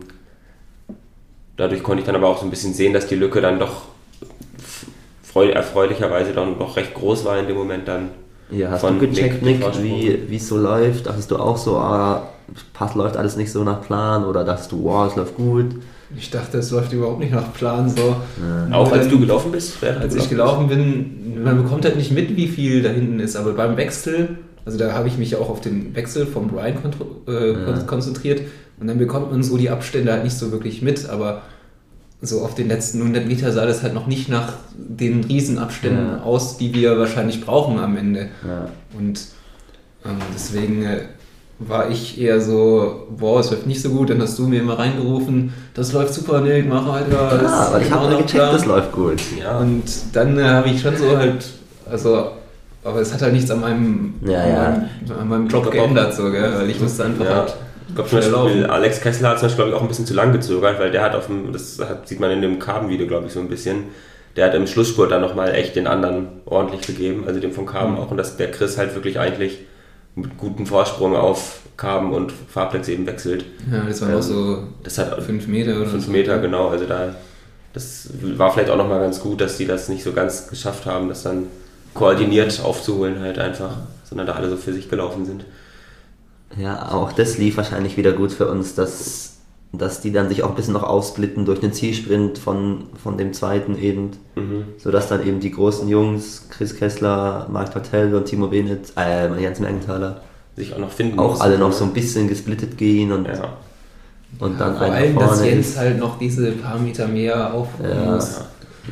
dadurch 1.57 1.83
konnte 1.83 2.01
ich 2.01 2.05
dann 2.05 2.15
aber 2.15 2.27
auch 2.29 2.39
so 2.39 2.45
ein 2.45 2.49
bisschen 2.49 2.73
sehen, 2.73 2.93
dass 2.93 3.07
die 3.07 3.15
Lücke 3.15 3.41
dann 3.41 3.59
doch 3.59 3.81
freu 5.23 5.49
erfreulicherweise 5.49 6.31
dann 6.33 6.57
doch 6.59 6.77
recht 6.77 6.93
groß 6.93 7.25
war 7.25 7.37
in 7.39 7.47
dem 7.47 7.57
Moment 7.57 7.87
dann. 7.87 8.11
Ja, 8.49 8.69
hast 8.69 8.83
du 8.83 8.99
gecheckt, 8.99 9.41
Nick, 9.41 9.59
Nick, 9.81 10.29
wie 10.29 10.35
es 10.35 10.47
so 10.47 10.57
läuft? 10.57 11.07
Dachtest 11.07 11.31
du 11.31 11.37
auch 11.37 11.57
so, 11.57 11.77
ah, 11.77 12.29
Pass 12.73 12.95
läuft 12.95 13.17
alles 13.17 13.35
nicht 13.35 13.51
so 13.51 13.63
nach 13.63 13.81
Plan? 13.81 14.25
Oder 14.25 14.43
dachtest 14.43 14.71
du, 14.71 14.83
wow, 14.83 15.09
es 15.09 15.15
läuft 15.15 15.35
gut? 15.35 15.75
Ich 16.15 16.29
dachte, 16.29 16.59
es 16.59 16.69
läuft 16.71 16.93
überhaupt 16.93 17.19
nicht 17.19 17.31
nach 17.33 17.53
Plan 17.53 17.89
so. 17.89 18.15
Nur 18.69 18.77
Auch 18.77 18.91
als 18.91 19.07
du 19.07 19.19
gelaufen 19.19 19.51
bist? 19.51 19.81
während 19.81 20.01
Als 20.03 20.13
du 20.13 20.19
ich 20.19 20.29
gelaufen 20.29 20.67
bin, 20.67 21.43
man 21.43 21.63
bekommt 21.63 21.85
halt 21.85 21.95
nicht 21.95 22.11
mit, 22.11 22.35
wie 22.35 22.47
viel 22.47 22.83
da 22.83 22.89
hinten 22.89 23.19
ist, 23.19 23.35
aber 23.35 23.53
beim 23.53 23.77
Wechsel, 23.77 24.37
also 24.65 24.77
da 24.77 24.93
habe 24.93 25.07
ich 25.07 25.17
mich 25.17 25.31
ja 25.31 25.39
auch 25.39 25.49
auf 25.49 25.61
den 25.61 25.95
Wechsel 25.95 26.27
vom 26.27 26.49
Brian 26.49 26.75
äh, 27.27 27.51
Ja. 27.53 27.79
konzentriert 27.87 28.41
und 28.79 28.87
dann 28.87 28.99
bekommt 28.99 29.31
man 29.31 29.41
so 29.41 29.57
die 29.57 29.69
Abstände 29.71 30.11
halt 30.11 30.23
nicht 30.23 30.37
so 30.37 30.51
wirklich 30.51 30.81
mit, 30.83 31.09
aber 31.09 31.41
so 32.21 32.41
auf 32.41 32.53
den 32.55 32.67
letzten 32.67 32.99
100 33.01 33.25
Meter 33.27 33.51
sah 33.51 33.65
das 33.65 33.81
halt 33.81 33.93
noch 33.95 34.05
nicht 34.07 34.29
nach 34.29 34.53
den 34.77 35.23
Riesenabständen 35.23 36.05
Ja. 36.17 36.21
aus, 36.21 36.57
die 36.57 36.73
wir 36.75 36.97
wahrscheinlich 36.99 37.43
brauchen 37.43 37.79
am 37.79 37.97
Ende. 37.97 38.29
Ja. 38.47 38.69
Und 38.97 39.19
ähm, 40.05 40.11
deswegen 40.33 40.83
äh, 40.83 40.99
war 41.59 41.89
ich 41.89 42.19
eher 42.19 42.41
so, 42.41 43.07
boah, 43.17 43.39
es 43.39 43.51
läuft 43.51 43.67
nicht 43.67 43.81
so 43.81 43.89
gut, 43.89 44.09
dann 44.09 44.21
hast 44.21 44.37
du 44.37 44.47
mir 44.47 44.59
immer 44.61 44.77
reingerufen, 44.77 45.53
das 45.73 45.93
läuft 45.93 46.13
super, 46.13 46.41
Nick, 46.41 46.67
mach 46.67 46.87
weiter. 46.87 47.37
das 47.41 47.51
Ah, 47.51 47.69
weil 47.73 47.81
ich 47.83 47.91
habe 47.91 48.05
genau 48.07 48.17
gecheckt, 48.17 48.31
Plan. 48.33 48.53
das 48.53 48.65
läuft 48.65 48.91
gut. 48.91 49.21
Ja, 49.39 49.59
Und 49.59 49.83
dann 50.13 50.37
äh, 50.39 50.43
habe 50.43 50.69
ich 50.69 50.81
schon 50.81 50.97
so 50.97 51.15
halt, 51.17 51.45
also, 51.89 52.31
aber 52.83 52.99
es 52.99 53.13
hat 53.13 53.21
halt 53.21 53.33
nichts 53.33 53.49
an 53.51 53.61
meinem, 53.61 54.15
Ja, 54.25 54.41
an 54.41 54.89
ja. 55.07 55.15
an 55.15 55.29
meinem 55.29 55.47
Job 55.47 55.71
geändert, 55.71 56.13
so, 56.13 56.29
gell? 56.31 56.53
weil 56.57 56.69
ich 56.69 56.79
musste 56.81 57.05
einfach 57.05 57.25
Ja. 57.25 57.35
halt 57.35 57.53
Ich 57.87 57.95
glaube 57.95 58.09
zum 58.09 58.19
schnell 58.21 58.31
Beispiel, 58.31 58.59
laufen. 58.61 58.71
Alex 58.71 59.01
Kessler 59.01 59.29
hat 59.29 59.39
zum 59.39 59.45
Beispiel, 59.47 59.63
glaube 59.65 59.71
ich, 59.71 59.77
auch 59.77 59.81
ein 59.83 59.87
bisschen 59.87 60.05
zu 60.05 60.13
lang 60.15 60.33
gezögert, 60.33 60.79
weil 60.79 60.91
der 60.91 61.01
hat 61.03 61.15
auf 61.15 61.27
dem, 61.27 61.53
das 61.53 61.79
hat, 61.79 62.07
sieht 62.09 62.19
man 62.19 62.31
in 62.31 62.41
dem 62.41 62.59
Carbon-Video, 62.59 63.07
glaube 63.07 63.27
ich, 63.27 63.33
so 63.33 63.39
ein 63.39 63.47
bisschen, 63.47 63.85
der 64.35 64.47
hat 64.47 64.55
im 64.55 64.67
Schlussspurt 64.67 65.11
dann 65.11 65.21
nochmal 65.21 65.53
echt 65.53 65.75
den 65.75 65.85
anderen 65.87 66.27
ordentlich 66.45 66.81
gegeben, 66.87 67.23
also 67.27 67.39
dem 67.39 67.51
von 67.53 67.65
Carbon 67.67 67.93
Mhm. 67.93 67.99
auch, 67.99 68.11
und 68.11 68.17
dass 68.17 68.35
der 68.35 68.51
Chris 68.51 68.77
halt 68.77 68.95
wirklich 68.95 69.19
eigentlich 69.19 69.59
mit 70.15 70.37
gutem 70.37 70.65
Vorsprung 70.65 71.15
auf 71.15 71.61
Carbon 71.77 72.13
und 72.13 72.31
Fahrplatz 72.31 72.87
eben 72.87 73.05
wechselt. 73.05 73.45
Ja, 73.71 73.83
das 73.85 74.01
waren 74.01 74.11
Ähm, 74.11 74.17
auch 74.17 74.21
so 74.21 74.67
Das 74.83 74.97
hat 74.97 75.21
fünf 75.23 75.47
Meter 75.47 75.77
oder 75.77 75.87
fünf 75.87 76.05
so. 76.05 76.11
Meter, 76.11 76.39
genau, 76.39 76.69
also 76.69 76.85
da, 76.85 77.15
das 77.73 78.09
war 78.21 78.51
vielleicht 78.53 78.69
auch 78.69 78.77
nochmal 78.77 78.99
ganz 78.99 79.19
gut, 79.19 79.41
dass 79.41 79.57
die 79.57 79.65
das 79.65 79.89
nicht 79.89 80.03
so 80.03 80.13
ganz 80.13 80.47
geschafft 80.47 80.85
haben, 80.85 81.09
das 81.09 81.23
dann 81.23 81.47
koordiniert 81.93 82.59
aufzuholen 82.63 83.19
halt 83.19 83.39
einfach, 83.39 83.77
sondern 84.03 84.27
da 84.27 84.33
alle 84.33 84.49
so 84.49 84.57
für 84.57 84.73
sich 84.73 84.89
gelaufen 84.89 85.25
sind. 85.25 85.45
Ja, 86.57 86.91
auch 86.91 87.11
das 87.11 87.37
lief 87.37 87.57
wahrscheinlich 87.57 87.97
wieder 87.97 88.11
gut 88.13 88.31
für 88.31 88.47
uns, 88.47 88.75
dass, 88.75 89.32
dass 89.75 90.01
die 90.01 90.11
dann 90.11 90.29
sich 90.29 90.43
auch 90.43 90.49
ein 90.49 90.55
bisschen 90.55 90.73
noch 90.73 90.83
aufsplitten 90.83 91.45
durch 91.45 91.59
den 91.59 91.73
Zielsprint 91.73 92.37
von, 92.37 92.83
von 93.01 93.17
dem 93.17 93.33
zweiten 93.33 93.75
eben. 93.77 94.11
Mhm. 94.35 94.65
Sodass 94.77 95.09
dann 95.09 95.25
eben 95.25 95.39
die 95.39 95.49
großen 95.51 95.87
Jungs, 95.89 96.47
Chris 96.51 96.75
Kessler, 96.77 97.47
Marc 97.51 97.73
Patel 97.73 98.13
und 98.13 98.25
Timo 98.25 98.47
Benet, 98.47 98.93
äh, 98.97 99.27
Jens 99.41 99.59
Mergenthaler, 99.59 100.21
Sich 100.55 100.71
auch 100.73 100.77
noch 100.77 100.91
finden 100.91 101.17
auch 101.17 101.39
alle 101.41 101.57
noch 101.57 101.71
so 101.71 101.85
ein 101.85 101.93
bisschen 101.93 102.27
gesplittet 102.27 102.77
gehen 102.77 103.11
und, 103.11 103.27
Ja. 103.27 103.53
und 104.39 104.61
dann 104.61 104.77
Vor 104.77 104.85
allem, 104.91 105.17
dass 105.17 105.37
vorne 105.39 105.49
Jens 105.49 105.69
ist. 105.69 105.77
halt 105.79 105.97
noch 105.97 106.19
diese 106.19 106.51
paar 106.51 106.77
Meter 106.77 107.07
mehr 107.07 107.51
aufholen 107.53 107.97
Ja. 108.05 108.11
muss. 108.15 108.41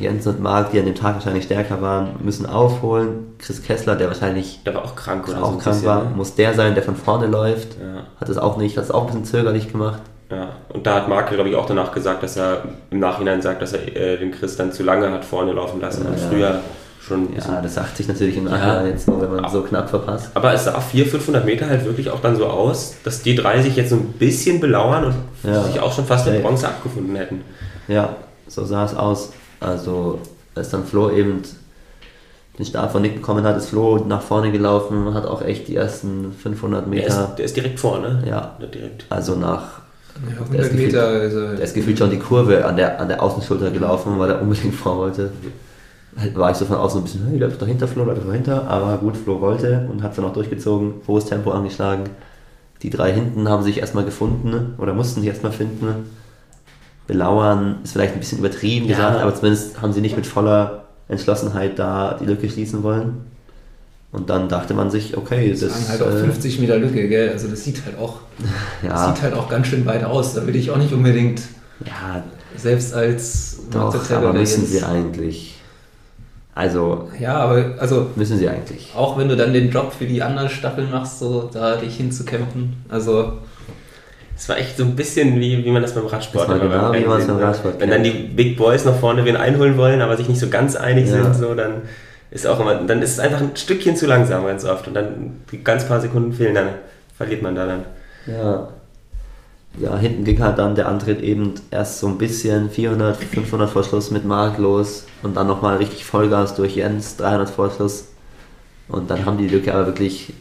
Jens 0.00 0.26
und 0.26 0.40
Marc, 0.40 0.72
die 0.72 0.78
an 0.80 0.86
dem 0.86 0.94
Tag 0.94 1.14
wahrscheinlich 1.16 1.44
stärker 1.44 1.80
waren, 1.82 2.08
müssen 2.24 2.46
aufholen. 2.46 3.26
Chris 3.38 3.62
Kessler, 3.62 3.94
der 3.94 4.08
wahrscheinlich 4.08 4.60
Der 4.64 4.74
war 4.74 4.84
auch 4.86 4.96
krank 4.96 5.28
oder 5.28 5.42
auch 5.44 5.52
so. 5.52 5.58
krank 5.58 5.64
bisschen, 5.76 5.84
war, 5.86 6.04
ne? 6.04 6.10
muss 6.16 6.34
der 6.34 6.54
sein, 6.54 6.74
der 6.74 6.82
von 6.82 6.96
vorne 6.96 7.26
läuft. 7.26 7.76
Ja. 7.78 8.04
Hat 8.18 8.28
es 8.30 8.38
auch 8.38 8.56
nicht, 8.56 8.76
hat 8.78 8.84
es 8.84 8.90
auch 8.90 9.02
ein 9.02 9.06
bisschen 9.08 9.24
zögerlich 9.26 9.70
gemacht. 9.70 10.00
Ja, 10.32 10.48
und 10.70 10.86
da 10.86 10.94
hat 10.94 11.08
Marc, 11.08 11.30
glaube 11.30 11.48
ich, 11.50 11.56
auch 11.56 11.66
danach 11.66 11.92
gesagt, 11.92 12.22
dass 12.22 12.36
er 12.36 12.62
im 12.90 12.98
Nachhinein 13.00 13.42
sagt, 13.42 13.60
dass 13.60 13.72
er 13.74 13.94
äh, 13.96 14.16
den 14.18 14.30
Chris 14.32 14.56
dann 14.56 14.72
zu 14.72 14.82
lange 14.82 15.10
hat 15.10 15.24
vorne 15.24 15.52
laufen 15.52 15.80
lassen 15.80 16.06
und 16.06 16.18
Ja. 16.18 16.28
früher 16.28 16.60
schon. 17.06 17.28
Ja, 17.36 17.60
das 17.60 17.74
sagt 17.74 17.96
sich 17.96 18.08
natürlich 18.08 18.36
im 18.36 18.44
Nachhinein 18.44 18.86
jetzt 18.86 19.06
nur, 19.08 19.20
wenn 19.20 19.40
man 19.40 19.50
so 19.50 19.62
knapp 19.62 19.90
verpasst. 19.90 20.30
Aber 20.34 20.52
es 20.54 20.64
sah 20.64 20.80
400, 20.80 21.10
500 21.12 21.44
Meter 21.44 21.68
halt 21.68 21.84
wirklich 21.84 22.08
auch 22.10 22.20
dann 22.20 22.36
so 22.36 22.46
aus, 22.46 22.94
dass 23.04 23.22
die 23.22 23.34
drei 23.34 23.60
sich 23.60 23.76
jetzt 23.76 23.90
so 23.90 23.96
ein 23.96 24.12
bisschen 24.14 24.60
belauern 24.60 25.04
und 25.06 25.14
Ja. 25.52 25.62
sich 25.64 25.78
auch 25.80 25.92
schon 25.92 26.06
fast 26.06 26.26
in. 26.28 26.40
Bronze 26.42 26.66
abgefunden 26.68 27.14
hätten. 27.16 27.42
Ja, 27.88 28.16
so 28.46 28.64
sah 28.64 28.84
es 28.84 28.96
aus. 28.96 29.32
Also, 29.60 30.18
als 30.54 30.70
dann 30.70 30.84
Flo 30.84 31.10
eben 31.10 31.42
den 32.58 32.66
Start 32.66 32.92
von 32.92 33.02
Nick 33.02 33.16
bekommen 33.16 33.44
hat, 33.44 33.56
ist 33.56 33.70
Flo 33.70 33.96
nach 34.06 34.22
vorne 34.22 34.52
gelaufen, 34.52 35.12
hat 35.14 35.24
auch 35.26 35.42
echt 35.42 35.68
die 35.68 35.76
ersten 35.76 36.32
500 36.32 36.82
Der 36.84 36.88
Meter. 36.88 37.06
ist, 37.08 37.34
der 37.36 37.44
ist 37.46 37.56
direkt 37.56 37.80
vorne. 37.80 38.22
Ja. 38.28 38.56
Der 38.60 38.68
Direkt. 38.68 39.06
Also 39.08 39.34
nach, 39.36 39.81
Ja, 40.14 40.44
Der 40.52 40.60
ist 40.60 40.70
100 40.70 40.74
Meter, 40.74 41.06
also 41.06 41.40
der 41.48 41.60
ist 41.60 41.74
gefühlt 41.74 41.98
schon 41.98 42.10
die 42.10 42.18
Kurve 42.18 42.64
an 42.64 42.76
der, 42.76 43.00
an 43.00 43.08
der 43.08 43.22
Außenschulter 43.22 43.70
gelaufen, 43.70 44.18
weil 44.18 44.30
er 44.30 44.42
unbedingt 44.42 44.74
vor 44.74 44.98
wollte. 44.98 45.30
Halt 46.16 46.36
War 46.36 46.50
ich 46.50 46.58
so 46.58 46.66
von 46.66 46.76
außen 46.76 47.00
ein 47.00 47.04
bisschen, 47.04 47.26
hey, 47.28 47.38
läuft 47.38 47.54
doch 47.54 47.60
dahinter, 47.60 47.88
Flo, 47.88 48.04
läuft 48.04 48.20
doch 48.20 48.26
dahinter. 48.26 48.66
Aber 48.68 48.98
gut, 48.98 49.16
Flo 49.16 49.40
wollte 49.40 49.88
und 49.90 50.02
hat 50.02 50.10
es 50.10 50.16
dann 50.16 50.26
auch 50.26 50.32
durchgezogen, 50.34 50.94
hohes 51.08 51.24
Tempo 51.24 51.50
angeschlagen. 51.52 52.04
Die 52.82 52.90
drei 52.90 53.12
hinten 53.12 53.48
haben 53.48 53.62
sich 53.62 53.78
erstmal 53.78 54.04
gefunden 54.04 54.74
oder 54.78 54.92
mussten 54.92 55.20
sich 55.20 55.28
erstmal 55.30 55.52
finden. 55.52 55.86
Belauern 57.06 57.76
ist 57.82 57.92
vielleicht 57.92 58.14
ein 58.14 58.20
bisschen 58.20 58.38
übertrieben 58.38 58.86
Ja. 58.86 58.96
gesagt, 58.96 59.22
aber 59.22 59.34
zumindest 59.34 59.80
haben 59.80 59.92
sie 59.92 60.00
nicht 60.00 60.16
mit 60.16 60.26
voller 60.26 60.84
Entschlossenheit 61.08 61.78
da 61.78 62.16
die 62.20 62.26
Lücke 62.26 62.48
schließen 62.48 62.82
wollen. 62.82 63.31
Und 64.12 64.28
dann 64.28 64.48
dachte 64.48 64.74
man 64.74 64.90
sich, 64.90 65.16
okay, 65.16 65.50
das 65.50 65.60
das 65.60 65.70
waren 65.72 65.88
halt 65.88 66.02
auch 66.02 66.14
äh, 66.14 66.24
50 66.24 66.58
Meter 66.60 66.76
Lücke, 66.76 67.08
gell? 67.08 67.30
Also 67.30 67.48
das 67.48 67.64
sieht 67.64 67.82
halt 67.86 67.98
auch, 67.98 68.18
das 68.82 68.90
ja, 68.90 69.08
sieht 69.14 69.22
halt 69.22 69.34
auch 69.34 69.48
ganz 69.48 69.66
schön 69.68 69.86
weit 69.86 70.04
aus. 70.04 70.34
Da 70.34 70.46
will 70.46 70.54
ich 70.54 70.70
auch 70.70 70.76
nicht 70.76 70.92
unbedingt, 70.92 71.40
ja, 71.86 72.22
selbst 72.56 72.92
als 72.94 73.60
doch, 73.70 74.10
aber 74.10 74.32
müssen 74.34 74.66
sie 74.66 74.82
eigentlich. 74.82 75.56
Also, 76.54 77.08
Ja, 77.18 77.36
aber 77.38 77.76
also 77.78 78.08
müssen 78.14 78.36
sie 78.36 78.46
eigentlich. 78.48 78.92
auch 78.94 79.16
wenn 79.16 79.28
du 79.30 79.36
dann 79.36 79.54
den 79.54 79.70
Job 79.70 79.90
für 79.98 80.04
die 80.04 80.22
anderen 80.22 80.50
Staffeln 80.50 80.90
machst, 80.90 81.18
so 81.18 81.48
da 81.50 81.76
dich 81.76 81.96
hinzukämpfen. 81.96 82.74
Also 82.90 83.38
Es 84.36 84.46
war 84.50 84.58
echt 84.58 84.76
so 84.76 84.84
ein 84.84 84.94
bisschen 84.94 85.40
wie, 85.40 85.64
wie 85.64 85.70
man 85.70 85.80
das 85.80 85.94
beim 85.94 86.04
Radsport 86.04 86.50
Das 86.50 86.60
genau 86.60 86.90
beim 86.90 87.02
wie 87.02 87.06
man 87.06 87.20
es 87.20 87.26
beim. 87.26 87.38
Radsport 87.38 87.80
Wenn 87.80 87.88
dann 87.88 88.04
die 88.04 88.10
Big 88.10 88.58
Boys 88.58 88.84
nach 88.84 88.96
vorne 88.96 89.24
wen 89.24 89.36
einholen 89.36 89.78
wollen, 89.78 90.02
aber 90.02 90.18
sich 90.18 90.28
nicht 90.28 90.40
so 90.40 90.48
ganz 90.50 90.76
einig 90.76 91.06
Ja. 91.08 91.22
sind, 91.22 91.36
so, 91.36 91.54
dann 91.54 91.82
ist 92.32 92.46
auch 92.46 92.58
immer, 92.58 92.74
dann 92.74 93.02
ist 93.02 93.12
es 93.12 93.18
einfach 93.18 93.40
ein 93.40 93.54
Stückchen 93.54 93.94
zu 93.94 94.06
langsam 94.06 94.46
ganz 94.46 94.64
oft 94.64 94.88
und 94.88 94.94
dann 94.94 95.42
die 95.50 95.62
ganz 95.62 95.86
paar 95.86 96.00
Sekunden 96.00 96.32
fehlen, 96.32 96.54
dann 96.54 96.70
verliert 97.14 97.42
man 97.42 97.54
da 97.54 97.66
dann. 97.66 97.84
Ja. 98.26 98.68
Ja, 99.78 99.96
hinten 99.96 100.24
ging 100.24 100.42
halt 100.42 100.58
dann 100.58 100.74
der 100.74 100.86
Antritt 100.88 101.22
eben 101.22 101.54
erst 101.70 101.98
so 101.98 102.06
ein 102.06 102.18
bisschen 102.18 102.68
400, 102.70 103.16
500 103.16 103.70
vor 103.70 103.84
Schluss 103.84 104.10
mit 104.10 104.24
Mark 104.24 104.58
los 104.58 105.06
und 105.22 105.36
dann 105.36 105.46
nochmal 105.46 105.78
richtig 105.78 106.04
Vollgas 106.04 106.54
durch 106.54 106.76
Jens, 106.76 107.16
300 107.16 107.48
vor 107.48 107.70
Schluss. 107.70 108.08
Und 108.88 109.10
dann 109.10 109.24
haben 109.24 109.38
die 109.38 109.48
Lücke 109.48 109.72
aber 109.72 109.86
wirklich 109.86 110.34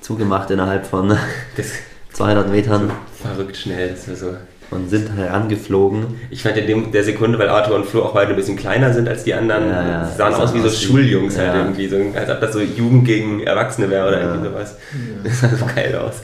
zugemacht 0.00 0.50
innerhalb 0.50 0.86
von 0.86 1.16
Das 1.56 1.66
200 2.12 2.50
Metern 2.50 2.92
verrückt 3.20 3.56
schnell, 3.56 3.90
das 3.90 4.08
war 4.08 4.16
so. 4.16 4.36
Und 4.70 4.90
sind 4.90 5.08
herangeflogen. 5.16 6.06
Ich 6.30 6.42
fand 6.42 6.56
in 6.56 6.66
dem, 6.66 6.92
der 6.92 7.04
Sekunde, 7.04 7.38
weil 7.38 7.48
Arthur 7.48 7.76
und 7.76 7.86
Flo 7.86 8.02
auch 8.02 8.14
beide 8.14 8.30
ein 8.30 8.36
bisschen 8.36 8.56
kleiner 8.56 8.92
sind 8.92 9.08
als 9.08 9.24
die 9.24 9.32
anderen, 9.34 9.68
Ja, 9.68 9.88
ja. 9.88 10.08
sahen 10.08 10.34
aus 10.34 10.52
wie 10.54 10.60
so 10.60 10.68
Schuljungs 10.70 11.38
halt 11.38 11.54
irgendwie, 11.54 11.88
so, 11.88 11.96
als 12.18 12.28
ob 12.30 12.40
das 12.40 12.52
so 12.52 12.60
Jugend 12.60 13.04
gegen 13.04 13.42
Erwachsene 13.42 13.88
wäre 13.90 14.08
oder 14.08 14.20
Ja. 14.20 14.26
irgendwie 14.34 14.48
sowas. 14.48 14.76
Das 15.24 15.40
sah 15.40 15.48
so 15.56 15.66
geil 15.74 15.94
aus. 15.96 16.14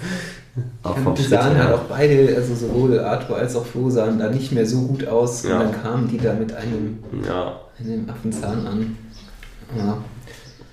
Auch 0.83 0.97
und 0.97 1.03
vom 1.05 1.15
die 1.15 1.23
sahen 1.23 1.57
halt 1.57 1.73
auch 1.75 1.85
beide, 1.85 2.35
also 2.37 2.55
sowohl 2.55 2.99
Arthur 3.01 3.37
als 3.39 3.57
auch 3.57 3.65
Flo 3.65 3.89
sahen 3.89 4.19
da 4.19 4.29
nicht 4.29 4.53
mehr 4.53 4.67
so 4.67 4.83
gut 4.83 5.07
aus. 5.07 5.45
Ja. 5.45 5.61
Und 5.61 5.73
dann 5.73 5.83
kamen 5.83 6.09
die 6.09 6.19
da 6.19 6.35
mit 6.35 6.53
einem, 6.53 6.99
Ja. 7.27 7.61
einem 7.79 8.09
Affenzahn 8.11 8.67
an. 8.67 8.97
Ja. 9.79 9.97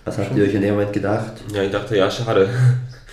Was 0.06 0.18
habt 0.18 0.36
ihr 0.36 0.44
euch 0.44 0.54
in 0.56 0.62
dem 0.62 0.74
Moment 0.74 0.92
gedacht? 0.92 1.34
ja, 1.54 1.62
ich 1.64 1.72
dachte, 1.72 1.96
ja, 1.96 2.10
schade. 2.12 2.50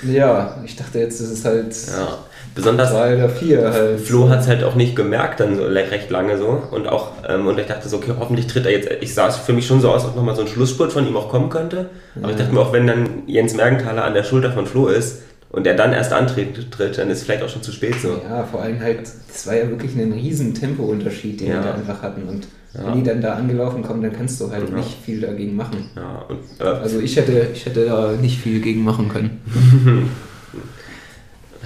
ja, 0.02 0.56
ich 0.64 0.74
dachte 0.76 0.98
jetzt, 0.98 1.20
das 1.20 1.28
ist 1.30 1.44
halt 1.44 1.72
Ja. 1.88 2.18
Besonders 2.56 2.90
drei 2.90 3.14
oder 3.16 3.28
vier 3.28 3.70
halt. 3.70 4.00
Flo 4.00 4.28
hat 4.30 4.40
es 4.40 4.48
halt 4.48 4.64
auch 4.64 4.74
nicht 4.74 4.96
gemerkt, 4.96 5.38
dann 5.40 5.54
so 5.56 5.62
recht 5.64 6.10
lange 6.10 6.36
so. 6.38 6.62
Und 6.72 6.88
auch, 6.88 7.12
ähm, 7.28 7.46
und 7.46 7.58
ich 7.60 7.66
dachte 7.66 7.88
so, 7.88 7.98
okay, 7.98 8.12
hoffentlich 8.18 8.46
tritt 8.48 8.64
er 8.66 8.72
jetzt. 8.72 8.88
Ich 9.02 9.14
sah 9.14 9.28
es 9.28 9.36
für 9.36 9.52
mich 9.52 9.66
schon 9.66 9.80
so 9.80 9.90
aus, 9.90 10.04
ob 10.06 10.16
nochmal 10.16 10.34
so 10.34 10.40
ein 10.40 10.48
Schlussspurt 10.48 10.90
von 10.92 11.06
ihm 11.06 11.16
auch 11.16 11.28
kommen 11.28 11.50
könnte. 11.50 11.90
Aber 12.20 12.30
ich 12.32 12.36
dachte 12.36 12.52
mir 12.52 12.60
auch, 12.60 12.72
wenn 12.72 12.86
dann 12.88 13.08
Jens 13.26 13.54
Mergenthaler 13.54 14.04
an 14.04 14.14
der 14.14 14.24
Schulter 14.24 14.50
von 14.52 14.66
Flo 14.66 14.88
ist 14.88 15.22
und 15.50 15.66
er 15.66 15.74
dann 15.74 15.92
erst 15.92 16.12
antritt, 16.12 16.70
tritt, 16.72 16.98
dann 16.98 17.10
ist 17.10 17.18
es 17.18 17.24
vielleicht 17.24 17.42
auch 17.44 17.48
schon 17.50 17.62
zu 17.62 17.70
spät 17.72 17.94
so. 18.00 18.18
Ja, 18.28 18.42
vor 18.50 18.62
allem 18.62 18.80
halt, 18.80 19.00
das 19.02 19.46
war 19.46 19.54
ja 19.54 19.68
wirklich 19.68 19.94
ein 19.94 20.12
riesen 20.12 20.54
Tempounterschied, 20.54 21.40
den 21.40 21.48
Ja. 21.48 21.58
die 21.60 21.68
da 21.68 21.74
einfach 21.74 22.02
hatten. 22.02 22.22
Und 22.26 22.48
Ja. 22.74 22.86
wenn 22.86 22.94
die 22.94 23.02
dann 23.02 23.20
da 23.20 23.34
angelaufen 23.34 23.82
kommen, 23.82 24.02
dann 24.02 24.12
kannst 24.12 24.40
du 24.40 24.50
halt 24.50 24.68
Ja. 24.70 24.76
nicht 24.76 24.96
viel 25.04 25.20
dagegen 25.20 25.56
machen. 25.56 25.90
Ja, 25.94 26.24
und, 26.28 26.38
äh, 26.58 26.64
Also 26.64 27.00
ich 27.00 27.16
hätte, 27.16 27.48
ich 27.52 27.66
hätte 27.66 27.84
da 27.86 28.12
nicht 28.20 28.38
viel 28.40 28.60
gegen 28.62 28.82
machen 28.82 29.08
können. 29.10 29.40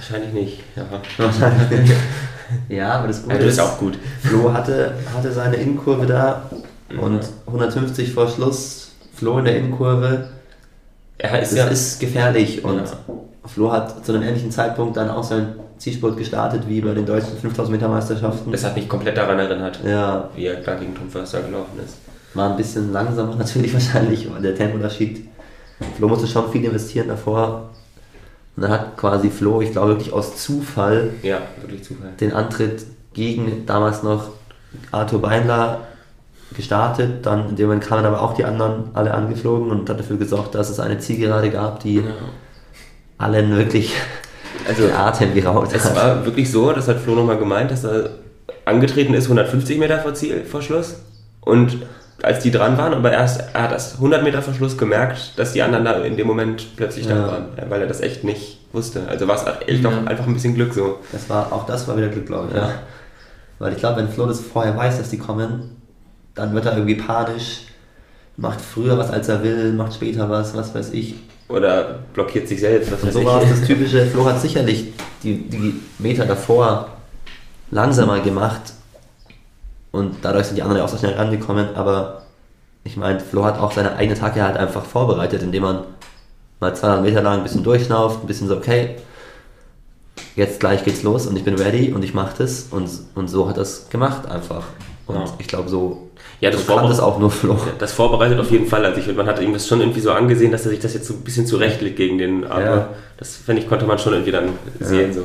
wahrscheinlich 0.09 0.33
nicht. 0.33 0.59
Ja. 0.75 0.85
Ja, 2.67 2.91
aber 2.93 3.07
das 3.07 3.23
Gute 3.23 3.37
das 3.37 3.45
ist 3.45 3.59
auch 3.59 3.77
gut. 3.77 3.97
Flo 4.21 4.51
hatte, 4.53 4.93
hatte 5.15 5.31
seine 5.31 5.55
Innenkurve 5.55 6.05
da 6.05 6.49
und 6.99 7.21
150 7.47 8.13
vor 8.13 8.27
Schluss, 8.27 8.91
Flo 9.13 9.39
in 9.39 9.45
der 9.45 9.57
Innenkurve. 9.57 10.27
Er 11.17 11.41
ist 11.41 11.51
Das 11.51 11.57
ja. 11.57 11.67
ist 11.67 11.99
gefährlich 11.99 12.63
und 12.65 12.77
Ja. 12.79 12.91
Flo 13.45 13.71
hat 13.71 14.05
zu 14.05 14.11
einem 14.13 14.23
ähnlichen 14.23 14.51
Zeitpunkt 14.51 14.97
dann 14.97 15.09
auch 15.09 15.23
seinen 15.23 15.55
Zielspurt 15.77 16.17
gestartet 16.17 16.63
wie 16.67 16.81
bei 16.81 16.93
den 16.93 17.05
deutschen 17.05 17.37
5000 17.37 17.75
Meter 17.77 17.87
Meisterschaften. 17.87 18.51
das 18.51 18.63
hat 18.65 18.75
mich 18.75 18.87
komplett 18.89 19.17
daran 19.17 19.39
erinnert, 19.39 19.79
Ja, 19.85 20.29
wie 20.35 20.45
er 20.45 20.57
da 20.57 20.75
gegen 20.75 20.93
Tom 20.93 21.09
Förster 21.09 21.41
gelaufen 21.41 21.79
ist. 21.83 21.95
war 22.33 22.51
ein 22.51 22.57
bisschen 22.57 22.91
langsamer 22.91 23.35
natürlich 23.39 23.73
wahrscheinlich, 23.73 24.31
weil 24.31 24.41
der 24.41 24.55
Tempounterschied. 24.55 25.25
Flo 25.97 26.07
musste 26.09 26.27
schon 26.27 26.51
viel 26.51 26.63
investieren 26.65 27.07
davor. 27.07 27.70
Und 28.61 28.69
dann 28.69 28.79
hat 28.79 28.95
quasi 28.97 29.31
Flo, 29.31 29.59
ich 29.61 29.71
glaube 29.71 29.89
wirklich 29.93 30.13
aus 30.13 30.35
Zufall, 30.35 31.09
Ja, 31.23 31.39
wirklich 31.61 31.83
Zufall. 31.83 32.11
den 32.19 32.31
Antritt 32.31 32.83
gegen 33.13 33.65
damals 33.65 34.03
noch 34.03 34.29
Arthur 34.91 35.19
Beinler 35.19 35.79
gestartet. 36.55 37.25
Dann 37.25 37.49
in 37.49 37.55
dem 37.55 37.65
Moment 37.67 37.83
kamen 37.83 38.05
aber 38.05 38.21
auch 38.21 38.35
die 38.35 38.45
anderen 38.45 38.89
alle 38.93 39.15
angeflogen 39.15 39.71
und 39.71 39.89
hat 39.89 39.99
dafür 39.99 40.17
gesorgt, 40.17 40.53
dass 40.53 40.69
es 40.69 40.79
eine 40.79 40.99
Zielgerade 40.99 41.49
gab, 41.49 41.79
die 41.79 41.95
Ja. 41.95 42.03
allen 43.17 43.55
wirklich 43.57 43.95
Also, 44.67 44.83
den 44.83 44.93
Atem 44.93 45.33
geraubt 45.33 45.73
Es 45.73 45.85
hat. 45.85 45.95
war 45.95 46.23
wirklich 46.23 46.51
so, 46.51 46.71
das 46.71 46.87
hat 46.87 46.99
Flo 46.99 47.15
nochmal 47.15 47.39
gemeint, 47.39 47.71
dass 47.71 47.83
er 47.83 48.11
angetreten 48.65 49.15
ist 49.15 49.23
150 49.25 49.79
Meter 49.79 49.97
vor 49.99 50.13
Ziel, 50.13 50.43
vor 50.45 50.61
Schluss. 50.61 51.01
Und 51.41 51.77
als 52.23 52.39
die 52.43 52.51
dran 52.51 52.77
waren, 52.77 52.93
aber 52.93 53.11
erst, 53.11 53.43
er 53.53 53.63
hat 53.63 53.71
das 53.71 53.95
100 53.95 54.23
Meter 54.23 54.41
vor 54.41 54.53
Schluss 54.53 54.77
gemerkt, 54.77 55.33
dass 55.37 55.53
die 55.53 55.61
anderen 55.61 55.85
da 55.85 55.93
in 56.01 56.17
dem 56.17 56.27
Moment 56.27 56.75
plötzlich 56.75 57.07
da 57.07 57.15
Ja. 57.15 57.27
waren, 57.27 57.45
weil 57.69 57.81
er 57.81 57.87
das 57.87 58.01
echt 58.01 58.23
nicht 58.23 58.59
wusste. 58.73 59.01
Also 59.09 59.27
war 59.27 59.35
es 59.35 59.43
echt 59.67 59.83
Ja. 59.83 59.89
auch 59.89 60.05
einfach 60.05 60.27
ein 60.27 60.33
bisschen 60.33 60.53
Glück 60.55 60.73
so. 60.73 60.99
Das 61.11 61.29
war, 61.29 61.51
auch 61.51 61.65
das 61.65 61.87
war 61.87 61.97
wieder 61.97 62.09
Glück, 62.09 62.27
glaube 62.27 62.47
ich. 62.49 62.55
Ja. 62.55 62.67
Ja. 62.67 62.73
Weil 63.59 63.73
ich 63.73 63.79
glaube, 63.79 63.97
wenn 64.01 64.09
Flo 64.09 64.25
das 64.25 64.39
vorher 64.39 64.75
weiß, 64.77 64.97
dass 64.97 65.09
die 65.09 65.17
kommen, 65.17 65.75
dann 66.35 66.53
wird 66.53 66.65
er 66.65 66.73
irgendwie 66.73 66.95
panisch, 66.95 67.61
macht 68.37 68.61
früher 68.61 68.97
was, 68.97 69.11
als 69.11 69.27
er 69.29 69.43
will, 69.43 69.73
macht 69.73 69.93
später 69.93 70.29
was, 70.29 70.55
was 70.55 70.73
weiß 70.73 70.93
ich. 70.93 71.15
Oder 71.49 71.99
blockiert 72.13 72.47
sich 72.47 72.59
selbst, 72.61 72.91
was 72.91 73.01
Und 73.01 73.07
weiß 73.07 73.13
so 73.13 73.19
ich. 73.19 73.25
war 73.25 73.41
es 73.43 73.49
das 73.49 73.61
typische, 73.67 74.05
Flo 74.05 74.25
hat 74.25 74.39
sicherlich 74.39 74.93
die, 75.23 75.49
die 75.49 75.79
Meter 75.99 76.25
davor 76.25 76.87
langsamer 77.71 78.19
gemacht 78.21 78.61
und 79.91 80.15
dadurch 80.21 80.47
sind 80.47 80.55
die 80.57 80.61
anderen 80.61 80.79
ja 80.79 80.85
auch 80.85 80.89
so 80.89 80.97
schnell 80.97 81.13
rangekommen, 81.13 81.75
aber 81.75 82.21
ich 82.83 82.97
meine, 82.97 83.19
Flo 83.19 83.43
hat 83.45 83.59
auch 83.59 83.71
seine 83.71 83.95
eigene 83.95 84.17
Attacke 84.17 84.41
halt 84.43 84.57
einfach 84.57 84.83
vorbereitet, 84.85 85.43
indem 85.43 85.63
man 85.63 85.83
mal 86.59 86.75
200 86.75 87.03
Meter 87.03 87.21
lang 87.21 87.37
ein 87.39 87.43
bisschen 87.43 87.63
durchschnauft, 87.63 88.23
ein 88.23 88.27
bisschen 88.27 88.47
so, 88.47 88.55
okay, 88.57 88.95
jetzt 90.35 90.59
gleich 90.59 90.83
geht's 90.83 91.03
los 91.03 91.27
und 91.27 91.35
ich 91.35 91.43
bin 91.43 91.55
ready 91.55 91.91
und 91.93 92.03
ich 92.03 92.13
mache 92.13 92.35
das 92.37 92.67
und, 92.71 92.89
und 93.15 93.27
so 93.29 93.49
hat 93.49 93.57
es 93.57 93.89
gemacht 93.89 94.27
einfach. 94.29 94.63
Und 95.07 95.15
Ja. 95.15 95.25
ich 95.39 95.47
glaube, 95.47 95.69
so, 95.69 96.09
Ja, 96.39 96.49
das 96.51 96.65
so 96.65 96.75
das 96.87 96.99
auch 96.99 97.19
nur 97.19 97.29
Flo. 97.31 97.57
Das 97.79 97.91
vorbereitet 97.93 98.39
auf 98.39 98.49
jeden 98.51 98.67
Fall. 98.67 98.85
Also 98.85 98.99
ich 98.99 99.05
finde, 99.05 99.23
man 99.23 99.27
hat 99.31 99.41
ihm 99.41 99.53
das 99.53 99.67
schon 99.67 99.79
irgendwie 99.81 99.99
so 99.99 100.11
angesehen, 100.11 100.51
dass 100.51 100.65
er 100.65 100.71
sich 100.71 100.79
das 100.79 100.93
jetzt 100.93 101.07
so 101.07 101.13
ein 101.15 101.21
bisschen 101.21 101.45
zurechtlegt 101.45 101.97
gegen 101.97 102.17
den 102.17 102.45
aber 102.45 102.63
Ja. 102.63 102.89
Das, 103.17 103.35
finde 103.35 103.61
ich, 103.61 103.67
konnte 103.69 103.85
man 103.85 103.99
schon 103.99 104.13
irgendwie 104.13 104.31
dann 104.31 104.49
sehen. 104.79 105.13
So. 105.13 105.23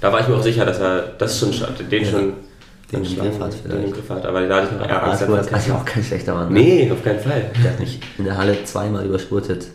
Da 0.00 0.12
war 0.12 0.20
ich 0.20 0.28
mir 0.28 0.36
auch 0.36 0.42
sicher, 0.42 0.64
dass 0.64 0.78
er 0.78 1.00
das 1.18 1.38
schon 1.38 1.52
den 1.90 2.04
Ja. 2.04 2.10
schon 2.10 2.32
Den 2.92 3.04
im 3.04 3.16
Griff 3.16 3.40
hat 3.40 3.52
den 3.52 3.60
vielleicht. 3.62 3.84
im 3.84 3.92
Griff 3.92 4.10
hat. 4.10 4.26
Aber 4.26 4.46
da 4.46 4.56
hatte 4.56 4.68
ich 4.72 4.78
noch 4.78 4.88
eher 4.88 5.02
Angst. 5.02 5.22
Arthur 5.22 5.38
eigentlich 5.38 5.72
auch 5.72 5.84
kein 5.84 6.04
schlechter 6.04 6.34
Mann. 6.34 6.52
ne? 6.52 6.60
Nee, 6.60 6.90
auf 6.90 7.02
keinen 7.02 7.20
Fall. 7.20 7.50
Der 7.62 7.72
hat 7.72 7.80
mich 7.80 8.00
in 8.18 8.24
der 8.24 8.36
Halle 8.36 8.64
zweimal 8.64 9.04
überspurtet 9.04 9.68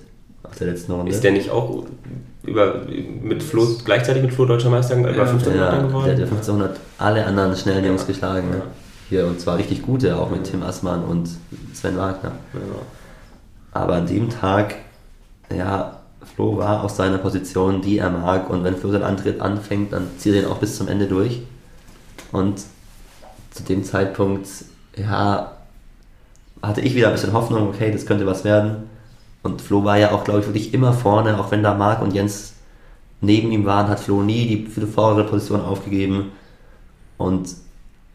auf 0.43 0.55
der 0.57 0.67
letzten 0.67 0.93
Runde. 0.93 1.11
Ist 1.11 1.23
der 1.23 1.31
nicht 1.31 1.49
auch 1.49 1.85
über, 2.43 2.81
mit 3.21 3.43
Flo, 3.43 3.67
gleichzeitig 3.83 4.23
mit 4.23 4.33
Flo 4.33 4.45
Deutscher 4.45 4.69
Meister 4.69 4.95
über 4.95 5.27
15 5.27 5.55
ja, 5.55 5.59
Meter 5.59 5.71
der 5.71 5.87
geworden? 5.87 6.11
hat 6.11 6.17
ja 6.19 6.25
1500 6.25 6.79
alle 6.97 7.25
anderen 7.25 7.55
schnellen 7.55 7.85
Jungs 7.85 8.07
geschlagen. 8.07 8.47
Ja. 8.51 8.57
Ne? 8.57 8.63
hier 9.11 9.27
und 9.27 9.41
zwar 9.41 9.57
richtig 9.57 9.81
gute, 9.81 10.17
auch 10.17 10.31
mit 10.31 10.45
Tim 10.45 10.63
Assmann 10.63 11.03
und 11.03 11.29
Sven 11.73 11.97
Wagner. 11.97 12.31
Ja. 12.53 12.59
Aber 13.73 13.95
an 13.95 14.07
dem 14.07 14.29
Tag, 14.29 14.75
ja, 15.53 15.99
Flo 16.33 16.57
war 16.57 16.81
aus 16.85 16.95
seiner 16.95 17.17
Position, 17.17 17.81
die 17.81 17.97
er 17.97 18.09
mag 18.09 18.49
und 18.49 18.63
wenn 18.63 18.77
Flo 18.77 18.89
seinen 18.89 19.03
Antritt 19.03 19.41
anfängt, 19.41 19.91
dann 19.91 20.07
zieht 20.17 20.33
er 20.33 20.43
den 20.43 20.49
auch 20.49 20.59
bis 20.59 20.77
zum 20.77 20.87
Ende 20.87 21.07
durch. 21.07 21.41
Und 22.31 22.61
zu 23.51 23.63
dem 23.63 23.83
Zeitpunkt, 23.83 24.47
ja, 24.95 25.51
hatte 26.61 26.81
ich 26.81 26.95
wieder 26.95 27.07
ein 27.07 27.13
bisschen 27.13 27.33
Hoffnung, 27.33 27.69
okay, 27.69 27.91
das 27.91 28.05
könnte 28.05 28.25
was 28.25 28.43
werden. 28.43 28.89
Und 29.43 29.61
Flo 29.61 29.83
war 29.83 29.97
ja 29.97 30.11
auch, 30.11 30.23
glaube 30.23 30.41
ich, 30.41 30.45
wirklich 30.47 30.73
immer 30.73 30.93
vorne, 30.93 31.39
auch 31.39 31.51
wenn 31.51 31.63
da 31.63 31.73
Marc 31.73 32.01
und 32.01 32.13
Jens 32.13 32.53
neben 33.21 33.51
ihm 33.51 33.65
waren, 33.65 33.87
hat 33.87 33.99
Flo 33.99 34.21
nie 34.21 34.47
die 34.47 34.85
vordere 34.85 35.25
Position 35.25 35.61
aufgegeben. 35.61 36.31
Und 37.17 37.49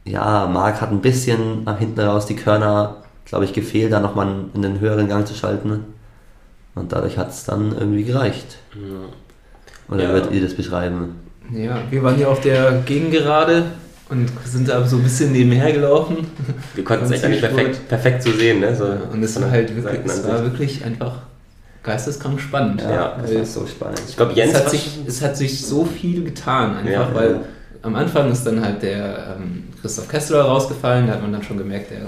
ja, 0.04 0.46
Marc 0.46 0.80
hat 0.80 0.90
ein 0.90 1.00
bisschen 1.00 1.62
am 1.66 1.76
hinten 1.78 2.00
raus 2.00 2.26
die 2.26 2.36
Körner, 2.36 2.96
glaube 3.24 3.44
ich, 3.44 3.52
gefehlt, 3.52 3.92
da 3.92 4.00
nochmal 4.00 4.28
in 4.54 4.62
den 4.62 4.78
höheren 4.80 5.08
Gang 5.08 5.26
zu 5.26 5.34
schalten. 5.34 5.84
Und 6.74 6.92
dadurch 6.92 7.18
hat 7.18 7.30
es 7.30 7.44
dann 7.44 7.72
irgendwie 7.76 8.04
gereicht. 8.04 8.58
Oder 9.88 10.04
Ja. 10.04 10.08
würdet 10.10 10.32
ihr 10.32 10.42
das 10.42 10.54
beschreiben? 10.54 11.16
Ja, 11.52 11.78
wir 11.90 12.02
waren 12.02 12.18
ja 12.20 12.28
auf 12.28 12.40
der 12.40 12.82
Gegengerade 12.84 13.64
und 14.08 14.28
sind 14.44 14.68
da 14.68 14.86
so 14.86 14.96
ein 14.96 15.02
bisschen 15.02 15.32
nebenher 15.32 15.72
gelaufen. 15.72 16.18
Wir 16.74 16.84
konnten 16.84 17.06
es 17.06 17.10
echt 17.12 17.24
eigentlich 17.24 17.40
Zielspurt. 17.40 17.64
perfekt, 17.64 17.88
perfekt 17.88 18.22
so 18.22 18.32
sehen. 18.32 18.60
Ne? 18.60 18.74
So 18.74 18.84
Und 19.12 19.22
es 19.22 19.40
war 19.40 19.50
halt 19.50 19.74
wirklich, 19.74 20.00
es 20.04 20.28
war 20.28 20.42
wirklich 20.42 20.84
einfach 20.84 21.22
geisteskrank 21.82 22.40
spannend. 22.40 22.82
Ja, 22.82 23.16
das 23.20 23.30
weil 23.30 23.38
war 23.38 23.44
so 23.46 23.66
spannend. 23.66 24.02
Ich 24.08 24.16
glaube, 24.16 24.32
Jens 24.34 24.52
es, 24.54 24.58
hat 24.58 24.70
sich, 24.70 24.98
es 25.06 25.22
hat 25.22 25.36
sich 25.36 25.64
so 25.64 25.84
viel 25.84 26.24
getan, 26.24 26.76
einfach, 26.78 26.90
Ja. 26.90 27.14
weil 27.14 27.40
am 27.82 27.94
Anfang 27.94 28.30
ist 28.30 28.44
dann 28.46 28.64
halt 28.64 28.82
der 28.82 29.36
ähm, 29.38 29.64
Christoph 29.80 30.08
Kessler 30.08 30.42
rausgefallen, 30.42 31.06
da 31.06 31.14
hat 31.14 31.22
man 31.22 31.32
dann 31.32 31.42
schon 31.42 31.58
gemerkt, 31.58 31.90
der, 31.90 31.98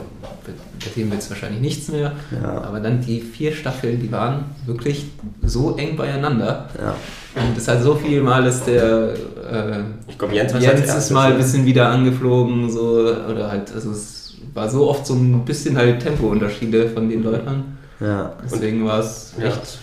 bei 0.44 0.90
dem 0.96 1.10
wird 1.10 1.20
es 1.20 1.30
wahrscheinlich 1.30 1.60
nichts 1.60 1.88
mehr. 1.88 2.12
Ja. 2.42 2.62
Aber 2.62 2.80
dann 2.80 3.00
die 3.00 3.20
vier 3.20 3.52
Staffeln, 3.52 4.00
die 4.00 4.10
waren 4.10 4.46
wirklich 4.66 5.06
so 5.42 5.76
eng 5.76 5.96
beieinander. 5.96 6.68
Ja. 6.78 6.94
Und 7.40 7.56
es 7.56 7.68
hat 7.68 7.82
so 7.82 7.94
viel 7.94 8.20
Mal, 8.22 8.42
dass 8.44 8.64
der 8.64 9.10
äh, 9.12 9.80
Ich 10.08 10.18
glaube, 10.18 10.34
Jens 10.34 10.52
Jens 10.60 10.94
ist 10.94 11.10
mal 11.10 11.32
ein 11.32 11.38
bisschen 11.38 11.64
wieder 11.64 11.88
angeflogen, 11.88 12.70
so, 12.70 13.14
oder 13.30 13.50
halt, 13.50 13.72
also 13.74 13.90
es 13.92 14.34
war 14.54 14.68
so 14.68 14.88
oft 14.90 15.06
so 15.06 15.14
ein 15.14 15.44
bisschen 15.44 15.76
halt 15.76 16.00
Tempounterschiede 16.02 16.88
von 16.88 17.08
den 17.08 17.22
Läufern. 17.22 17.78
ja. 18.00 18.32
Deswegen 18.44 18.84
war 18.86 19.00
es 19.00 19.34
Ja. 19.38 19.46
echt, 19.46 19.78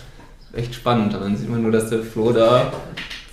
echt 0.52 0.74
spannend. 0.74 1.14
Und 1.14 1.20
dann 1.22 1.36
sieht 1.36 1.48
man 1.48 1.62
nur, 1.62 1.72
dass 1.72 1.88
der 1.88 2.00
Flo 2.00 2.32
da 2.32 2.72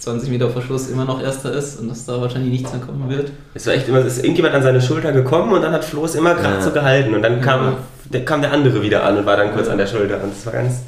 20 0.03 0.29
Meter 0.29 0.49
vor 0.49 0.61
Schluss 0.61 0.89
immer 0.89 1.05
noch 1.05 1.21
Erster 1.21 1.51
ist 1.53 1.79
und 1.79 1.87
dass 1.89 2.05
da 2.05 2.19
wahrscheinlich 2.19 2.51
nichts 2.51 2.71
mehr 2.73 2.81
kommen 2.81 3.09
wird. 3.09 3.31
Es 3.53 3.65
war 3.67 3.73
echt 3.73 3.87
immer, 3.87 3.99
es 3.99 4.17
ist 4.17 4.23
irgendjemand 4.23 4.53
an 4.55 4.61
seine 4.63 4.81
Schulter 4.81 5.11
gekommen 5.11 5.53
und 5.53 5.61
dann 5.61 5.71
hat 5.71 5.85
Flo 5.85 6.03
es 6.05 6.15
immer 6.15 6.33
gerade 6.35 6.55
Ja. 6.55 6.61
so 6.61 6.71
gehalten 6.71 7.13
und 7.15 7.21
dann 7.21 7.39
kam, 7.41 7.63
Ja. 7.63 7.77
der, 8.11 8.25
kam 8.25 8.41
der 8.41 8.51
andere 8.51 8.81
wieder 8.81 9.03
an 9.03 9.17
und 9.17 9.25
war 9.25 9.37
dann 9.37 9.53
kurz 9.53 9.67
Ja. 9.67 9.71
an 9.73 9.77
der 9.77 9.87
Schulter 9.87 10.21
und 10.23 10.33
es 10.33 10.45
war 10.45 10.53
ganz, 10.53 10.81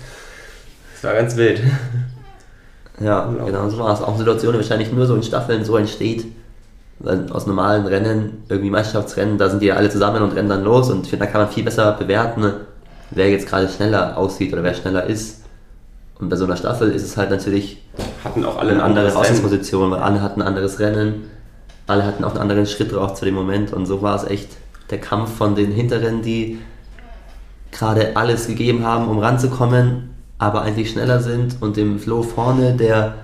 es 0.96 1.04
war 1.04 1.14
ganz 1.14 1.36
wild. 1.38 1.62
Ja, 3.00 3.30
genau 3.46 3.70
so 3.70 3.78
war 3.80 3.94
es. 3.94 4.02
Auch 4.02 4.18
Situationen, 4.18 4.54
die 4.60 4.64
wahrscheinlich 4.64 4.92
nur 4.92 5.06
so 5.06 5.16
in 5.16 5.24
Staffeln 5.24 5.66
so 5.66 5.76
entsteht. 5.78 6.26
Weil 7.00 7.30
aus 7.32 7.46
normalen 7.46 7.86
Rennen, 7.86 8.44
irgendwie 8.48 8.70
Meisterschaftsrennen, 8.70 9.38
da 9.38 9.50
sind 9.50 9.62
die 9.62 9.66
ja 9.68 9.76
alle 9.76 9.90
zusammen 9.90 10.22
und 10.24 10.32
rennen 10.34 10.48
dann 10.48 10.64
los 10.64 10.90
und 10.90 11.04
ich 11.04 11.10
finde, 11.10 11.26
da 11.26 11.32
kann 11.32 11.42
man 11.42 11.50
viel 11.52 11.64
besser 11.66 11.92
bewerten, 11.92 12.54
wer 13.12 13.30
jetzt 13.30 13.48
gerade 13.50 13.68
schneller 13.68 14.18
aussieht 14.18 14.54
oder 14.54 14.64
wer 14.64 14.74
schneller 14.74 15.04
ist. 15.06 15.42
Und 16.20 16.30
bei 16.30 16.36
so 16.36 16.46
einer 16.46 16.56
Staffel 16.56 16.92
ist 16.92 17.04
es 17.04 17.18
halt 17.18 17.30
natürlich 17.30 17.82
Hatten 18.24 18.46
auch 18.46 18.58
alle 18.58 18.72
eine 18.72 18.84
ein 18.84 18.92
andere 18.92 19.06
anderes 19.06 19.14
Rennen. 19.14 19.22
Ausgangsposition, 19.22 19.92
weil 19.92 20.00
alle 20.00 20.22
hatten 20.22 20.42
ein 20.42 20.48
anderes 20.48 20.80
Rennen, 20.80 21.30
alle 21.88 22.06
hatten 22.06 22.24
auch 22.24 22.32
einen 22.32 22.40
anderen 22.40 22.66
Schritt 22.66 22.94
drauf 22.94 23.16
zu 23.16 23.26
dem 23.26 23.36
Moment 23.36 23.74
und 23.74 23.86
so 23.86 24.02
war 24.02 24.16
es 24.16 24.24
echt 24.24 24.50
der 24.90 25.00
Kampf 25.00 25.36
von 25.36 25.56
den 25.56 25.72
Hinteren, 25.72 26.22
die 26.22 26.60
gerade 27.72 28.16
alles 28.16 28.48
gegeben 28.48 28.86
haben, 28.86 29.10
um 29.10 29.20
ranzukommen, 29.20 30.12
aber 30.38 30.62
eigentlich 30.62 30.92
schneller 30.92 31.20
sind 31.20 31.58
und 31.62 31.76
dem 31.76 32.00
Flo 32.00 32.24
vorne, 32.24 32.74
der 32.76 33.16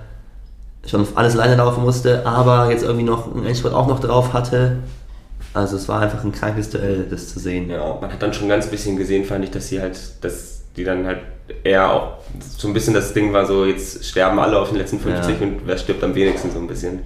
schon 0.86 1.06
alles 1.14 1.34
alleine 1.34 1.56
laufen 1.56 1.82
musste, 1.82 2.26
aber 2.26 2.70
jetzt 2.70 2.82
irgendwie 2.82 3.04
noch 3.04 3.32
einen 3.32 3.46
Endspurt 3.46 3.72
auch 3.72 3.86
noch 3.86 4.00
drauf 4.00 4.32
hatte. 4.32 4.78
Also 5.54 5.76
es 5.76 5.88
war 5.88 6.00
einfach 6.00 6.24
ein 6.24 6.32
krankes 6.32 6.70
Duell, 6.70 7.06
das 7.08 7.28
zu 7.28 7.38
sehen. 7.38 7.70
Ja, 7.70 7.98
man 8.00 8.12
hat 8.12 8.22
dann 8.22 8.32
schon 8.32 8.48
ganz 8.48 8.66
bisschen 8.66 8.96
gesehen, 8.96 9.24
fand 9.24 9.44
ich, 9.44 9.50
dass 9.50 9.68
sie 9.68 9.80
halt, 9.80 9.98
dass 10.22 10.62
die 10.76 10.84
dann 10.84 11.06
halt 11.06 11.18
eher 11.64 11.90
auch 11.92 12.12
so 12.56 12.68
ein 12.68 12.74
bisschen 12.74 12.94
das 12.94 13.12
Ding 13.12 13.32
war, 13.32 13.44
so 13.46 13.64
jetzt 13.64 14.04
sterben 14.04 14.38
alle 14.38 14.58
auf 14.58 14.68
den 14.70 14.78
letzten 14.78 14.98
50 14.98 15.40
Ja. 15.40 15.46
und 15.46 15.60
wer 15.66 15.76
stirbt 15.76 16.02
am 16.04 16.14
wenigsten 16.14 16.50
so 16.50 16.58
ein 16.58 16.66
bisschen. 16.66 17.00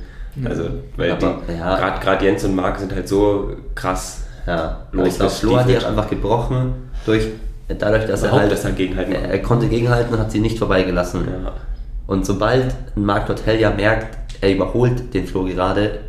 Also, 0.44 0.64
weil 0.96 1.12
Aber, 1.12 1.40
die, 1.48 1.54
ja. 1.54 1.98
gerade 1.98 2.24
Jens 2.24 2.44
und 2.44 2.54
Marc 2.54 2.78
sind 2.78 2.94
halt 2.94 3.08
so 3.08 3.52
krass 3.74 4.24
Ja, 4.46 4.86
Los, 4.92 5.08
ich 5.08 5.14
glaube, 5.14 5.30
das 5.30 5.40
Flo 5.40 5.56
hat 5.56 5.68
die 5.68 5.78
auch 5.78 5.84
einfach 5.86 6.10
gebrochen, 6.10 6.74
durch, 7.06 7.28
dadurch, 7.68 8.04
dass 8.06 8.20
er 8.22 8.28
überhaupt 8.28 8.42
halt, 8.42 8.50
besser 8.50 8.72
gegenhalten. 8.72 9.12
er, 9.14 9.30
er 9.30 9.38
konnte 9.42 9.66
gegenhalten 9.68 10.12
und 10.14 10.20
hat 10.20 10.30
sie 10.30 10.40
nicht 10.40 10.58
vorbeigelassen. 10.58 11.26
ja. 11.26 11.52
Und 12.06 12.24
sobald 12.26 12.74
ein 12.94 13.04
Marc 13.04 13.26
Dortel 13.26 13.58
ja 13.58 13.70
merkt, 13.70 14.16
er 14.42 14.52
überholt 14.54 15.12
den 15.14 15.26
Flo 15.26 15.44
gerade, 15.44 16.00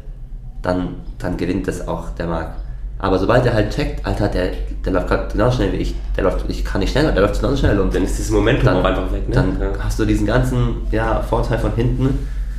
dann, 0.61 0.95
dann 1.17 1.37
gewinnt 1.37 1.67
das 1.67 1.87
auch 1.87 2.09
der 2.11 2.27
Marc. 2.27 2.51
Aber 2.99 3.19
sobald 3.19 3.45
er 3.45 3.53
halt 3.53 3.69
checkt, 3.75 4.05
Alter, 4.05 4.27
der, 4.27 4.51
der 4.85 4.93
läuft 4.93 5.07
gerade 5.07 5.31
genauso 5.31 5.57
schnell 5.57 5.71
wie 5.73 5.77
ich, 5.77 5.95
der 6.15 6.23
läuft, 6.23 6.45
ich 6.47 6.65
kann 6.65 6.81
nicht 6.81 6.91
schneller, 6.91 7.11
der 7.11 7.21
läuft 7.21 7.39
genauso 7.39 7.57
schnell 7.57 7.79
und 7.79 7.93
Dann 7.93 8.03
ist 8.03 8.17
dieses 8.17 8.31
Momentum 8.31 8.65
dann, 8.65 8.77
auch 8.77 8.83
einfach 8.83 9.11
weg. 9.11 9.27
Ne? 9.29 9.35
dann 9.35 9.57
ja. 9.61 9.67
hast 9.79 9.99
du 9.99 10.05
diesen 10.05 10.25
ganzen 10.25 10.77
ja, 10.91 11.21
Vorteil 11.21 11.59
von 11.59 11.73
hinten, 11.75 12.17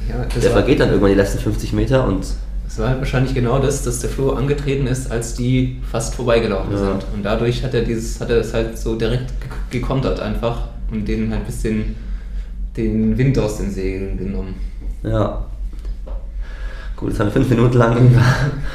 Ja, 0.09 0.25
das 0.33 0.35
der 0.43 0.53
war, 0.55 0.59
vergeht 0.61 0.79
dann 0.81 0.89
irgendwann 0.91 1.11
die 1.11 1.17
letzten 1.17 1.39
50 1.41 1.73
Meter 1.73 2.07
und 2.07 2.25
das 2.65 2.79
war 2.79 2.89
halt 2.91 2.99
wahrscheinlich 2.99 3.35
genau 3.35 3.59
das, 3.59 3.83
dass 3.83 3.99
der 4.01 4.11
Flo 4.11 4.33
angetreten 4.33 4.87
ist, 4.87 5.11
als 5.11 5.35
die 5.35 5.81
fast 5.91 6.15
vorbeigelaufen 6.15 6.71
Ja. 6.73 6.79
sind. 6.79 7.05
Und 7.15 7.23
dadurch 7.25 7.65
hat 7.65 7.75
er 7.75 7.81
dieses, 7.83 8.21
hat 8.21 8.31
er 8.31 8.37
das 8.37 8.53
halt 8.55 8.79
so 8.79 8.95
direkt 8.95 9.29
ge- 9.41 9.81
gekontert 9.81 10.21
einfach 10.21 10.69
und 10.93 11.09
denen 11.09 11.31
halt 11.31 11.41
ein 11.41 11.47
bisschen 11.47 11.97
den 12.77 13.17
Wind 13.19 13.39
aus 13.39 13.57
den 13.59 13.71
Segeln 13.73 14.17
genommen. 14.19 14.55
ja. 15.03 15.45
Gut, 16.99 17.11
jetzt 17.11 17.21
haben 17.21 17.27
wir 17.29 17.33
fünf 17.33 17.49
Minuten 17.49 17.79
lang 17.79 17.97
über, 18.11 18.23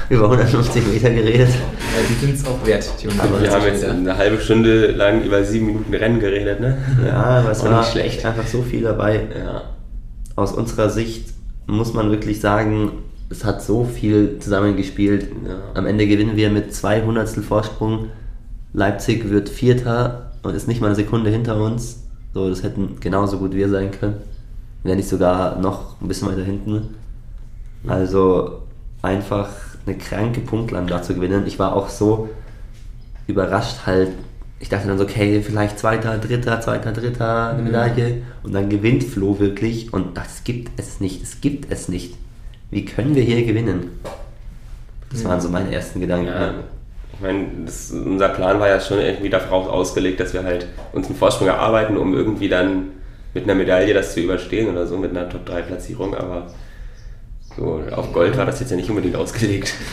über 0.09 0.24
150 0.32 0.88
Meter 0.88 1.09
geredet. 1.09 1.49
Ja, 1.49 2.01
die 2.09 2.26
sind 2.26 2.36
es 2.36 2.45
auch 2.45 2.65
wert, 2.65 2.89
die 3.01 3.07
Aber 3.19 3.41
wir 3.41 3.51
haben 3.51 3.65
jetzt 3.65 3.84
eine 3.84 4.17
halbe 4.17 4.39
Stunde 4.39 4.91
lang 4.91 5.24
über 5.26 5.43
sieben 5.43 5.65
Minuten 5.65 5.93
Rennen 5.93 6.21
geredet, 6.21 6.61
ne? 6.61 6.78
Ja, 7.05 7.21
aber 7.21 7.51
es 7.51 7.59
Auch 7.59 7.65
war 7.65 7.80
nicht 7.82 7.91
schlecht. 7.91 8.26
einfach 8.26 8.47
so 8.47 8.61
viel 8.61 8.84
dabei. 8.84 9.28
Ja. 9.38 9.63
aus 10.38 10.53
unserer 10.53 10.89
Sicht 10.89 11.34
muss 11.67 11.93
man 11.93 12.11
wirklich 12.11 12.39
sagen, 12.39 12.93
es 13.30 13.43
hat 13.43 13.61
so 13.61 13.84
viel 13.84 14.39
zusammengespielt. 14.39 15.28
Ja. 15.45 15.57
Am 15.74 15.86
Ende 15.86 16.07
gewinnen 16.07 16.38
wir 16.38 16.49
mit 16.49 16.74
200 16.74 17.28
Vorsprung. 17.28 18.07
Leipzig 18.71 19.30
wird 19.32 19.49
Vierter 19.49 20.32
und 20.43 20.55
ist 20.55 20.69
nicht 20.69 20.80
mal 20.80 20.88
eine 20.88 20.95
Sekunde 20.95 21.30
hinter 21.30 21.57
uns. 21.57 22.03
So, 22.34 22.47
das 22.49 22.63
hätten 22.63 23.01
genauso 23.01 23.38
gut 23.38 23.53
wir 23.53 23.67
sein 23.67 23.91
können. 23.91 24.15
Wenn 24.84 24.95
nicht 24.95 25.09
sogar 25.09 25.59
noch 25.59 25.99
ein 26.01 26.07
bisschen 26.07 26.30
weiter 26.30 26.43
hinten. 26.43 27.02
Also 27.88 28.61
einfach 29.01 29.49
eine 29.86 29.97
kranke 29.97 30.41
Punktland 30.41 30.89
da 30.89 31.01
zu 31.01 31.13
gewinnen. 31.15 31.43
Ich 31.47 31.59
war 31.59 31.75
auch 31.75 31.89
so 31.89 32.29
überrascht 33.27 33.86
halt. 33.86 34.09
Ich 34.59 34.69
dachte 34.69 34.88
dann 34.88 34.97
so, 34.97 35.03
okay, 35.03 35.41
vielleicht 35.41 35.77
zweiter, 35.77 36.17
dritter, 36.17 36.61
zweiter, 36.61 36.93
dritter, 36.93 37.49
eine 37.49 37.59
Mhm. 37.59 37.67
Medaille. 37.67 38.21
Und 38.43 38.53
dann 38.53 38.69
gewinnt 38.69 39.03
Flo 39.03 39.39
wirklich 39.39 39.91
und 39.93 40.15
das 40.17 40.43
gibt 40.45 40.79
es 40.79 41.01
nicht, 41.01 41.21
es 41.21 41.41
gibt 41.41 41.69
es 41.71 41.89
nicht. 41.89 42.15
Wie 42.71 42.86
können 42.86 43.15
wir 43.15 43.23
hier 43.23 43.45
gewinnen? 43.45 43.91
Das 45.11 45.23
waren 45.25 45.41
so 45.41 45.49
meine 45.49 45.71
ersten 45.73 45.99
Gedanken. 45.99 46.27
Ja, 46.27 46.53
ich 47.13 47.19
meine, 47.19 47.45
das, 47.65 47.91
unser 47.91 48.29
Plan 48.29 48.59
war 48.59 48.67
ja 48.69 48.79
schon 48.79 48.99
irgendwie 48.99 49.29
darauf 49.29 49.67
ausgelegt, 49.67 50.19
dass 50.19 50.34
wir 50.34 50.43
halt 50.43 50.67
uns 50.93 51.07
einen 51.07 51.15
Vorsprung 51.15 51.47
erarbeiten, 51.47 51.97
um 51.97 52.13
irgendwie 52.15 52.49
dann 52.49 52.91
mit 53.34 53.43
einer 53.43 53.55
Medaille 53.55 53.93
das 53.93 54.13
zu 54.13 54.21
überstehen 54.21 54.69
oder 54.69 54.88
so, 54.88 54.97
mit 54.97 55.11
einer 55.11 55.29
Top-3-Platzierung, 55.29 56.15
aber 56.15 56.47
so 57.57 57.81
auf 57.91 58.11
Gold 58.13 58.37
war 58.37 58.45
das 58.45 58.59
jetzt 58.59 58.69
ja 58.71 58.75
nicht 58.77 58.89
unbedingt 58.89 59.15
ausgelegt. 59.15 59.73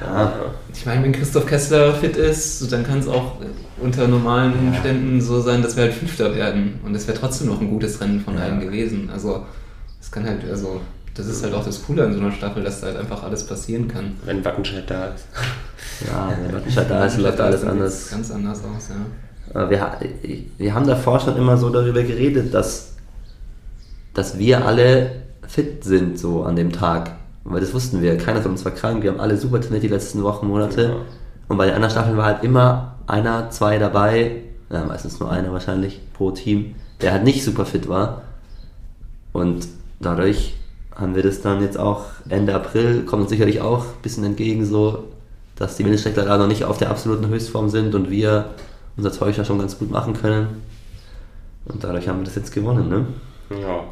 Ja. 0.00 0.32
Ich 0.72 0.84
meine, 0.86 1.04
wenn 1.04 1.12
Christoph 1.12 1.46
Kessler 1.46 1.94
fit 1.94 2.16
ist, 2.16 2.70
dann 2.72 2.84
kann 2.84 2.98
es 2.98 3.06
auch 3.06 3.36
unter 3.80 4.08
normalen 4.08 4.52
Umständen 4.58 5.20
so 5.20 5.40
sein, 5.40 5.62
dass 5.62 5.76
wir 5.76 5.84
halt 5.84 5.94
Fünfter 5.94 6.34
werden. 6.34 6.80
Und 6.84 6.96
es 6.96 7.06
wäre 7.06 7.16
trotzdem 7.18 7.46
noch 7.46 7.60
ein 7.60 7.70
gutes 7.70 8.00
Rennen 8.00 8.20
von 8.20 8.34
Ja. 8.34 8.42
allen 8.42 8.60
gewesen. 8.60 9.08
Also, 9.12 9.46
es 10.00 10.10
kann 10.10 10.24
halt, 10.24 10.40
also, 10.50 10.80
das 11.14 11.26
ist 11.26 11.44
halt 11.44 11.54
auch 11.54 11.64
das 11.64 11.84
Coole 11.84 12.04
an 12.04 12.12
so 12.12 12.18
einer 12.18 12.32
Staffel, 12.32 12.64
dass 12.64 12.80
da 12.80 12.88
halt 12.88 12.96
einfach 12.96 13.22
alles 13.22 13.46
passieren 13.46 13.86
kann. 13.86 14.16
Wenn 14.24 14.44
Wattenscheid 14.44 14.90
da 14.90 15.06
ist. 15.14 15.26
Ja, 16.08 16.32
wenn 16.42 16.52
Wattenscheid 16.52 16.90
da 16.90 17.06
ist, 17.06 17.18
läuft 17.18 17.40
alles 17.40 17.62
anders. 17.62 18.10
Ganz 18.10 18.30
anders 18.32 18.62
aus, 18.64 18.88
ja. 18.90 19.70
Wir, 19.70 19.96
wir 20.58 20.74
haben 20.74 20.86
davor 20.88 21.20
schon 21.20 21.36
immer 21.36 21.56
so 21.56 21.70
darüber 21.70 22.02
geredet, 22.02 22.52
dass, 22.52 22.94
dass 24.12 24.38
wir 24.38 24.66
alle 24.66 25.23
fit 25.48 25.84
sind 25.84 26.18
so 26.18 26.44
an 26.44 26.56
dem 26.56 26.72
Tag. 26.72 27.12
Weil 27.44 27.60
das 27.60 27.74
wussten 27.74 28.00
wir. 28.00 28.16
Keiner 28.16 28.40
von 28.40 28.52
uns 28.52 28.64
war 28.64 28.72
krank. 28.72 29.02
Wir 29.02 29.10
haben 29.10 29.20
alle 29.20 29.36
super 29.36 29.60
trainiert 29.60 29.82
die 29.82 29.88
letzten 29.88 30.22
Wochen, 30.22 30.46
Monate. 30.46 30.82
Ja. 30.82 30.96
Und 31.48 31.58
bei 31.58 31.66
den 31.66 31.74
anderen 31.74 31.90
Staffeln 31.90 32.16
war 32.16 32.24
halt 32.24 32.42
immer 32.42 32.94
einer, 33.06 33.50
zwei 33.50 33.78
dabei, 33.78 34.42
ja, 34.70 34.82
meistens 34.84 35.20
nur 35.20 35.30
einer 35.30 35.52
wahrscheinlich 35.52 36.00
pro 36.14 36.30
Team, 36.30 36.74
der 37.02 37.12
halt 37.12 37.24
nicht 37.24 37.44
super 37.44 37.66
fit 37.66 37.86
war. 37.86 38.22
Und 39.32 39.68
dadurch 40.00 40.54
haben 40.94 41.14
wir 41.14 41.22
das 41.22 41.42
dann 41.42 41.60
jetzt 41.60 41.78
auch 41.78 42.06
Ende 42.28 42.54
April, 42.54 43.02
kommt 43.04 43.22
uns 43.22 43.30
sicherlich 43.30 43.60
auch 43.60 43.84
ein 43.84 44.02
bisschen 44.02 44.24
entgegen 44.24 44.64
so. 44.64 45.04
dass 45.56 45.76
die 45.76 45.84
Mittelstreckler 45.84 46.24
da 46.24 46.38
noch 46.38 46.46
nicht 46.46 46.64
auf 46.64 46.78
der 46.78 46.90
absoluten 46.90 47.28
Höchstform 47.28 47.68
sind 47.68 47.94
und 47.94 48.10
wir 48.10 48.50
unser 48.96 49.12
Zeug 49.12 49.36
da 49.36 49.44
schon 49.44 49.58
ganz 49.58 49.78
gut 49.78 49.90
machen 49.90 50.14
können. 50.14 50.62
Und 51.66 51.82
dadurch 51.82 52.08
haben 52.08 52.20
wir 52.20 52.24
das 52.24 52.34
jetzt 52.34 52.52
gewonnen, 52.52 52.88
ne? 52.88 53.06
Ja. 53.50 53.84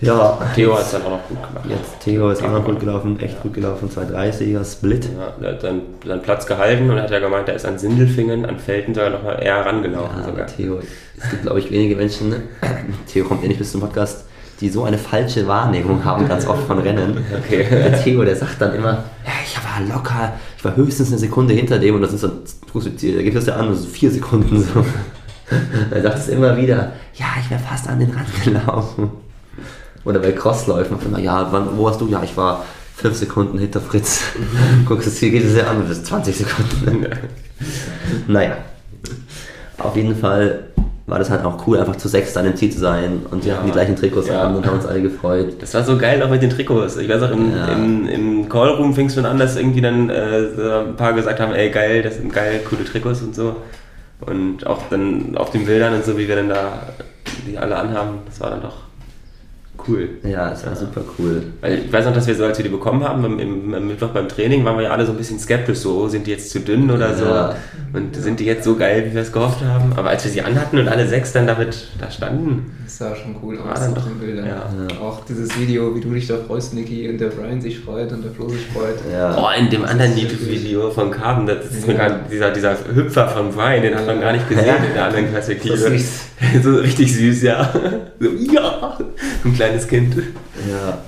Ja, 0.00 0.38
Theo 0.54 0.74
hat 0.74 0.82
es 0.82 0.92
dann 0.92 1.02
auch 1.02 1.10
noch 1.10 1.28
gut 1.28 1.38
gemacht. 1.48 1.66
Jetzt 1.68 2.00
Theo 2.00 2.30
ist 2.30 2.42
auch 2.42 2.52
noch 2.52 2.64
gut 2.64 2.78
gelaufen, 2.78 3.18
echt 3.18 3.42
gut 3.42 3.54
gelaufen, 3.54 3.90
230er 3.90 4.64
Split. 4.64 5.06
Ja, 5.06 5.32
der 5.40 5.52
hat 5.54 5.60
seinen, 5.60 5.82
seinen 6.06 6.22
Platz 6.22 6.46
gehalten 6.46 6.88
und 6.88 7.00
hat 7.00 7.10
ja 7.10 7.18
gemeint, 7.18 7.48
er 7.48 7.54
ist 7.54 7.66
an 7.66 7.78
Sindelfingen, 7.78 8.46
an 8.46 8.58
Felten 8.60 8.94
sogar 8.94 9.10
noch 9.10 9.24
mal 9.24 9.34
eher 9.34 9.66
rangelaufen 9.66 10.18
Ja, 10.20 10.24
sogar. 10.24 10.46
Theo, 10.46 10.78
es 11.16 11.30
gibt 11.30 11.42
glaube 11.42 11.58
ich 11.58 11.70
wenige 11.72 11.96
Menschen, 11.96 12.28
ne? 12.28 12.42
Theo 13.12 13.24
kommt 13.24 13.42
eh 13.44 13.48
nicht 13.48 13.58
bis 13.58 13.72
zum 13.72 13.80
Podcast, 13.80 14.24
die 14.60 14.68
so 14.68 14.84
eine 14.84 14.98
falsche 14.98 15.48
Wahrnehmung 15.48 16.04
haben 16.04 16.28
ganz 16.28 16.46
oft 16.46 16.64
von 16.64 16.78
Rennen. 16.78 17.24
Okay. 17.44 17.66
Der 17.68 18.00
Theo, 18.00 18.24
der 18.24 18.36
sagt 18.36 18.60
dann 18.60 18.76
immer, 18.76 19.04
ja, 19.24 19.32
ich 19.44 19.56
war 19.56 19.96
locker, 19.96 20.32
ich 20.56 20.64
war 20.64 20.76
höchstens 20.76 21.08
eine 21.08 21.18
Sekunde 21.18 21.54
hinter 21.54 21.78
dem 21.80 21.96
und 21.96 22.02
das 22.02 22.12
ist 22.12 22.22
dann, 22.22 22.38
der 23.02 23.22
gibt 23.24 23.36
das 23.36 23.46
ja 23.46 23.56
an, 23.56 23.74
so 23.74 23.88
vier 23.88 24.10
Sekunden 24.10 24.62
so. 24.62 24.84
Er 25.90 26.02
sagt 26.02 26.18
es 26.18 26.28
immer 26.28 26.58
wieder, 26.58 26.92
ja, 27.14 27.26
ich 27.42 27.50
wäre 27.50 27.58
fast 27.58 27.88
an 27.88 27.98
den 27.98 28.10
Rand 28.10 28.44
gelaufen. 28.44 29.10
Oder 30.08 30.20
bei 30.20 30.32
Crossläufen, 30.32 30.96
auf 30.96 31.04
einmal, 31.04 31.20
ja, 31.20 31.46
wann, 31.50 31.68
wo 31.76 31.84
warst 31.84 32.00
du? 32.00 32.08
Ja, 32.08 32.22
ich 32.24 32.34
war 32.36 32.64
fünf 32.96 33.14
Sekunden 33.16 33.58
hinter 33.58 33.80
Fritz. 33.80 34.22
Guckst 34.88 35.06
du, 35.06 35.10
hier 35.12 35.30
geht 35.30 35.44
es 35.44 35.54
ja 35.54 35.66
an, 35.66 35.82
das 35.86 35.98
ist 35.98 36.06
20 36.06 36.34
Sekunden. 36.36 37.06
naja, 38.26 38.56
auf 39.78 39.94
jeden 39.96 40.16
Fall 40.16 40.64
war 41.06 41.18
das 41.18 41.30
halt 41.30 41.44
auch 41.44 41.66
cool, 41.66 41.78
einfach 41.78 41.96
zu 41.96 42.08
sechs 42.08 42.32
dann 42.32 42.44
im 42.46 42.56
Ziel 42.56 42.70
zu 42.70 42.78
sein 42.80 43.20
und 43.30 43.44
wir 43.44 43.52
Ja. 43.52 43.56
hatten 43.58 43.66
die 43.66 43.72
gleichen 43.72 43.96
Trikots 43.96 44.28
Ja. 44.28 44.42
an 44.44 44.56
und 44.56 44.66
haben 44.66 44.76
uns 44.76 44.86
alle 44.86 45.00
gefreut. 45.02 45.56
Das 45.60 45.72
war 45.74 45.82
so 45.84 45.96
geil 45.96 46.22
auch 46.22 46.28
mit 46.30 46.42
den 46.42 46.50
Trikots. 46.50 46.96
Ich 46.96 47.08
weiß 47.08 47.22
auch, 47.22 47.30
im, 47.30 47.54
Ja. 47.54 47.66
im, 47.68 48.08
im 48.08 48.48
Callroom 48.48 48.94
fing 48.94 49.06
es 49.06 49.14
schon 49.14 49.24
an, 49.26 49.38
dass 49.38 49.56
irgendwie 49.56 49.80
dann 49.82 50.10
äh, 50.10 50.48
ein 50.86 50.96
paar 50.96 51.12
gesagt 51.14 51.38
haben, 51.40 51.52
ey 51.54 51.70
geil, 51.70 52.02
das 52.02 52.16
sind 52.16 52.32
geil, 52.32 52.60
coole 52.68 52.84
Trikots 52.84 53.22
und 53.22 53.34
so. 53.34 53.56
Und 54.20 54.66
auch 54.66 54.80
dann 54.90 55.36
auf 55.36 55.50
den 55.50 55.64
Bildern 55.66 55.94
und 55.94 56.04
so, 56.04 56.16
wie 56.18 56.28
wir 56.28 56.36
dann 56.36 56.48
da 56.48 56.82
die 57.46 57.56
alle 57.56 57.76
anhaben, 57.76 58.18
das 58.26 58.40
war 58.40 58.50
dann 58.50 58.60
doch 58.62 58.87
cool. 59.88 60.08
Ja, 60.22 60.52
es 60.52 60.64
war 60.66 60.74
super 60.76 61.02
cool. 61.18 61.42
Weil 61.60 61.78
ich 61.86 61.92
weiß 61.92 62.04
noch, 62.06 62.14
dass 62.14 62.26
wir 62.26 62.34
so, 62.34 62.44
als 62.44 62.58
wir 62.58 62.62
die 62.64 62.70
bekommen 62.70 63.02
haben, 63.02 63.24
am, 63.24 63.38
im, 63.38 63.74
am 63.74 63.86
Mittwoch 63.88 64.08
beim 64.08 64.28
Training, 64.28 64.64
waren 64.64 64.76
wir 64.76 64.84
ja 64.84 64.90
alle 64.90 65.06
so 65.06 65.12
ein 65.12 65.18
bisschen 65.18 65.38
skeptisch, 65.38 65.78
so, 65.78 66.08
sind 66.08 66.26
die 66.26 66.30
jetzt 66.32 66.50
zu 66.50 66.60
dünn 66.60 66.90
oder 66.90 67.14
so? 67.14 67.24
Ja. 67.24 67.54
Und 67.92 68.14
sind 68.16 68.38
die 68.40 68.44
jetzt 68.44 68.64
so 68.64 68.76
geil, 68.76 69.06
wie 69.08 69.14
wir 69.14 69.22
es 69.22 69.32
gehofft 69.32 69.62
haben? 69.64 69.92
Aber 69.96 70.10
als 70.10 70.24
wir 70.24 70.30
sie 70.30 70.42
anhatten 70.42 70.78
und 70.78 70.88
alle 70.88 71.06
sechs 71.08 71.32
dann 71.32 71.46
damit 71.46 71.88
da 72.00 72.10
standen, 72.10 72.70
Das 72.84 72.98
sah 72.98 73.14
schon 73.16 73.36
cool 73.42 73.58
War 73.58 73.72
aus 73.72 73.80
dann 73.80 73.94
doch- 73.94 74.04
den 74.04 74.18
Bildern. 74.18 74.46
ja. 74.46 74.56
Ja. 74.90 75.00
Auch 75.00 75.24
dieses 75.24 75.58
Video, 75.58 75.94
wie 75.96 76.00
du 76.00 76.10
dich 76.12 76.26
da 76.26 76.36
freust, 76.46 76.74
Niki, 76.74 77.08
und 77.08 77.18
der 77.18 77.28
Brian 77.28 77.60
sich 77.60 77.78
freut 77.80 78.12
und 78.12 78.22
der 78.24 78.32
Flo 78.32 78.48
sich 78.48 78.66
freut. 78.66 78.96
Ja. 79.12 79.36
Oh, 79.38 79.48
in 79.58 79.70
dem 79.70 79.84
anderen 79.84 80.12
ist 80.12 80.18
YouTube-Video 80.22 80.90
von 80.90 81.10
Carben, 81.10 81.46
das 81.46 81.64
ist 81.66 81.86
mir 81.86 81.94
Ja. 81.94 82.08
gar, 82.08 82.18
dieser, 82.30 82.50
dieser 82.50 82.76
Hüpfer 82.94 83.28
von 83.28 83.50
Brian, 83.50 83.82
den 83.82 83.94
hat 83.94 84.06
man 84.06 84.20
gar 84.20 84.32
nicht 84.32 84.48
gesehen 84.48 84.66
Ja. 84.66 84.76
in 84.86 84.94
der 84.94 85.04
anderen 85.06 85.26
Perspektive. 85.32 85.76
So 85.76 85.88
süß. 85.88 86.27
so 86.62 86.74
richtig 86.76 87.14
süß, 87.14 87.42
ja. 87.42 87.72
So, 88.20 88.28
ja, 88.52 88.98
ein 89.44 89.54
kleines 89.54 89.86
Kind. 89.88 90.14
Ja. 90.16 90.98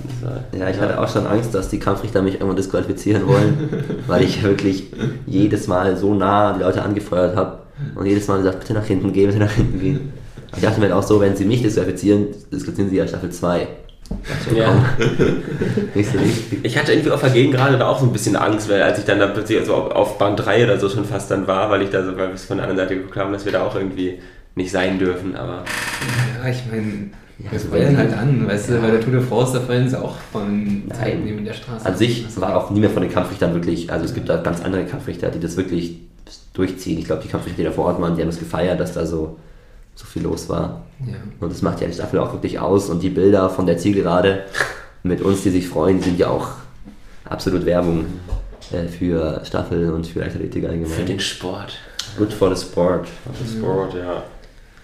Ja, 0.57 0.69
ich 0.69 0.79
hatte 0.79 0.99
auch 0.99 1.07
schon 1.11 1.25
Angst, 1.25 1.53
dass 1.55 1.69
die 1.69 1.79
Kampfrichter 1.79 2.21
mich 2.21 2.35
irgendwann 2.35 2.55
disqualifizieren 2.57 3.27
wollen, 3.27 3.69
weil 4.07 4.23
ich 4.23 4.43
wirklich 4.43 4.85
jedes 5.25 5.67
Mal 5.67 5.95
so 5.97 6.13
nah 6.13 6.53
die 6.53 6.61
Leute 6.63 6.81
angefeuert 6.83 7.35
habe 7.35 7.59
und 7.95 8.05
jedes 8.05 8.27
Mal 8.27 8.37
gesagt, 8.37 8.59
bitte 8.59 8.73
nach 8.73 8.85
hinten 8.85 9.13
gehen, 9.13 9.27
bitte 9.27 9.39
nach 9.39 9.51
hinten 9.51 9.79
gehen. 9.79 10.13
Ich 10.55 10.61
dachte 10.61 10.79
mir 10.79 10.87
halt 10.87 10.95
auch 10.95 11.03
so, 11.03 11.19
wenn 11.21 11.35
sie 11.35 11.45
mich 11.45 11.61
disqualifizieren, 11.61 12.27
disqualifizieren 12.51 12.89
sie 12.89 12.97
ja 12.97 13.07
Staffel 13.07 13.29
2. 13.29 13.67
Ja. 14.53 14.73
Nicht 15.95 16.11
so 16.11 16.19
wichtig. 16.19 16.59
Ich 16.63 16.77
hatte 16.77 16.91
irgendwie 16.91 17.11
auf 17.11 17.21
der 17.21 17.29
Gegend 17.29 17.55
gerade 17.55 17.77
da 17.77 17.87
auch 17.87 17.99
so 17.99 18.05
ein 18.05 18.11
bisschen 18.11 18.35
Angst, 18.35 18.69
weil 18.69 18.81
als 18.81 18.99
ich 18.99 19.05
dann 19.05 19.19
da 19.19 19.27
plötzlich 19.27 19.59
also 19.59 19.75
auf- 19.75 20.17
Bahn 20.17 20.35
3 20.35 20.65
oder 20.65 20.77
so 20.77 20.89
schon 20.89 21.05
fast 21.05 21.31
dann 21.31 21.47
war, 21.47 21.69
weil 21.69 21.81
ich 21.83 21.89
da 21.89 22.03
so, 22.03 22.09
weil 22.17 22.27
wir 22.27 22.33
es 22.35 22.43
von 22.43 22.57
der 22.57 22.67
anderen 22.67 22.85
Seite 22.85 22.97
geguckt 22.99 23.15
haben, 23.15 23.31
dass 23.31 23.45
wir 23.45 23.53
da 23.53 23.63
auch 23.63 23.75
irgendwie 23.75 24.19
nicht 24.55 24.71
sein 24.71 24.99
dürfen, 24.99 25.35
aber 25.35 25.63
Ja, 26.43 26.49
ich 26.49 26.63
meine, 26.71 27.09
also 27.51 27.69
feuern 27.69 27.97
halt 27.97 28.13
an, 28.13 28.47
weißt 28.47 28.69
du, 28.69 28.79
bei 28.81 28.91
der 28.91 29.01
Tour 29.01 29.13
de 29.13 29.21
France, 29.21 29.53
da 29.53 29.59
feuern 29.61 29.89
sie 29.89 29.99
auch 29.99 30.15
von. 30.31 30.83
Zeiten 30.93 31.23
neben 31.23 31.43
der 31.43 31.53
Straße. 31.53 31.85
An 31.85 31.95
sich 31.97 32.25
Also, 32.25 32.41
war 32.41 32.55
auch 32.55 32.69
niemand 32.69 32.93
von 32.93 33.01
den 33.03 33.11
Kampfrichtern 33.11 33.53
wirklich, 33.53 33.91
also 33.91 34.05
es 34.05 34.13
gibt 34.13 34.29
da 34.29 34.37
ganz 34.37 34.61
andere 34.61 34.85
Kampfrichter, 34.85 35.29
die 35.29 35.39
das 35.39 35.57
wirklich 35.57 35.97
durchziehen. 36.53 36.99
Ich 36.99 37.05
glaube, 37.05 37.21
die 37.23 37.29
Kampfrichter, 37.29 37.57
die 37.57 37.63
da 37.63 37.71
vor 37.71 37.85
Ort 37.85 38.01
waren, 38.01 38.15
die 38.15 38.21
haben 38.21 38.29
es 38.29 38.39
gefeiert, 38.39 38.79
dass 38.79 38.93
da 38.93 39.05
so, 39.05 39.37
so 39.95 40.05
viel 40.05 40.23
los 40.23 40.49
war. 40.49 40.83
Ja. 41.05 41.15
Und 41.39 41.51
das 41.51 41.61
macht 41.61 41.81
ja 41.81 41.87
die 41.87 41.93
Staffel 41.93 42.19
auch 42.19 42.31
wirklich 42.33 42.59
aus. 42.59 42.89
Und 42.89 43.01
die 43.01 43.09
Bilder 43.09 43.49
von 43.49 43.65
der 43.65 43.77
Zielgerade 43.77 44.43
mit 45.03 45.21
uns, 45.21 45.41
die 45.43 45.49
sich 45.49 45.67
freuen, 45.67 46.01
sind 46.01 46.19
ja 46.19 46.27
auch 46.27 46.49
absolut 47.25 47.65
Werbung 47.65 48.05
äh, 48.71 48.87
für 48.87 49.41
Staffel 49.45 49.91
und 49.91 50.05
für 50.05 50.23
Athletik 50.23 50.63
für 50.63 50.69
allgemein. 50.69 51.05
den 51.05 51.19
Sport. 51.19 51.77
Good 52.17 52.33
for 52.33 52.53
the 52.55 52.61
sport. 52.61 53.07
Für 53.07 53.43
den 53.43 53.57
Sport, 53.61 53.93
ja. 53.95 53.99
Ja. 53.99 54.23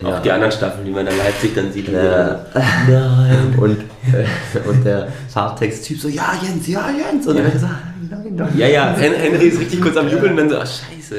Auch 0.04 0.22
die 0.22 0.32
anderen 0.32 0.52
Staffeln, 0.52 0.86
die 0.86 0.91
man 0.91 1.08
in 1.08 1.18
Leipzig 1.18 1.56
dann 1.56 1.72
sieht. 1.72 1.88
Ja. 1.89 2.45
Nein. 2.88 3.56
Und, 3.58 3.80
äh, 4.14 4.70
und 4.70 4.86
der 4.86 5.08
Farbtext-Typ 5.30 6.00
so, 6.00 6.08
ja 6.08 6.34
Jens, 6.41 6.68
ja 6.68 6.89
Jens. 6.91 7.26
Und 7.28 7.38
Ja. 7.38 7.43
er 7.43 7.50
gesagt, 7.50 7.74
nein, 8.10 8.34
nein. 8.36 8.50
Ja, 8.56 8.68
ja, 8.68 8.95
Hen- 8.95 9.14
Henry 9.16 9.48
ist 9.48 9.60
richtig 9.60 9.82
kurz 9.82 9.98
am 9.98 10.08
Jubeln 10.08 10.32
und 10.34 10.38
dann 10.38 10.50
so, 10.50 10.58
ach 10.58 10.68
scheiße. 10.68 11.16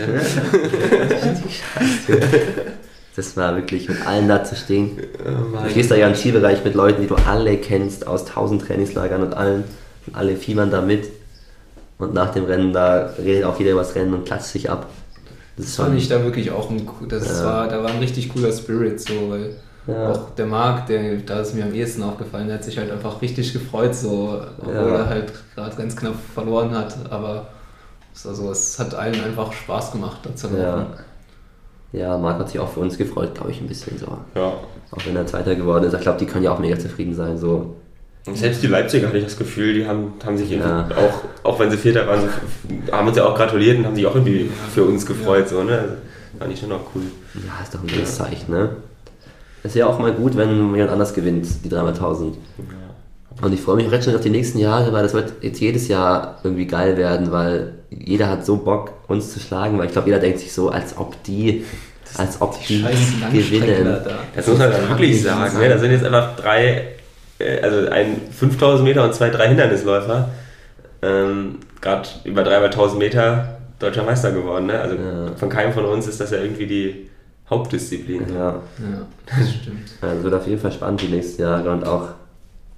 Das 3.16 3.36
war 3.36 3.56
wirklich 3.56 3.88
mit 3.88 4.06
allen 4.06 4.28
da 4.28 4.44
zu 4.44 4.54
stehen. 4.54 4.96
Oh 5.26 5.58
Du 5.64 5.70
stehst 5.70 5.90
da 5.90 5.96
ja 5.96 6.06
im 6.06 6.14
Skibereich 6.14 6.64
mit 6.64 6.74
Leuten, 6.74 7.02
die 7.02 7.08
du 7.08 7.16
alle 7.16 7.56
kennst, 7.56 8.06
aus 8.06 8.24
tausend 8.26 8.62
Trainingslagern 8.64 9.22
und 9.22 9.34
allen. 9.34 9.64
Und 10.06 10.14
alle 10.16 10.36
fiebern 10.36 10.70
da 10.70 10.80
mit. 10.82 11.08
Und 11.98 12.14
nach 12.14 12.32
dem 12.32 12.44
Rennen, 12.44 12.72
da 12.72 13.10
redet 13.18 13.42
auch 13.42 13.58
jeder 13.58 13.72
über 13.72 13.80
das 13.80 13.96
Rennen 13.96 14.14
und 14.14 14.24
klatscht 14.24 14.46
sich 14.52 14.70
ab. 14.70 14.86
Das 15.58 15.76
fand 15.76 15.98
ich 15.98 16.08
da 16.08 16.22
wirklich 16.22 16.50
auch 16.50 16.70
ein, 16.70 16.88
das 17.08 17.40
Ja. 17.40 17.44
war, 17.44 17.68
da 17.68 17.82
war 17.82 17.90
ein 17.90 17.98
richtig 17.98 18.32
cooler 18.32 18.52
Spirit, 18.52 19.00
so, 19.00 19.12
weil 19.30 19.56
Ja. 19.86 20.12
auch 20.12 20.30
der 20.36 20.46
Marc, 20.46 20.86
der, 20.86 21.16
da 21.16 21.40
ist 21.40 21.54
mir 21.54 21.64
am 21.64 21.74
ehesten 21.74 22.02
aufgefallen, 22.02 22.46
der 22.46 22.56
hat 22.58 22.64
sich 22.64 22.78
halt 22.78 22.90
einfach 22.90 23.20
richtig 23.20 23.52
gefreut, 23.52 23.94
so, 23.94 24.40
obwohl 24.58 24.74
Ja. 24.74 24.96
er 24.98 25.08
halt 25.08 25.32
gerade 25.54 25.76
ganz 25.76 25.96
knapp 25.96 26.14
verloren 26.34 26.70
hat, 26.76 26.94
aber 27.10 27.48
es, 28.14 28.26
also, 28.26 28.50
es 28.50 28.78
hat 28.78 28.94
allen 28.94 29.20
einfach 29.22 29.52
Spaß 29.52 29.92
gemacht, 29.92 30.18
da 30.22 30.34
zu 30.34 30.46
laufen. 30.48 30.86
Ja. 31.92 31.98
Ja, 32.00 32.18
Marc 32.18 32.38
hat 32.38 32.50
sich 32.50 32.60
auch 32.60 32.68
für 32.68 32.80
uns 32.80 32.98
gefreut, 32.98 33.34
glaube 33.34 33.50
ich, 33.50 33.60
ein 33.62 33.66
bisschen 33.66 33.96
so. 33.98 34.06
Ja. 34.34 34.52
Auch 34.90 35.06
wenn 35.06 35.16
er 35.16 35.26
Zweiter 35.26 35.54
geworden 35.54 35.84
ist. 35.84 35.94
Ich 35.94 36.00
glaube, 36.02 36.18
die 36.18 36.26
können 36.26 36.44
ja 36.44 36.52
auch 36.52 36.58
mega 36.58 36.78
zufrieden 36.78 37.14
sein. 37.14 37.38
So. 37.38 37.76
Selbst 38.34 38.62
die 38.62 38.66
Leipziger 38.66 39.08
hatte 39.08 39.18
ich 39.18 39.24
das 39.24 39.36
Gefühl, 39.36 39.74
die 39.74 39.86
haben, 39.86 40.12
haben 40.24 40.36
sich 40.36 40.50
Ja. 40.50 40.88
auch, 40.96 41.46
auch 41.50 41.58
wenn 41.60 41.70
sie 41.70 41.76
Vierter 41.76 42.06
waren, 42.06 42.20
so, 42.22 42.92
haben 42.92 43.08
uns 43.08 43.16
ja 43.16 43.24
auch 43.26 43.34
gratuliert 43.34 43.78
und 43.78 43.86
haben 43.86 43.94
sich 43.94 44.06
auch 44.06 44.14
irgendwie 44.14 44.50
für 44.74 44.84
uns 44.84 45.04
gefreut. 45.06 45.48
So, 45.48 45.62
ne? 45.62 45.98
Fand 46.38 46.52
ich 46.52 46.60
schon 46.60 46.72
auch 46.72 46.80
cool. 46.94 47.02
Ja, 47.34 47.62
ist 47.62 47.74
doch 47.74 47.80
ein 47.82 47.88
gutes 47.88 48.16
Zeichen, 48.16 48.50
ne? 48.52 48.70
Ist 49.64 49.74
ja 49.74 49.86
auch 49.86 49.98
mal 49.98 50.12
gut, 50.12 50.36
wenn 50.36 50.50
jemand 50.74 50.90
anders 50.90 51.12
gewinnt, 51.14 51.46
die 51.64 51.68
300.000. 51.68 52.32
Und 53.40 53.52
ich 53.54 53.60
freue 53.60 53.76
mich 53.76 53.86
auch 53.88 53.92
jetzt 53.92 54.04
schon 54.04 54.14
auf 54.14 54.20
die 54.20 54.30
nächsten 54.30 54.58
Jahre, 54.58 54.92
weil 54.92 55.02
das 55.02 55.14
wird 55.14 55.32
jetzt 55.42 55.60
jedes 55.60 55.88
Jahr 55.88 56.38
irgendwie 56.42 56.66
geil 56.66 56.96
werden, 56.96 57.30
weil 57.30 57.74
jeder 57.90 58.28
hat 58.28 58.44
so 58.44 58.56
Bock, 58.56 58.92
uns 59.08 59.32
zu 59.32 59.40
schlagen, 59.40 59.78
weil 59.78 59.86
ich 59.86 59.92
glaube, 59.92 60.08
jeder 60.08 60.20
denkt 60.20 60.40
sich 60.40 60.52
so, 60.52 60.70
als 60.70 60.96
ob 60.98 61.22
die, 61.24 61.64
als 62.16 62.40
ob 62.40 62.58
die, 62.66 62.78
Langstreckler 62.82 63.30
gewinnen. 63.66 63.96
da. 64.04 64.18
Das 64.34 64.46
muss 64.46 64.58
man 64.58 64.70
wirklich 64.88 65.22
sagen. 65.22 65.52
sein. 65.52 65.60
Ne? 65.62 65.68
Da 65.68 65.78
sind 65.78 65.90
jetzt 65.92 66.04
einfach 66.04 66.36
drei, 66.36 66.88
also 67.62 67.88
ein 67.90 68.16
5000 68.30 68.84
Meter 68.88 69.04
und 69.04 69.14
zwei, 69.14 69.30
drei 69.30 69.48
Hindernisläufer. 69.48 70.28
Ähm, 71.02 71.56
Gerade 71.80 72.08
über 72.24 72.42
3000 72.42 72.98
Meter 72.98 73.58
deutscher 73.78 74.02
Meister 74.02 74.32
geworden. 74.32 74.66
Ne? 74.66 74.80
Also 74.80 74.96
Ja. 74.96 75.32
von 75.36 75.48
keinem 75.48 75.72
von 75.72 75.84
uns 75.84 76.06
ist 76.08 76.20
das 76.20 76.30
ja 76.32 76.38
irgendwie 76.38 76.66
die 76.66 77.08
Hauptdisziplin. 77.48 78.22
Ja, 78.34 78.56
Ja, 78.78 79.06
das 79.26 79.50
stimmt. 79.54 79.88
also 80.02 80.24
wird 80.24 80.34
auf 80.34 80.46
jeden 80.46 80.60
Fall 80.60 80.72
spannend 80.72 81.02
die 81.02 81.06
nächsten 81.08 81.42
Jahre 81.42 81.70
und 81.70 81.86
auch, 81.86 82.08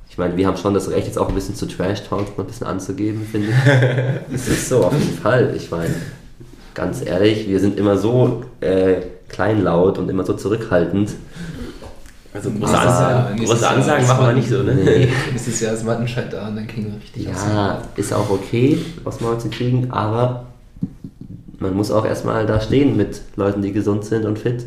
ich 0.08 0.18
meine, 0.18 0.36
wir 0.36 0.46
haben 0.46 0.56
schon 0.58 0.74
das 0.74 0.90
Recht, 0.90 1.06
jetzt 1.06 1.18
auch 1.18 1.28
ein 1.28 1.34
bisschen 1.34 1.54
zu 1.56 1.66
Trash-Talk 1.66 2.36
noch 2.36 2.44
ein 2.44 2.46
bisschen 2.46 2.66
anzugeben, 2.66 3.26
finde 3.30 3.48
ich. 3.48 3.54
Es 4.34 4.48
ist 4.48 4.68
so, 4.68 4.84
auf 4.84 4.92
jeden 4.92 5.16
Fall. 5.18 5.54
Ich 5.56 5.70
meine, 5.70 5.94
ganz 6.74 7.04
ehrlich, 7.04 7.48
wir 7.48 7.58
sind 7.60 7.78
immer 7.78 7.96
so 7.96 8.44
äh, 8.60 8.96
kleinlaut 9.28 9.98
und 9.98 10.08
immer 10.10 10.24
so 10.24 10.34
zurückhaltend. 10.34 11.10
Also 12.32 12.50
große, 12.50 12.60
Nächstes 12.60 12.80
Ansagen, 12.80 13.10
Jahr- 13.10 13.30
nächstes 13.30 13.48
große 13.50 13.62
Jahr 13.64 13.74
Ansagen 13.76 14.06
machen 14.06 14.26
wir 14.26 14.32
nicht 14.34 14.48
so, 14.48 14.62
ne? 14.62 14.74
Nee. 14.74 15.08
Nächstes 15.32 15.60
Jahr 15.60 15.74
ist 15.74 15.86
Wattenscheid 15.86 16.32
da 16.32 16.48
und 16.48 16.56
dann 16.56 16.66
kriegen 16.66 16.92
wir 16.92 17.00
richtig 17.00 17.24
Ja, 17.24 17.82
ist 17.96 18.12
auch 18.12 18.30
okay, 18.30 18.78
aus 19.04 19.20
Maul 19.20 19.38
zu 19.38 19.48
kriegen, 19.50 19.90
aber 19.90 20.44
man 21.58 21.74
muss 21.74 21.90
auch 21.90 22.06
erstmal 22.06 22.46
da 22.46 22.60
stehen 22.60 22.96
mit 22.96 23.20
Leuten, 23.36 23.62
die 23.62 23.72
gesund 23.72 24.04
sind 24.04 24.24
und 24.24 24.38
fit. 24.38 24.66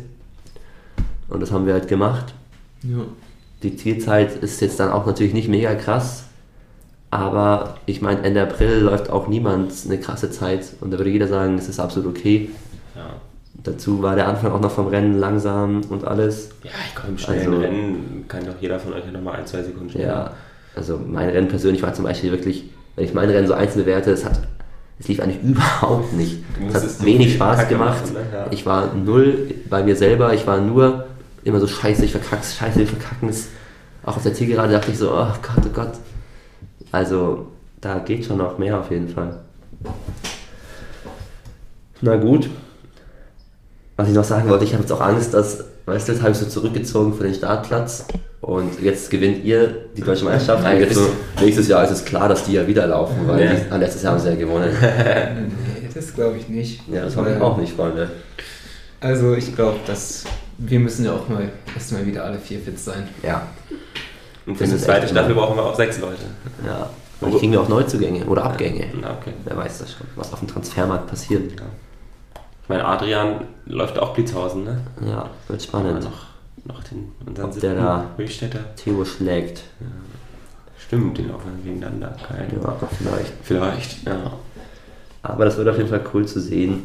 Und 1.28 1.40
das 1.40 1.50
haben 1.52 1.66
wir 1.66 1.72
halt 1.72 1.88
gemacht. 1.88 2.34
Ja. 2.82 2.98
Die 3.62 3.76
Zielzeit 3.76 4.36
ist 4.42 4.60
jetzt 4.60 4.78
dann 4.78 4.90
auch 4.90 5.06
natürlich 5.06 5.32
nicht 5.32 5.48
mega 5.48 5.74
krass, 5.74 6.24
aber 7.10 7.76
ich 7.86 8.02
meine, 8.02 8.22
Ende 8.22 8.42
April 8.42 8.80
läuft 8.80 9.08
auch 9.08 9.26
niemand 9.26 9.72
eine 9.86 9.98
krasse 9.98 10.30
Zeit 10.30 10.66
und 10.82 10.90
da 10.92 10.98
würde 10.98 11.10
jeder 11.10 11.28
sagen, 11.28 11.56
es 11.56 11.68
ist 11.68 11.80
absolut 11.80 12.14
okay. 12.16 12.50
Ja. 12.94 13.06
Dazu 13.64 14.02
war 14.02 14.14
der 14.14 14.28
Anfang 14.28 14.52
auch 14.52 14.60
noch 14.60 14.70
vom 14.70 14.88
Rennen 14.88 15.18
langsam 15.18 15.80
und 15.88 16.06
alles. 16.06 16.50
Ja, 16.62 16.70
ich 16.86 16.94
glaube, 16.94 17.10
im 17.10 17.18
schnellen 17.18 17.48
Also- 17.48 17.60
Rennen 17.60 18.24
kann 18.28 18.44
doch 18.46 18.54
jeder 18.60 18.78
von 18.78 18.92
euch 18.92 19.04
ja 19.06 19.10
nochmal 19.10 19.36
ein, 19.36 19.46
zwei 19.46 19.62
Sekunden 19.62 19.90
schneller. 19.90 20.06
Ja, 20.08 20.30
also 20.76 21.00
mein 21.06 21.30
Rennen 21.30 21.48
persönlich 21.48 21.82
war 21.82 21.92
zum 21.94 22.04
Beispiel 22.04 22.30
wirklich, 22.30 22.64
wenn 22.96 23.04
ich 23.06 23.14
mein 23.14 23.28
Rennen 23.30 23.46
so 23.46 23.54
einzeln 23.54 23.84
bewerte, 23.84 24.10
es 24.12 24.24
hat 24.24 24.38
es 25.00 25.08
lief 25.08 25.18
eigentlich 25.20 25.42
überhaupt 25.42 26.12
nicht. 26.12 26.38
Es 26.72 26.74
hat 26.74 27.04
wenig 27.04 27.34
Spaß 27.34 27.56
Kacke 27.60 27.74
gemacht. 27.74 28.02
machen, 28.02 28.14
ne? 28.14 28.20
Ja. 28.32 28.46
Ich 28.50 28.64
war 28.66 28.92
null 28.94 29.52
bei 29.68 29.82
mir 29.82 29.96
selber, 29.96 30.34
ich 30.34 30.46
war 30.46 30.60
nur 30.60 31.06
immer 31.42 31.58
so 31.58 31.66
scheiße, 31.66 32.04
ich 32.04 32.12
verkack's, 32.12 32.56
scheiße, 32.56 32.82
ich 32.82 32.90
verkackens. 32.90 33.48
Auch 34.04 34.16
auf 34.18 34.22
der 34.22 34.34
Zielgerade 34.34 34.72
dachte 34.74 34.90
ich 34.92 34.98
so, 34.98 35.10
oh 35.10 35.26
Gott, 35.42 35.64
oh 35.64 35.70
Gott. 35.72 35.92
Also, 36.92 37.46
da 37.80 37.98
geht 37.98 38.24
schon 38.26 38.36
noch 38.38 38.58
mehr 38.58 38.78
auf 38.78 38.90
jeden 38.90 39.08
Fall. 39.08 39.40
Na 42.02 42.16
gut. 42.16 42.48
Was 43.96 44.08
ich 44.08 44.14
noch 44.14 44.24
sagen 44.24 44.48
wollte, 44.48 44.64
ich 44.64 44.72
habe 44.72 44.82
jetzt 44.82 44.92
auch 44.92 45.00
Angst, 45.00 45.32
dass, 45.34 45.64
weißt 45.86 46.08
du, 46.08 46.12
jetzt 46.12 46.20
habe 46.22 46.32
ich 46.32 46.38
so 46.38 46.46
zurückgezogen 46.46 47.14
für 47.14 47.22
den 47.24 47.34
Startplatz 47.34 48.06
und 48.40 48.80
jetzt 48.82 49.08
gewinnt 49.10 49.44
ihr 49.44 49.86
die 49.96 50.02
deutsche 50.02 50.24
Meisterschaft. 50.24 50.66
Jetzt 50.78 50.94
so, 50.96 51.06
nächstes 51.40 51.68
Jahr 51.68 51.84
ist 51.84 51.90
es 51.92 52.04
klar, 52.04 52.28
dass 52.28 52.44
die 52.44 52.54
ja 52.54 52.66
wieder 52.66 52.86
laufen, 52.88 53.16
weil 53.28 53.44
Ja. 53.44 53.52
die, 53.54 53.78
letztes 53.78 54.02
Jahr 54.02 54.14
haben 54.14 54.20
sie 54.20 54.30
ja 54.30 54.34
gewonnen. 54.34 54.70
Nee, 54.80 55.88
das 55.94 56.12
glaube 56.12 56.36
ich 56.38 56.48
nicht. 56.48 56.80
Ja, 56.88 57.04
das 57.04 57.14
hoffe 57.16 57.32
ich 57.36 57.40
auch 57.40 57.56
nicht, 57.56 57.74
Freunde. 57.76 58.10
Also 59.00 59.34
ich 59.34 59.54
glaube, 59.54 59.76
dass 59.86 60.24
wir 60.58 60.80
müssen 60.80 61.04
ja 61.04 61.12
auch 61.12 61.28
mal 61.28 61.48
erstmal 61.74 62.04
wieder 62.04 62.24
alle 62.24 62.38
vier 62.38 62.58
fit 62.58 62.78
sein. 62.78 63.08
Ja. 63.22 63.46
Und 64.46 64.56
für 64.56 64.64
Das 64.64 64.72
die 64.72 64.78
zweite 64.78 65.06
Staffel 65.06 65.30
immer- 65.32 65.42
brauchen 65.42 65.56
wir 65.56 65.62
auch 65.64 65.76
sechs 65.76 66.00
Leute. 66.00 66.22
Ja. 66.66 66.90
Vielleicht 67.20 67.38
kriegen 67.38 67.52
wir 67.52 67.60
auch 67.60 67.68
Neuzugänge 67.68 68.24
oder 68.24 68.44
Abgänge. 68.44 68.86
Na, 69.00 69.12
okay. 69.20 69.32
Wer 69.44 69.56
weiß 69.56 69.78
das 69.78 69.92
schon, 69.92 70.06
was 70.16 70.32
auf 70.32 70.40
dem 70.40 70.48
Transfermarkt 70.48 71.06
passiert. 71.06 71.52
Ja. 71.52 71.66
Ich 72.64 72.68
meine, 72.68 72.84
Adrian 72.86 73.40
läuft 73.66 73.98
auch 73.98 74.14
Blitzhausen, 74.14 74.64
ne? 74.64 74.78
Ja, 75.06 75.28
wird 75.48 75.50
Aber 75.50 75.58
spannend. 75.60 76.04
noch, 76.04 76.74
noch 76.74 76.82
den 76.84 77.12
unseren 77.26 77.50
Ob 77.50 77.60
der 77.60 77.74
da- 77.74 78.04
Höchstädter. 78.16 78.60
Theo 78.76 79.04
schlägt. 79.04 79.62
Stimmt, 80.78 81.18
die 81.18 81.22
laufen 81.24 81.50
gegeneinander. 81.62 82.14
Keine 82.26 82.48
Ja, 82.62 82.76
vielleicht. 82.98 83.32
Vielleicht, 83.42 84.06
ja. 84.06 84.32
Aber 85.22 85.44
das 85.46 85.56
wird 85.56 85.68
auf 85.68 85.76
jeden 85.76 85.88
Fall 85.88 86.02
cool 86.12 86.26
zu 86.26 86.40
sehen. 86.40 86.84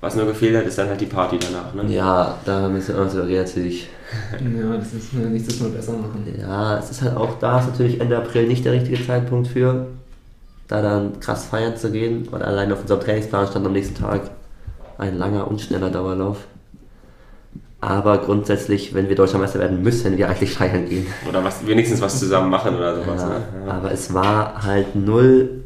Was 0.00 0.14
nur 0.16 0.26
gefehlt 0.26 0.56
hat, 0.56 0.64
ist 0.66 0.78
dann 0.78 0.88
halt 0.88 1.00
die 1.00 1.06
Party 1.06 1.38
danach, 1.38 1.74
ne? 1.74 1.92
Ja, 1.92 2.36
da 2.44 2.68
müssen 2.68 2.94
wir 2.94 3.02
uns 3.02 3.14
natürlich. 3.14 3.88
Ja, 4.32 4.76
das 4.76 4.94
ist 4.94 5.12
ja 5.12 5.18
nichts, 5.28 5.48
das 5.48 5.60
mal 5.60 5.70
besser 5.70 5.92
machen. 5.92 6.24
Ja, 6.40 6.78
es 6.78 6.90
ist 6.90 7.02
halt 7.02 7.16
auch 7.16 7.38
da, 7.40 7.58
ist 7.60 7.66
natürlich 7.70 8.00
Ende 8.00 8.16
April 8.16 8.46
nicht 8.46 8.64
der 8.64 8.72
richtige 8.72 9.04
Zeitpunkt 9.04 9.48
für, 9.48 9.86
da 10.68 10.80
dann 10.82 11.18
krass 11.20 11.46
feiern 11.46 11.76
zu 11.76 11.90
gehen. 11.90 12.26
Weil 12.30 12.42
allein 12.42 12.72
auf 12.72 12.80
unserem 12.82 13.00
Trainingsplan 13.00 13.48
stand 13.48 13.66
am 13.66 13.72
nächsten 13.72 13.96
Tag 13.96 14.30
ein 14.98 15.16
langer 15.16 15.48
und 15.48 15.60
schneller 15.60 15.90
Dauerlauf. 15.90 16.38
Aber 17.80 18.18
grundsätzlich, 18.18 18.92
wenn 18.92 19.08
wir 19.08 19.14
Deutscher 19.14 19.38
Meister 19.38 19.60
werden, 19.60 19.82
müssen 19.82 20.18
wir 20.18 20.28
eigentlich 20.28 20.50
feiern 20.50 20.88
gehen. 20.88 21.06
Oder 21.28 21.44
was, 21.44 21.64
wenigstens 21.64 22.00
was 22.00 22.18
zusammen 22.18 22.50
machen 22.50 22.74
oder 22.74 22.96
sowas, 22.96 23.22
Ja, 23.22 23.28
ne? 23.28 23.42
Ja. 23.66 23.72
Aber 23.72 23.92
es 23.92 24.12
war 24.12 24.64
halt 24.64 24.96
null 24.96 25.62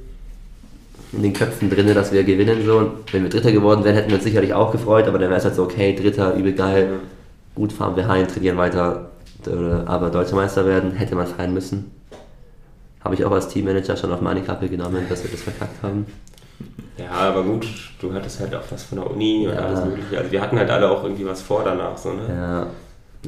in 1.14 1.22
den 1.22 1.32
Köpfen 1.32 1.70
drin, 1.70 1.92
dass 1.94 2.12
wir 2.12 2.22
gewinnen. 2.24 2.66
So. 2.66 2.78
Und 2.78 3.12
wenn 3.12 3.22
wir 3.22 3.30
Dritter 3.30 3.50
geworden 3.50 3.82
wären, 3.84 3.94
hätten 3.94 4.10
wir 4.10 4.16
uns 4.16 4.24
sicherlich 4.24 4.52
auch 4.52 4.72
gefreut, 4.72 5.06
aber 5.08 5.18
dann 5.18 5.30
wäre 5.30 5.38
es 5.38 5.44
halt 5.44 5.54
so, 5.54 5.62
okay, 5.62 5.94
Dritter, 5.94 6.34
übel 6.34 6.52
geil, 6.52 7.00
gut 7.54 7.72
fahren 7.72 7.96
wir 7.96 8.06
heim, 8.08 8.28
trainieren 8.28 8.58
weiter. 8.58 9.10
Aber 9.86 10.10
Deutscher 10.10 10.36
Meister 10.36 10.66
werden, 10.66 10.92
hätte 10.92 11.14
man 11.14 11.26
feiern 11.26 11.54
müssen. 11.54 11.90
Habe 13.02 13.14
ich 13.14 13.24
auch 13.24 13.32
als 13.32 13.48
Teammanager 13.48 13.96
schon 13.96 14.12
auf 14.12 14.20
meine 14.20 14.42
Kappe 14.42 14.68
genommen, 14.68 15.06
dass 15.08 15.24
wir 15.24 15.30
das 15.30 15.42
verkackt 15.42 15.82
haben. 15.82 16.06
Ja, 16.98 17.10
aber 17.10 17.42
gut, 17.42 17.66
du 18.00 18.12
hattest 18.12 18.40
halt 18.40 18.54
auch 18.54 18.62
was 18.70 18.84
von 18.84 18.98
der 18.98 19.10
Uni 19.10 19.46
und 19.48 19.54
Ja. 19.54 19.60
alles 19.60 19.84
mögliche. 19.84 20.18
Also 20.18 20.30
wir 20.30 20.40
hatten 20.40 20.58
halt 20.58 20.70
alle 20.70 20.90
auch 20.90 21.02
irgendwie 21.02 21.26
was 21.26 21.40
vor 21.42 21.62
danach, 21.64 21.96
so, 21.96 22.12
ne? 22.12 22.22
Ja, 22.28 22.66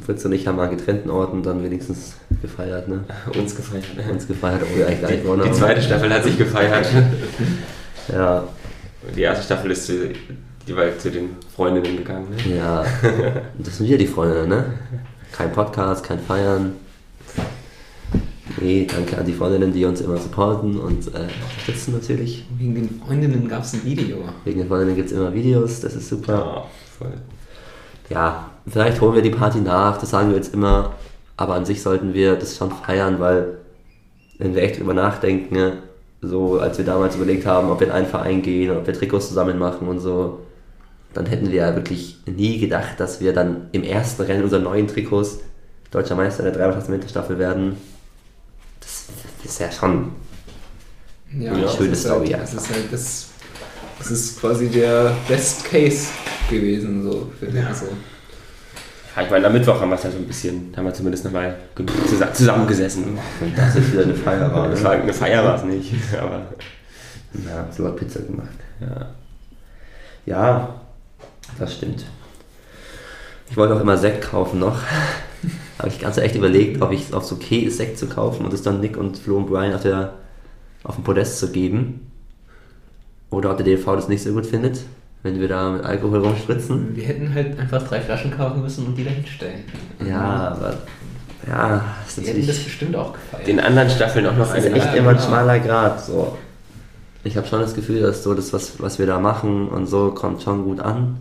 Fritz 0.05 0.25
und 0.25 0.33
ich 0.33 0.47
haben 0.47 0.59
an 0.61 0.71
getrennten 0.71 1.09
Orten 1.11 1.43
dann 1.43 1.63
wenigstens 1.65 2.15
gefeiert, 2.43 2.89
ne? 2.89 3.05
Uns 3.39 3.57
gefeiert. 3.57 3.85
Ne? 3.97 4.13
Uns 4.13 4.27
gefeiert, 4.27 4.63
obwohl 4.63 4.79
wir 4.79 4.87
eigentlich 4.89 5.23
Die 5.23 5.29
haben. 5.29 5.53
zweite 5.55 5.83
Staffel 5.83 6.13
hat 6.13 6.25
sich 6.25 6.37
gefeiert. 6.39 6.87
Ja, 8.13 8.45
Die 9.17 9.23
erste 9.23 9.45
Staffel 9.45 9.71
ist 9.71 9.87
zu, 9.87 10.11
jeweils 10.67 11.03
zu 11.03 11.11
den 11.11 11.31
Freundinnen 11.57 11.97
gegangen. 11.97 12.27
Ne? 12.47 12.57
Ja, 12.59 12.85
das 13.59 13.79
sind 13.79 13.89
wir 13.89 13.97
die 13.97 14.07
Freunde, 14.07 14.47
ne? 14.47 14.65
Kein 15.33 15.51
Podcast, 15.53 16.05
kein 16.05 16.19
Feiern. 16.21 16.75
Nee, 18.65 18.87
danke 18.91 19.19
an 19.19 19.27
die 19.27 19.35
Freundinnen, 19.35 19.75
die 19.75 19.85
uns 19.85 20.01
immer 20.01 20.17
supporten 20.17 20.81
und 20.81 21.09
äh, 21.09 21.29
unterstützen 21.43 21.93
natürlich. 21.93 22.47
Wegen 22.57 22.75
den 22.75 22.99
Freundinnen 22.99 23.47
gab 23.47 23.63
es 23.63 23.75
ein 23.75 23.85
Video. 23.85 24.17
Wegen 24.45 24.61
den 24.61 24.69
Freundinnen 24.69 24.97
gibt 24.97 25.11
es 25.11 25.15
immer 25.15 25.35
Videos, 25.35 25.81
das 25.81 25.95
ist 25.95 26.09
super. 26.09 26.33
Ja, 26.33 26.65
voll. 26.99 27.13
Ja, 28.09 28.51
vielleicht 28.67 29.03
holen 29.03 29.17
wir 29.17 29.21
die 29.21 29.29
Party 29.29 29.61
nach, 29.61 29.99
das 29.99 30.09
sagen 30.09 30.31
wir 30.31 30.37
jetzt 30.37 30.55
immer. 30.55 30.95
Aber 31.37 31.57
an 31.57 31.67
sich 31.67 31.83
sollten 31.83 32.15
wir 32.15 32.37
das 32.37 32.57
schon 32.57 32.71
feiern, 32.71 33.21
weil 33.21 33.59
wenn 34.39 34.55
wir 34.55 34.63
echt 34.63 34.81
drüber 34.81 34.95
nachdenken, 34.95 35.55
ne, 35.55 35.73
so 36.23 36.59
als 36.59 36.79
wir 36.79 36.87
damals 36.87 37.17
überlegt 37.17 37.45
haben, 37.45 37.69
ob 37.69 37.81
wir 37.81 37.89
in 37.89 37.93
einen 37.93 38.07
Verein 38.07 38.41
gehen, 38.41 38.75
ob 38.75 38.87
wir 38.87 38.95
Trikots 38.95 39.29
zusammen 39.29 39.59
machen 39.59 39.89
und 39.89 39.99
so, 39.99 40.39
dann 41.13 41.27
hätten 41.27 41.51
wir 41.51 41.57
ja 41.57 41.75
wirklich 41.75 42.17
nie 42.25 42.59
gedacht, 42.59 42.99
dass 42.99 43.21
wir 43.21 43.35
dann 43.35 43.69
im 43.73 43.83
ersten 43.83 44.23
Rennen 44.23 44.45
unserer 44.45 44.63
neuen 44.63 44.89
Trikots 44.89 45.41
deutscher 45.91 46.15
Meister 46.17 46.51
der 46.51 46.89
Winterstaffel 46.89 47.39
werden. 47.39 47.77
Das 49.45 49.53
ist 49.53 49.59
ja 49.61 49.71
schon 49.71 50.11
Ja, 51.39 51.53
Ja, 51.55 51.61
das 51.63 51.77
schöne 51.77 51.91
ist 51.91 52.03
Story 52.03 52.29
Halt, 52.31 52.43
das 52.43 52.55
ist 52.55 52.71
halt 52.71 52.93
das, 52.93 53.27
das 53.99 54.11
ist 54.11 54.41
quasi 54.41 54.69
der 54.69 55.15
Best 55.29 55.65
Case 55.67 56.09
gewesen, 56.51 57.03
so 57.05 57.31
für 57.39 57.47
den. 57.47 57.65
Also, 57.67 57.87
Ja, 59.17 59.23
ich 59.23 59.31
meine, 59.31 59.47
am 59.47 59.53
Mittwoch 59.53 59.81
haben 59.81 59.91
wir 59.91 59.95
es 59.97 60.03
ja 60.03 60.11
so 60.11 60.17
ein 60.19 60.27
bisschen, 60.27 60.73
haben 60.77 60.85
wir 60.87 60.95
zumindest 60.95 61.25
nochmal 61.25 61.57
zus- 61.77 62.33
zusammengesessen. 62.33 63.17
das 63.57 63.77
ist 63.77 63.93
wieder 63.93 64.03
eine 64.05 64.15
Feier 64.15 64.53
war. 64.53 64.69
Das 64.71 64.81
Ne? 64.81 64.85
war 64.87 64.93
eine 64.93 65.13
Feier 65.15 65.45
war 65.45 65.55
es 65.57 65.63
nicht, 65.65 65.93
aber 66.21 66.43
Ja, 67.47 67.69
sogar 67.71 67.93
Pizza 67.93 68.21
gemacht. 68.21 68.49
ja. 68.81 69.09
Ja, 70.27 70.75
das 71.59 71.75
stimmt. 71.75 72.05
Ich 73.51 73.57
wollte 73.59 73.75
auch 73.77 73.81
immer 73.81 73.97
Sekt 73.99 74.23
kaufen 74.31 74.59
noch. 74.59 74.79
Habe 75.79 75.89
ich 75.89 75.99
ganz 76.01 76.19
echt 76.19 76.35
überlegt, 76.35 76.83
ob 76.83 76.93
ich 76.93 77.11
es 77.11 77.33
okay 77.33 77.61
ist, 77.61 77.79
Sekt 77.79 77.99
zu 77.99 78.07
kaufen 78.07 78.45
und 78.45 78.53
es 78.53 78.63
dann 78.63 78.81
Nick 78.81 78.97
und 78.97 79.19
Flo 79.19 79.37
und 79.37 79.47
Brian 79.47 79.75
auf, 79.75 79.83
der, 79.83 80.15
auf 80.83 80.95
dem 80.97 81.05
Podest 81.05 81.39
zu 81.39 81.51
geben. 81.51 82.11
Oder 83.31 83.51
ob 83.51 83.57
der 83.57 83.67
DLV 83.67 83.85
das 83.97 84.09
nicht 84.09 84.23
so 84.23 84.33
gut 84.33 84.47
findet, 84.47 84.81
wenn 85.23 85.41
wir 85.41 85.49
da 85.49 85.71
mit 85.71 85.85
Alkohol 85.85 86.21
rumspritzen. 86.21 86.95
wir 86.95 87.05
hätten 87.05 87.35
halt 87.35 87.59
einfach 87.59 87.83
drei 87.83 88.01
Flaschen 88.01 88.31
kaufen 88.31 88.63
müssen 88.63 88.87
und 88.87 88.97
die 88.97 89.05
dahin 89.05 89.27
stellen. 89.27 89.65
Ja, 90.07 90.57
aber 90.57 90.79
ja, 91.49 91.85
das 92.05 92.19
ist 92.19 92.27
Die 92.27 92.31
hätten 92.31 92.39
das 92.39 92.47
natürlich 92.47 92.65
bestimmt 92.65 92.97
auch 92.97 93.13
gefeiert. 93.13 93.47
Den 93.47 93.61
anderen 93.61 93.91
Staffeln 93.91 94.27
auch 94.27 94.37
noch 94.37 94.49
das 94.49 94.59
ist 94.59 94.67
eine 94.67 94.77
echt 94.77 94.87
Ja, 94.87 94.93
immer 94.95 95.11
ein 95.11 95.17
genau. 95.17 95.27
schmaler 95.27 95.59
Grad. 95.59 96.05
So. 96.05 96.37
Ich 97.25 97.37
habe 97.37 97.47
schon 97.47 97.61
das 97.61 97.75
Gefühl, 97.75 98.01
dass 98.01 98.23
so 98.23 98.35
das, 98.35 98.53
was, 98.53 98.81
was 98.81 98.99
wir 98.99 99.07
da 99.07 99.19
machen 99.19 99.69
und 99.69 99.87
so, 99.87 100.11
kommt 100.11 100.43
schon 100.43 100.65
gut 100.65 100.81
an. 100.81 101.19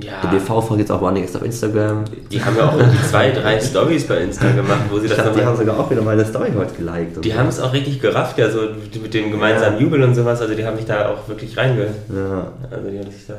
Ja, 0.00 0.20
Die 0.22 0.36
DV 0.36 0.60
folgt 0.60 0.80
jetzt 0.80 0.92
auch 0.92 1.02
einiges 1.02 1.34
auf 1.34 1.42
Instagram. 1.42 2.04
die 2.30 2.42
haben 2.42 2.56
ja 2.56 2.68
auch 2.68 2.76
irgendwie 2.78 3.02
zwei, 3.08 3.30
drei 3.32 3.60
Stories 3.60 4.06
bei 4.06 4.18
Insta 4.18 4.48
gemacht, 4.52 4.82
wo 4.90 4.98
sie 4.98 5.06
Ich 5.06 5.12
das 5.12 5.22
glaub, 5.22 5.34
die 5.36 5.44
haben 5.44 5.56
sogar 5.56 5.78
auch 5.80 5.90
wieder 5.90 6.02
meine 6.02 6.24
Story 6.24 6.52
heute 6.56 6.74
geliked. 6.74 7.16
und 7.16 7.24
Die 7.24 7.32
so. 7.32 7.36
haben 7.36 7.48
es 7.48 7.58
auch 7.60 7.72
richtig 7.72 8.00
gerafft, 8.00 8.38
ja, 8.38 8.48
so 8.48 8.60
mit 9.02 9.12
dem 9.12 9.32
gemeinsamen 9.32 9.76
Ja. 9.76 9.82
Jubel 9.82 10.02
und 10.04 10.14
sowas. 10.14 10.40
Also 10.40 10.54
die 10.54 10.64
haben 10.64 10.76
sich 10.76 10.86
da 10.86 11.08
auch 11.08 11.26
wirklich 11.28 11.56
reinge... 11.56 11.86
Ja, 12.14 12.52
Also 12.70 12.88
die 12.90 12.98
haben 12.98 13.10
sich 13.10 13.26
da... 13.26 13.34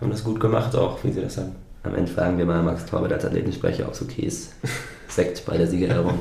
Haben 0.00 0.10
das 0.10 0.24
gut 0.24 0.40
gemacht 0.40 0.74
auch, 0.74 0.98
wie 1.04 1.12
sie 1.12 1.20
das 1.20 1.36
haben. 1.36 1.52
am 1.82 1.94
Ende 1.94 2.10
fragen 2.10 2.38
wir 2.38 2.46
mal 2.46 2.62
Max 2.62 2.86
Torbert 2.86 3.12
als 3.12 3.24
Athletensprecher, 3.26 3.84
ob 3.86 3.92
es 3.92 4.00
okay 4.02 4.22
ist. 4.22 4.52
Sekt 5.08 5.44
bei 5.44 5.58
der 5.58 5.66
Siegerehrung. 5.66 6.18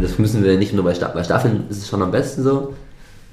Das 0.00 0.18
müssen 0.18 0.44
wir 0.44 0.56
nicht 0.56 0.72
nur 0.74 0.84
bei 0.84 0.94
Staffeln. 0.94 1.16
Bei 1.18 1.24
Staffeln 1.24 1.64
ist 1.68 1.78
es 1.78 1.88
schon 1.88 2.02
am 2.02 2.10
besten 2.12 2.44
so. 2.44 2.72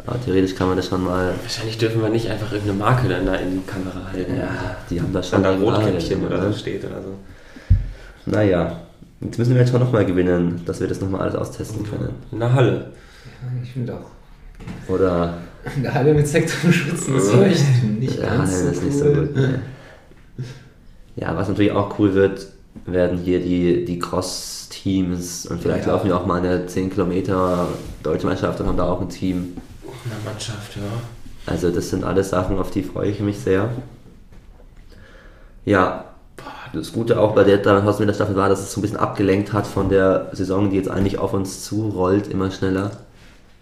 Aber 0.05 0.19
theoretisch 0.23 0.55
kann 0.55 0.67
man 0.67 0.77
das 0.77 0.87
schon 0.87 1.03
mal. 1.03 1.33
Wahrscheinlich 1.41 1.77
dürfen 1.77 2.01
wir 2.01 2.09
nicht 2.09 2.29
einfach 2.29 2.51
irgendeine 2.51 2.79
Marke 2.79 3.07
dann 3.09 3.25
da 3.25 3.35
in 3.35 3.51
die 3.61 3.65
Kamera 3.71 4.11
halten. 4.11 4.37
Ja, 4.37 4.47
die 4.89 5.01
haben 5.01 5.11
da 5.13 5.21
schon 5.21 5.43
Dann 5.43 5.43
da 5.43 5.49
Regularien, 5.51 5.85
Rotkäppchen 5.93 6.25
oder 6.25 6.51
so 6.51 6.57
steht 6.57 6.85
oder 6.85 7.01
so. 7.01 7.13
Naja, 8.25 8.79
jetzt 9.21 9.37
müssen 9.37 9.53
wir 9.53 9.61
jetzt 9.61 9.71
schon 9.71 9.79
nochmal 9.81 10.05
gewinnen, 10.05 10.61
dass 10.65 10.79
wir 10.79 10.87
das 10.87 11.01
nochmal 11.01 11.21
alles 11.21 11.35
austesten 11.35 11.83
können. 11.83 12.09
In 12.31 12.39
der 12.39 12.53
Halle. 12.53 12.91
Ja, 13.25 13.61
ich 13.63 13.71
finde 13.73 13.93
auch. 13.95 14.91
Oder. 14.91 15.33
In 15.75 15.83
der 15.83 15.93
Halle 15.93 16.13
mit 16.13 16.27
Sekt 16.27 16.53
und 16.63 16.71
Schwitzen 16.73 17.15
ist 17.15 17.31
vielleicht 17.31 17.83
nicht 17.99 18.19
Ja, 18.19 18.35
ganz 18.37 18.51
das 18.51 18.61
so 18.61 18.69
ist 18.69 18.83
nicht 18.83 18.97
so 18.97 19.05
cool. 19.05 19.27
gut. 19.27 19.35
ne. 19.35 19.59
Ja, 21.17 21.35
was 21.35 21.49
natürlich 21.49 21.71
auch 21.73 21.99
cool 21.99 22.13
wird, 22.13 22.47
werden 22.85 23.17
hier 23.17 23.41
die, 23.41 23.83
die 23.83 23.99
Cross-Teams 23.99 25.47
und 25.47 25.61
vielleicht 25.61 25.85
Ja. 25.85 25.91
laufen 25.93 26.07
wir 26.07 26.15
auch 26.17 26.25
mal 26.25 26.39
eine 26.39 26.65
10 26.65 26.89
Kilometer 26.91 27.67
Deutsche 28.03 28.25
Meisterschaft 28.25 28.61
und 28.61 28.67
haben 28.67 28.77
da 28.77 28.85
auch 28.89 29.01
ein 29.01 29.09
Team. 29.09 29.57
In 30.05 30.11
der 30.11 30.31
Mannschaft, 30.31 30.75
ja. 30.75 30.81
Also 31.45 31.71
das 31.71 31.89
sind 31.89 32.03
alles 32.03 32.29
Sachen, 32.29 32.59
auf 32.59 32.71
die 32.71 32.83
freue 32.83 33.09
ich 33.09 33.19
mich 33.19 33.39
sehr. 33.39 33.69
Ja, 35.65 36.05
das 36.73 36.93
Gute 36.93 37.19
auch 37.19 37.33
bei 37.33 37.43
der 37.43 37.83
Haus 37.83 37.99
mit 37.99 38.07
der 38.07 38.13
Staffel 38.13 38.35
war, 38.35 38.49
dass 38.49 38.59
es 38.59 38.71
so 38.71 38.79
ein 38.79 38.81
bisschen 38.83 38.97
abgelenkt 38.97 39.53
hat 39.53 39.65
von 39.65 39.89
der 39.89 40.29
Saison, 40.33 40.69
die 40.69 40.77
jetzt 40.77 40.89
eigentlich 40.89 41.17
auf 41.17 41.33
uns 41.33 41.63
zurollt, 41.63 42.27
immer 42.27 42.51
schneller. 42.51 42.91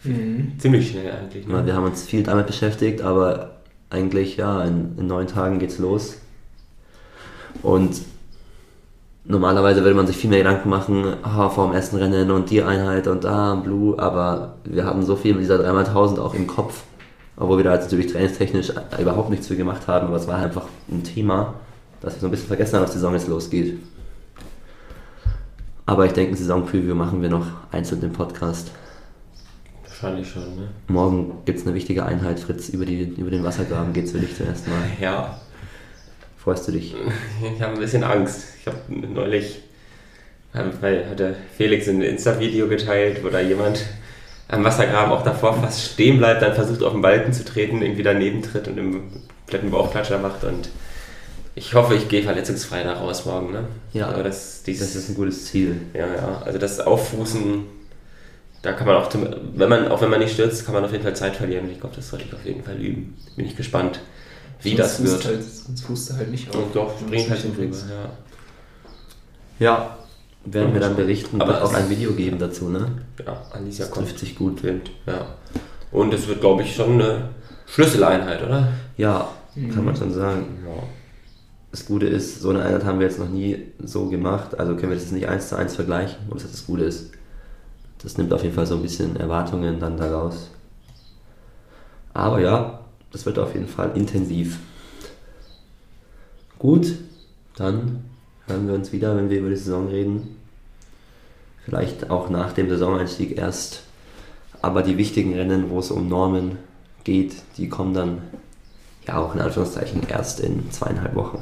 Mhm. 0.04 0.54
Ziemlich 0.60 0.92
schnell 0.92 1.12
eigentlich. 1.12 1.48
Weil 1.48 1.62
Ne? 1.62 1.66
Wir 1.68 1.76
haben 1.76 1.86
uns 1.86 2.04
viel 2.04 2.24
damit 2.24 2.48
beschäftigt, 2.48 3.02
aber 3.02 3.52
eigentlich, 3.90 4.38
ja, 4.38 4.64
in, 4.64 4.98
in 4.98 5.08
neun 5.08 5.28
Tagen 5.28 5.60
geht's 5.60 5.80
los. 5.80 6.18
Und 7.64 8.02
normalerweise 9.28 9.84
würde 9.84 9.96
man 9.96 10.08
sich 10.08 10.18
viel 10.18 10.30
mehr 10.30 10.40
Gedanken 10.40 10.70
machen, 10.70 11.16
ah, 11.24 11.50
vor 11.50 11.68
dem 11.68 11.76
ersten 11.76 11.98
Rennen 11.98 12.32
und 12.32 12.50
die 12.50 12.64
Einheit 12.64 13.08
und 13.08 13.24
da, 13.24 13.56
Blue, 13.56 14.00
aber 14.00 14.56
wir 14.64 14.86
hatten 14.86 15.04
so 15.04 15.16
viel 15.16 15.34
mit 15.34 15.44
dieser 15.44 15.60
3x1000 15.60 16.20
auch 16.20 16.34
im 16.34 16.48
Kopf, 16.48 16.84
Obwohl 17.36 17.58
wir 17.58 17.66
da 17.66 17.74
jetzt 17.74 17.84
natürlich 17.84 18.12
trainingstechnisch 18.12 18.72
überhaupt 19.00 19.30
nichts 19.30 19.48
für 19.48 19.56
gemacht 19.56 19.88
haben, 19.88 20.08
aber 20.08 20.18
es 20.18 20.28
war 20.28 20.38
einfach 20.38 20.66
ein 20.90 21.04
Thema, 21.04 21.54
dass 22.02 22.16
wir 22.16 22.22
so 22.22 22.28
ein 22.28 22.32
bisschen 22.32 22.48
vergessen 22.48 22.76
haben, 22.76 22.84
dass 22.84 22.92
die 22.92 22.98
Saison 22.98 23.14
jetzt 23.14 23.28
losgeht. 23.28 23.80
Aber 25.86 26.06
ich 26.06 26.14
denke, 26.14 26.34
ein 26.34 26.38
Saison-Preview 26.38 26.96
machen 26.96 27.22
wir 27.22 27.30
noch 27.30 27.46
einzeln 27.72 28.02
im 28.02 28.12
Podcast. 28.12 28.72
Wahrscheinlich 29.84 30.30
schon, 30.30 30.44
ne? 30.44 30.68
Morgen 30.88 31.34
gibt 31.46 31.60
es 31.60 31.66
eine 31.66 31.76
wichtige 31.76 32.06
Einheit, 32.06 32.40
Fritz, 32.40 32.70
über, 32.70 32.86
die, 32.86 33.04
über 33.04 33.32
den 33.32 33.44
Wassergraben 33.44 33.94
geht 33.94 34.06
es 34.06 34.12
für 34.12 34.20
dich 34.20 34.36
zuerst 34.36 34.68
mal. 34.68 34.76
Ja, 35.00 35.40
Freust 36.48 36.66
du 36.70 36.72
dich? 36.72 36.96
ich 37.56 37.62
habe 37.62 37.74
ein 37.74 37.80
bisschen 37.82 38.06
Angst. 38.06 38.46
Ich 38.62 38.68
habe 38.68 38.78
neulich, 38.88 39.64
ähm, 40.56 40.72
weil 40.80 41.10
hatte 41.10 41.36
Felix 41.58 41.90
ein 41.90 42.02
Insta-Video 42.02 42.70
geteilt, 42.70 43.22
wo 43.22 43.28
da 43.28 43.42
jemand 43.42 43.86
am 44.48 44.64
Wassergraben 44.64 45.12
auch 45.12 45.26
davor 45.26 45.56
fast 45.62 45.92
stehen 45.92 46.20
bleibt, 46.20 46.42
dann 46.42 46.54
versucht 46.54 46.84
auf 46.84 46.94
den 46.94 47.02
Balken 47.02 47.34
zu 47.34 47.44
treten, 47.44 47.82
irgendwie 47.82 48.04
daneben 48.04 48.42
tritt 48.44 48.70
und 48.70 48.78
im 48.78 49.02
kompletten 49.40 49.72
Bauchklatscher 49.72 50.20
macht 50.20 50.46
und 50.46 50.70
ich 51.56 51.74
hoffe, 51.74 51.96
ich 51.96 52.08
gehe 52.08 52.24
verletzungsfrei 52.24 52.82
da 52.84 52.94
raus 52.94 53.26
morgen, 53.26 53.52
ne? 53.52 53.66
Ja, 53.92 54.08
Aber 54.08 54.24
das, 54.24 54.64
dieses, 54.64 54.94
Das 54.94 55.04
ist 55.04 55.10
ein 55.10 55.16
gutes 55.16 55.48
Ziel. 55.48 55.76
ja, 55.94 56.08
ja, 56.08 56.44
also 56.46 56.58
das 56.60 56.80
Auffußen, 56.80 57.66
da 58.62 58.72
kann 58.72 58.88
man 58.88 58.96
auch, 58.96 59.14
wenn 59.14 59.68
man, 59.68 59.90
auch 59.90 60.02
wenn 60.02 60.10
man 60.10 60.22
nicht 60.22 60.32
stürzt, 60.32 60.64
kann 60.64 60.74
man 60.74 60.86
auf 60.86 60.94
jeden 60.94 61.04
Fall 61.04 61.14
Zeit 61.14 61.36
verlieren. 61.36 61.66
Und 61.66 61.72
ich 61.74 61.82
glaube, 61.82 61.98
das 61.98 62.08
sollte 62.08 62.24
ich 62.26 62.34
auf 62.34 62.46
jeden 62.46 62.64
Fall 62.64 62.78
üben. 62.78 63.18
Bin 63.36 63.46
ich 63.46 63.58
gespannt, 63.58 64.00
wie 64.62 64.76
das 64.76 64.98
Sonst 64.98 65.10
wird. 65.12 65.24
fußt 65.24 65.28
Halt, 65.28 65.44
sonst 65.44 65.82
fußt 65.82 66.10
du 66.10 66.14
halt 66.16 66.32
nicht 66.32 66.50
auf. 66.50 66.64
Und 66.64 66.76
doch, 66.76 66.94
springt 67.00 67.30
halt 67.30 67.44
nicht 67.44 67.44
drüber, 67.44 67.62
hinkriegst. 67.64 67.86
ja. 67.90 68.10
Ja, 69.60 69.98
werden 70.46 70.74
wir 70.74 70.80
dann 70.82 70.96
berichten. 70.96 71.42
Aber 71.42 71.54
wird 71.54 71.64
auch 71.64 71.74
ein 71.74 71.90
Video 71.90 72.14
geben 72.14 72.38
dazu, 72.40 72.70
ne? 72.70 72.88
Ja, 73.26 73.42
Alicia 73.52 73.86
Das 73.86 73.94
kommt. 73.94 74.08
trifft 74.08 74.20
sich 74.20 74.36
gut. 74.36 74.64
Wind, 74.64 74.92
ja. 75.06 75.26
Und 75.92 76.14
es 76.14 76.28
wird, 76.28 76.42
glaube 76.42 76.62
ich, 76.64 76.76
schon 76.76 76.94
eine 76.94 77.30
Schlüsseleinheit, 77.66 78.44
oder? 78.44 78.68
Ja, 78.98 79.30
kann 79.74 79.84
man 79.86 79.96
schon 79.96 80.14
sagen. 80.14 80.60
Ja. 80.66 80.84
Das 81.72 81.86
Gute 81.86 82.06
ist, 82.08 82.42
so 82.42 82.50
eine 82.52 82.62
Einheit 82.64 82.86
haben 82.86 83.00
wir 83.00 83.08
jetzt 83.08 83.20
noch 83.20 83.30
nie 83.30 83.72
so 83.84 84.08
gemacht, 84.10 84.58
also 84.60 84.76
können 84.76 84.90
wir 84.90 84.96
das 84.96 85.04
jetzt 85.04 85.14
nicht 85.14 85.28
eins 85.28 85.50
zu 85.50 85.56
eins 85.58 85.76
vergleichen, 85.76 86.18
und 86.30 86.36
das 86.36 86.46
ist 86.46 86.54
das 86.54 86.66
Gute 86.66 86.84
ist. 86.86 87.12
Das 88.02 88.18
nimmt 88.18 88.32
auf 88.32 88.44
jeden 88.44 88.56
Fall 88.56 88.66
so 88.66 88.76
ein 88.76 88.82
bisschen 88.82 89.16
Erwartungen 89.18 89.80
dann 89.80 89.98
daraus. 89.98 90.50
Aber 92.14 92.40
ja, 92.40 92.80
das 93.18 93.26
wird 93.26 93.40
auf 93.40 93.56
jeden 93.56 93.68
Fall 93.68 93.94
intensiv. 93.96 94.60
Gut, 96.60 96.94
dann 97.56 98.04
hören 98.46 98.68
wir 98.68 98.76
uns 98.76 98.92
wieder, 98.92 99.18
wenn 99.18 99.32
wir 99.32 99.40
über 99.40 99.50
die 99.50 99.56
Saison 99.56 99.88
reden. 99.88 100.36
Vielleicht 101.66 102.12
auch 102.12 102.30
nach 102.30 102.54
dem 102.54 102.70
Saisoneinstieg 102.70 103.36
erst. 103.36 103.82
Aber 104.62 104.84
die 104.84 105.00
wichtigen 105.00 105.34
Rennen, 105.34 105.72
wo 105.72 105.80
es 105.80 105.90
um 105.90 106.08
Normen 106.08 106.60
geht, 107.04 107.38
die 107.58 107.70
kommen 107.70 107.96
dann 107.96 108.22
ja 109.08 109.18
auch 109.18 109.34
in 109.34 109.42
Anführungszeichen 109.42 110.04
erst 110.08 110.40
in 110.40 110.70
zweieinhalb 110.70 111.16
Wochen. 111.16 111.42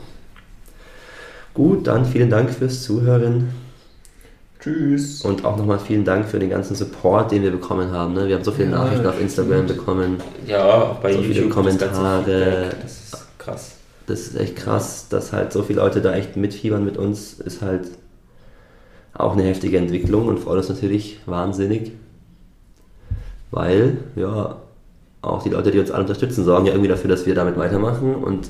Gut, 1.54 1.88
dann 1.88 2.06
vielen 2.06 2.30
Dank 2.30 2.52
fürs 2.52 2.84
Zuhören 2.84 3.50
Tschüss. 4.66 5.22
und 5.22 5.46
auch 5.46 5.58
nochmal 5.58 5.80
vielen 5.80 6.04
Dank 6.04 6.26
für 6.28 6.40
den 6.40 6.50
ganzen 6.50 6.76
Support, 6.76 7.32
den 7.32 7.44
wir 7.44 7.52
bekommen 7.52 7.92
haben. 7.92 8.14
Ne? 8.16 8.28
Wir 8.28 8.36
haben 8.36 8.44
so 8.44 8.52
viele 8.52 8.72
Ja, 8.72 8.78
Nachrichten 8.84 9.06
auf 9.06 9.22
Instagram 9.22 9.68
bekommen. 9.68 10.18
Ja, 10.48 10.66
auch 10.66 10.96
bei 11.00 11.14
So 11.14 11.22
viele 11.22 11.44
YouTube 11.44 11.64
das 11.64 11.78
ganze 11.78 11.96
Kommentare. 11.96 12.24
Feedback, 12.72 12.82
Das 12.82 12.92
ist 12.92 13.28
krass. 13.38 13.72
Das 14.08 14.20
ist 14.22 14.36
echt 14.40 14.56
krass, 14.56 15.08
dass 15.10 15.34
halt 15.34 15.54
so 15.54 15.64
viele 15.64 15.80
Leute 15.82 16.02
da 16.02 16.14
echt 16.14 16.36
mitfiebern 16.36 16.84
mit 16.84 16.98
uns, 16.98 17.34
ist 17.40 17.62
halt 17.62 17.88
auch 19.14 19.34
eine 19.34 19.44
heftige 19.44 19.78
Entwicklung 19.78 20.28
und 20.28 20.40
freut 20.40 20.58
uns 20.58 20.70
natürlich 20.70 21.20
wahnsinnig. 21.26 21.92
Weil, 23.52 23.98
ja, 24.16 24.58
auch 25.22 25.44
die 25.44 25.50
Leute, 25.50 25.72
die 25.72 25.80
uns 25.80 25.92
alle 25.92 26.02
unterstützen, 26.04 26.44
sorgen 26.44 26.66
ja 26.66 26.74
irgendwie 26.74 26.90
dafür, 26.90 27.10
dass 27.10 27.26
wir 27.26 27.34
damit 27.36 27.58
weitermachen 27.58 28.16
und 28.16 28.48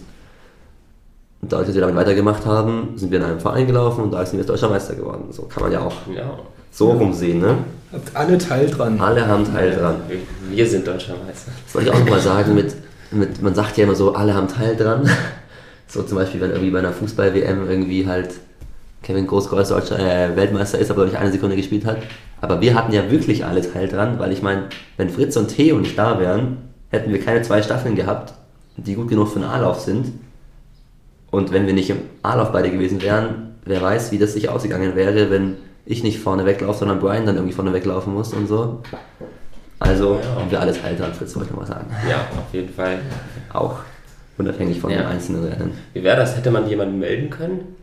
dadurch, 1.42 1.68
dass 1.68 1.76
wir 1.76 1.82
damit 1.82 1.96
weitergemacht 1.96 2.46
haben, 2.46 2.94
sind 2.96 3.12
wir 3.12 3.20
in 3.20 3.26
einem 3.26 3.40
Verein 3.40 3.68
gelaufen 3.68 4.04
und 4.04 4.12
da 4.12 4.26
sind 4.26 4.34
wir 4.34 4.40
jetzt 4.40 4.50
Deutscher 4.50 4.70
Meister 4.70 4.96
geworden. 4.96 5.26
So 5.32 5.44
kann 5.44 5.64
man 5.64 5.72
ja 5.72 5.82
auch 5.82 5.94
Ja. 6.14 6.38
so 6.72 6.92
rumsehen, 6.92 7.40
ne? 7.40 7.58
Habt 7.92 8.16
alle 8.16 8.38
Teil 8.38 8.68
dran. 8.70 9.00
Alle 9.00 9.26
haben 9.28 9.46
Teil 9.46 9.72
dran. 9.76 9.96
Wir, 10.50 10.68
sind 10.68 10.86
Deutscher 10.88 11.14
Meister. 11.26 11.52
Das 11.66 11.76
wollte 11.76 11.90
ich 11.90 11.96
auch 11.96 12.00
nochmal 12.00 12.20
sagen, 12.20 12.56
mit, 12.56 12.76
mit, 13.12 13.42
man 13.42 13.56
sagt 13.56 13.78
ja 13.78 13.84
immer 13.86 13.96
so, 13.96 14.14
alle 14.14 14.34
haben 14.34 14.48
Teil 14.48 14.76
dran. 14.76 15.10
So 15.88 16.02
zum 16.02 16.18
Beispiel, 16.18 16.42
wenn 16.42 16.50
irgendwie 16.50 16.72
bei 16.72 16.80
einer 16.80 16.92
Fußball-WM 16.92 17.70
irgendwie 17.70 18.08
halt 18.08 18.32
Kevin 19.04 19.28
Großkreuz 19.28 19.70
deutscher 19.70 20.00
äh, 20.00 20.36
Weltmeister 20.36 20.80
ist, 20.80 20.90
aber 20.90 21.04
glaube 21.04 21.16
ich 21.16 21.22
eine 21.22 21.32
Sekunde 21.32 21.56
gespielt 21.56 21.86
hat. 21.86 21.98
Aber 22.42 22.60
wir 22.60 22.74
hatten 22.74 22.92
ja 22.92 23.10
wirklich 23.12 23.46
alle 23.46 23.62
Teil 23.62 23.88
dran, 23.88 24.18
weil 24.18 24.32
ich 24.32 24.42
meine, 24.42 24.64
wenn 24.98 25.12
Fritz 25.12 25.38
und 25.38 25.48
Theo 25.48 25.78
nicht 25.78 25.98
da 25.98 26.20
wären, 26.20 26.58
hätten 26.90 27.12
wir 27.14 27.22
keine 27.22 27.44
zwei 27.44 27.62
Staffeln 27.62 27.96
gehabt, 27.96 28.34
die 28.78 28.96
gut 28.96 29.10
genug 29.10 29.28
für 29.30 29.36
einen 29.36 29.46
A-Lauf 29.46 29.80
sind. 29.80 30.08
Und 31.36 31.52
wenn 31.52 31.68
wir 31.68 31.74
nicht 31.74 31.90
im 31.90 31.98
A-Lauf 32.24 32.54
beide 32.54 32.72
gewesen 32.72 33.02
wären, 33.02 33.56
wer 33.66 33.82
weiß, 33.82 34.14
wie 34.14 34.18
das 34.18 34.32
sich 34.32 34.48
ausgegangen 34.48 34.96
wäre, 34.96 35.30
wenn 35.30 35.56
ich 35.86 36.02
nicht 36.02 36.20
vorne 36.20 36.46
weglaufe, 36.46 36.80
sondern 36.80 37.02
Brian 37.02 37.26
dann 37.26 37.36
irgendwie 37.36 37.54
vorne 37.54 37.74
weglaufen 37.74 38.14
muss 38.14 38.34
und 38.34 38.48
so. 38.48 38.82
Also 39.80 40.16
Ja. 40.24 40.40
haben 40.40 40.50
wir 40.50 40.62
alle 40.62 40.72
Teil 40.72 40.96
dran, 40.96 41.14
Fritz 41.14 41.36
wollte 41.36 41.50
ich 41.50 41.52
noch 41.54 41.60
mal 41.60 41.68
sagen. 41.68 41.88
Ja, 42.10 42.22
auf 42.40 42.54
jeden 42.54 42.70
Fall. 42.74 43.00
Auch 43.52 43.80
unabhängig 44.38 44.80
von 44.80 44.90
Ja. 44.92 45.00
den 45.00 45.08
einzelnen 45.08 45.44
Rennen. 45.44 45.74
Wie 45.92 46.02
wäre 46.06 46.16
das? 46.16 46.38
Hätte 46.38 46.52
man 46.52 46.70
jemanden 46.70 47.00
melden 47.00 47.30
können? 47.30 47.76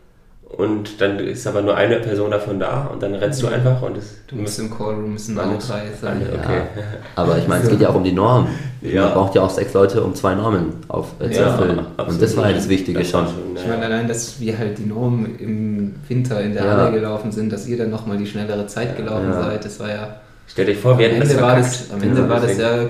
Und 0.56 1.00
dann 1.00 1.18
ist 1.18 1.46
aber 1.46 1.62
nur 1.62 1.74
eine 1.76 1.96
Person 2.00 2.30
davon 2.30 2.60
da 2.60 2.84
und 2.92 3.02
dann 3.02 3.14
rennst 3.14 3.42
du 3.42 3.46
einfach 3.46 3.80
und 3.80 3.96
es. 3.96 4.16
Du 4.26 4.36
musst 4.36 4.58
im 4.58 4.70
Callroom 4.70 5.14
müssen 5.14 5.38
alle 5.38 5.56
drei 5.56 5.84
sein. 5.98 6.18
Alle, 6.28 6.38
okay. 6.38 6.56
Ja. 6.76 6.82
Aber 7.22 7.38
ich 7.38 7.48
meine, 7.48 7.64
es 7.64 7.70
geht 7.70 7.80
ja 7.80 7.88
auch 7.88 7.94
um 7.94 8.04
die 8.04 8.12
Norm. 8.12 8.48
Ja. 8.82 9.04
Man 9.06 9.14
braucht 9.14 9.34
ja 9.34 9.40
auch 9.42 9.48
sechs 9.50 9.72
Leute, 9.72 10.02
um 10.02 10.14
zwei 10.14 10.34
Normen 10.34 10.74
auf, 10.88 11.08
äh, 11.20 11.30
zu 11.30 11.40
Ja, 11.40 11.46
erfüllen. 11.48 11.78
absolut. 11.96 12.12
Und 12.12 12.22
das 12.22 12.36
war 12.36 12.44
halt 12.44 12.56
das 12.58 12.68
Wichtige 12.68 12.98
Das 12.98 13.08
schon. 13.08 13.20
war 13.24 13.28
schon, 13.32 13.56
Ich 13.56 13.62
ja. 13.62 13.68
meine, 13.70 13.86
allein, 13.86 14.06
dass 14.08 14.38
wir 14.40 14.58
halt 14.58 14.76
die 14.76 14.84
Norm 14.84 15.26
im 15.38 15.94
Winter 16.08 16.40
in 16.42 16.52
der 16.52 16.64
Ja. 16.66 16.76
Halle 16.76 16.92
gelaufen 16.92 17.32
sind, 17.32 17.50
dass 17.50 17.66
ihr 17.66 17.78
dann 17.78 17.88
nochmal 17.90 18.18
die 18.18 18.26
schnellere 18.26 18.66
Zeit 18.66 18.94
gelaufen 18.96 19.28
Ja. 19.30 19.42
seid, 19.44 19.64
das 19.64 19.80
war 19.80 19.88
ja. 19.88 20.16
Stell 20.48 20.66
dir 20.66 20.74
vor, 20.76 20.98
wir 20.98 21.06
am 21.06 21.12
hätten 21.12 21.20
das 21.22 21.30
Ende, 21.30 21.42
war 21.42 21.50
verkackt. 21.54 21.74
das, 21.80 21.90
am 21.92 22.02
Ende 22.02 22.20
Ja, 22.20 22.28
war 22.28 22.40
das 22.40 22.58
ja 22.58 22.86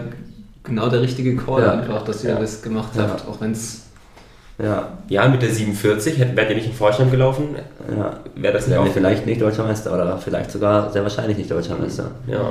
genau 0.65 0.89
der 0.89 1.01
richtige 1.03 1.37
Call 1.37 1.63
Ja. 1.63 1.73
einfach, 1.75 2.03
dass 2.03 2.25
ihr 2.25 2.31
Ja. 2.31 2.41
das 2.41 2.61
gemacht 2.63 2.91
Ja. 2.97 3.03
habt, 3.03 3.29
auch 3.29 3.41
wenn 3.41 3.53
es. 3.53 3.82
Ja, 4.63 4.89
Ja, 5.09 5.29
mit 5.29 5.43
der 5.43 5.51
47 5.51 6.19
hätten 6.19 6.37
wärt 6.37 6.49
ihr 6.51 6.57
nicht 6.57 6.69
im 6.69 6.73
Vorstand 6.73 7.11
gelaufen, 7.11 7.49
ja. 7.97 8.21
wäre 8.37 8.53
das 8.55 8.67
nicht 8.67 8.77
Wären 8.77 8.85
wir 8.85 8.91
auch 8.91 8.95
vielleicht 8.95 9.27
nicht 9.27 9.41
Deutscher 9.41 9.65
Meister 9.65 9.93
oder 9.93 10.17
vielleicht 10.19 10.51
sogar 10.51 10.91
sehr 10.93 11.03
wahrscheinlich 11.03 11.37
nicht 11.37 11.51
Deutscher 11.51 11.77
Meister. 11.77 12.11
Ja. 12.27 12.51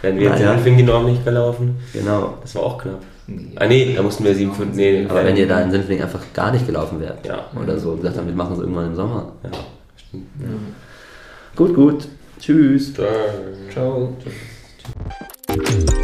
Wären 0.00 0.16
wir 0.18 0.28
jetzt 0.30 0.40
Naja. 0.40 0.54
in 0.64 0.86
Norm 0.86 1.06
nicht 1.06 1.24
gelaufen, 1.24 1.76
Genau. 1.92 2.34
das 2.42 2.54
war 2.54 2.62
auch 2.62 2.78
knapp. 2.78 3.00
Ah 3.56 3.66
nee, 3.66 3.94
da 3.96 4.02
mussten 4.02 4.24
wir 4.24 4.34
57, 4.34 4.76
nee, 4.76 5.06
Aber 5.08 5.24
wenn 5.24 5.36
ihr 5.36 5.46
da 5.46 5.60
in 5.60 5.70
Sinfling 5.70 6.02
einfach 6.02 6.20
gar 6.34 6.50
nicht 6.52 6.66
gelaufen 6.66 7.00
wärt 7.00 7.26
Ja. 7.26 7.46
oder 7.60 7.78
so, 7.78 7.94
gesagt 7.96 8.16
haben, 8.16 8.26
wir 8.26 8.34
machen 8.34 8.54
es 8.54 8.60
irgendwann 8.60 8.86
im 8.86 8.94
Sommer. 8.96 9.32
Ja, 9.44 9.50
stimmt. 9.96 10.26
Gut, 11.56 11.74
gut. 11.74 12.08
Tschüss. 12.40 12.92
Ciao. 12.94 14.12
Ciao. 15.48 16.02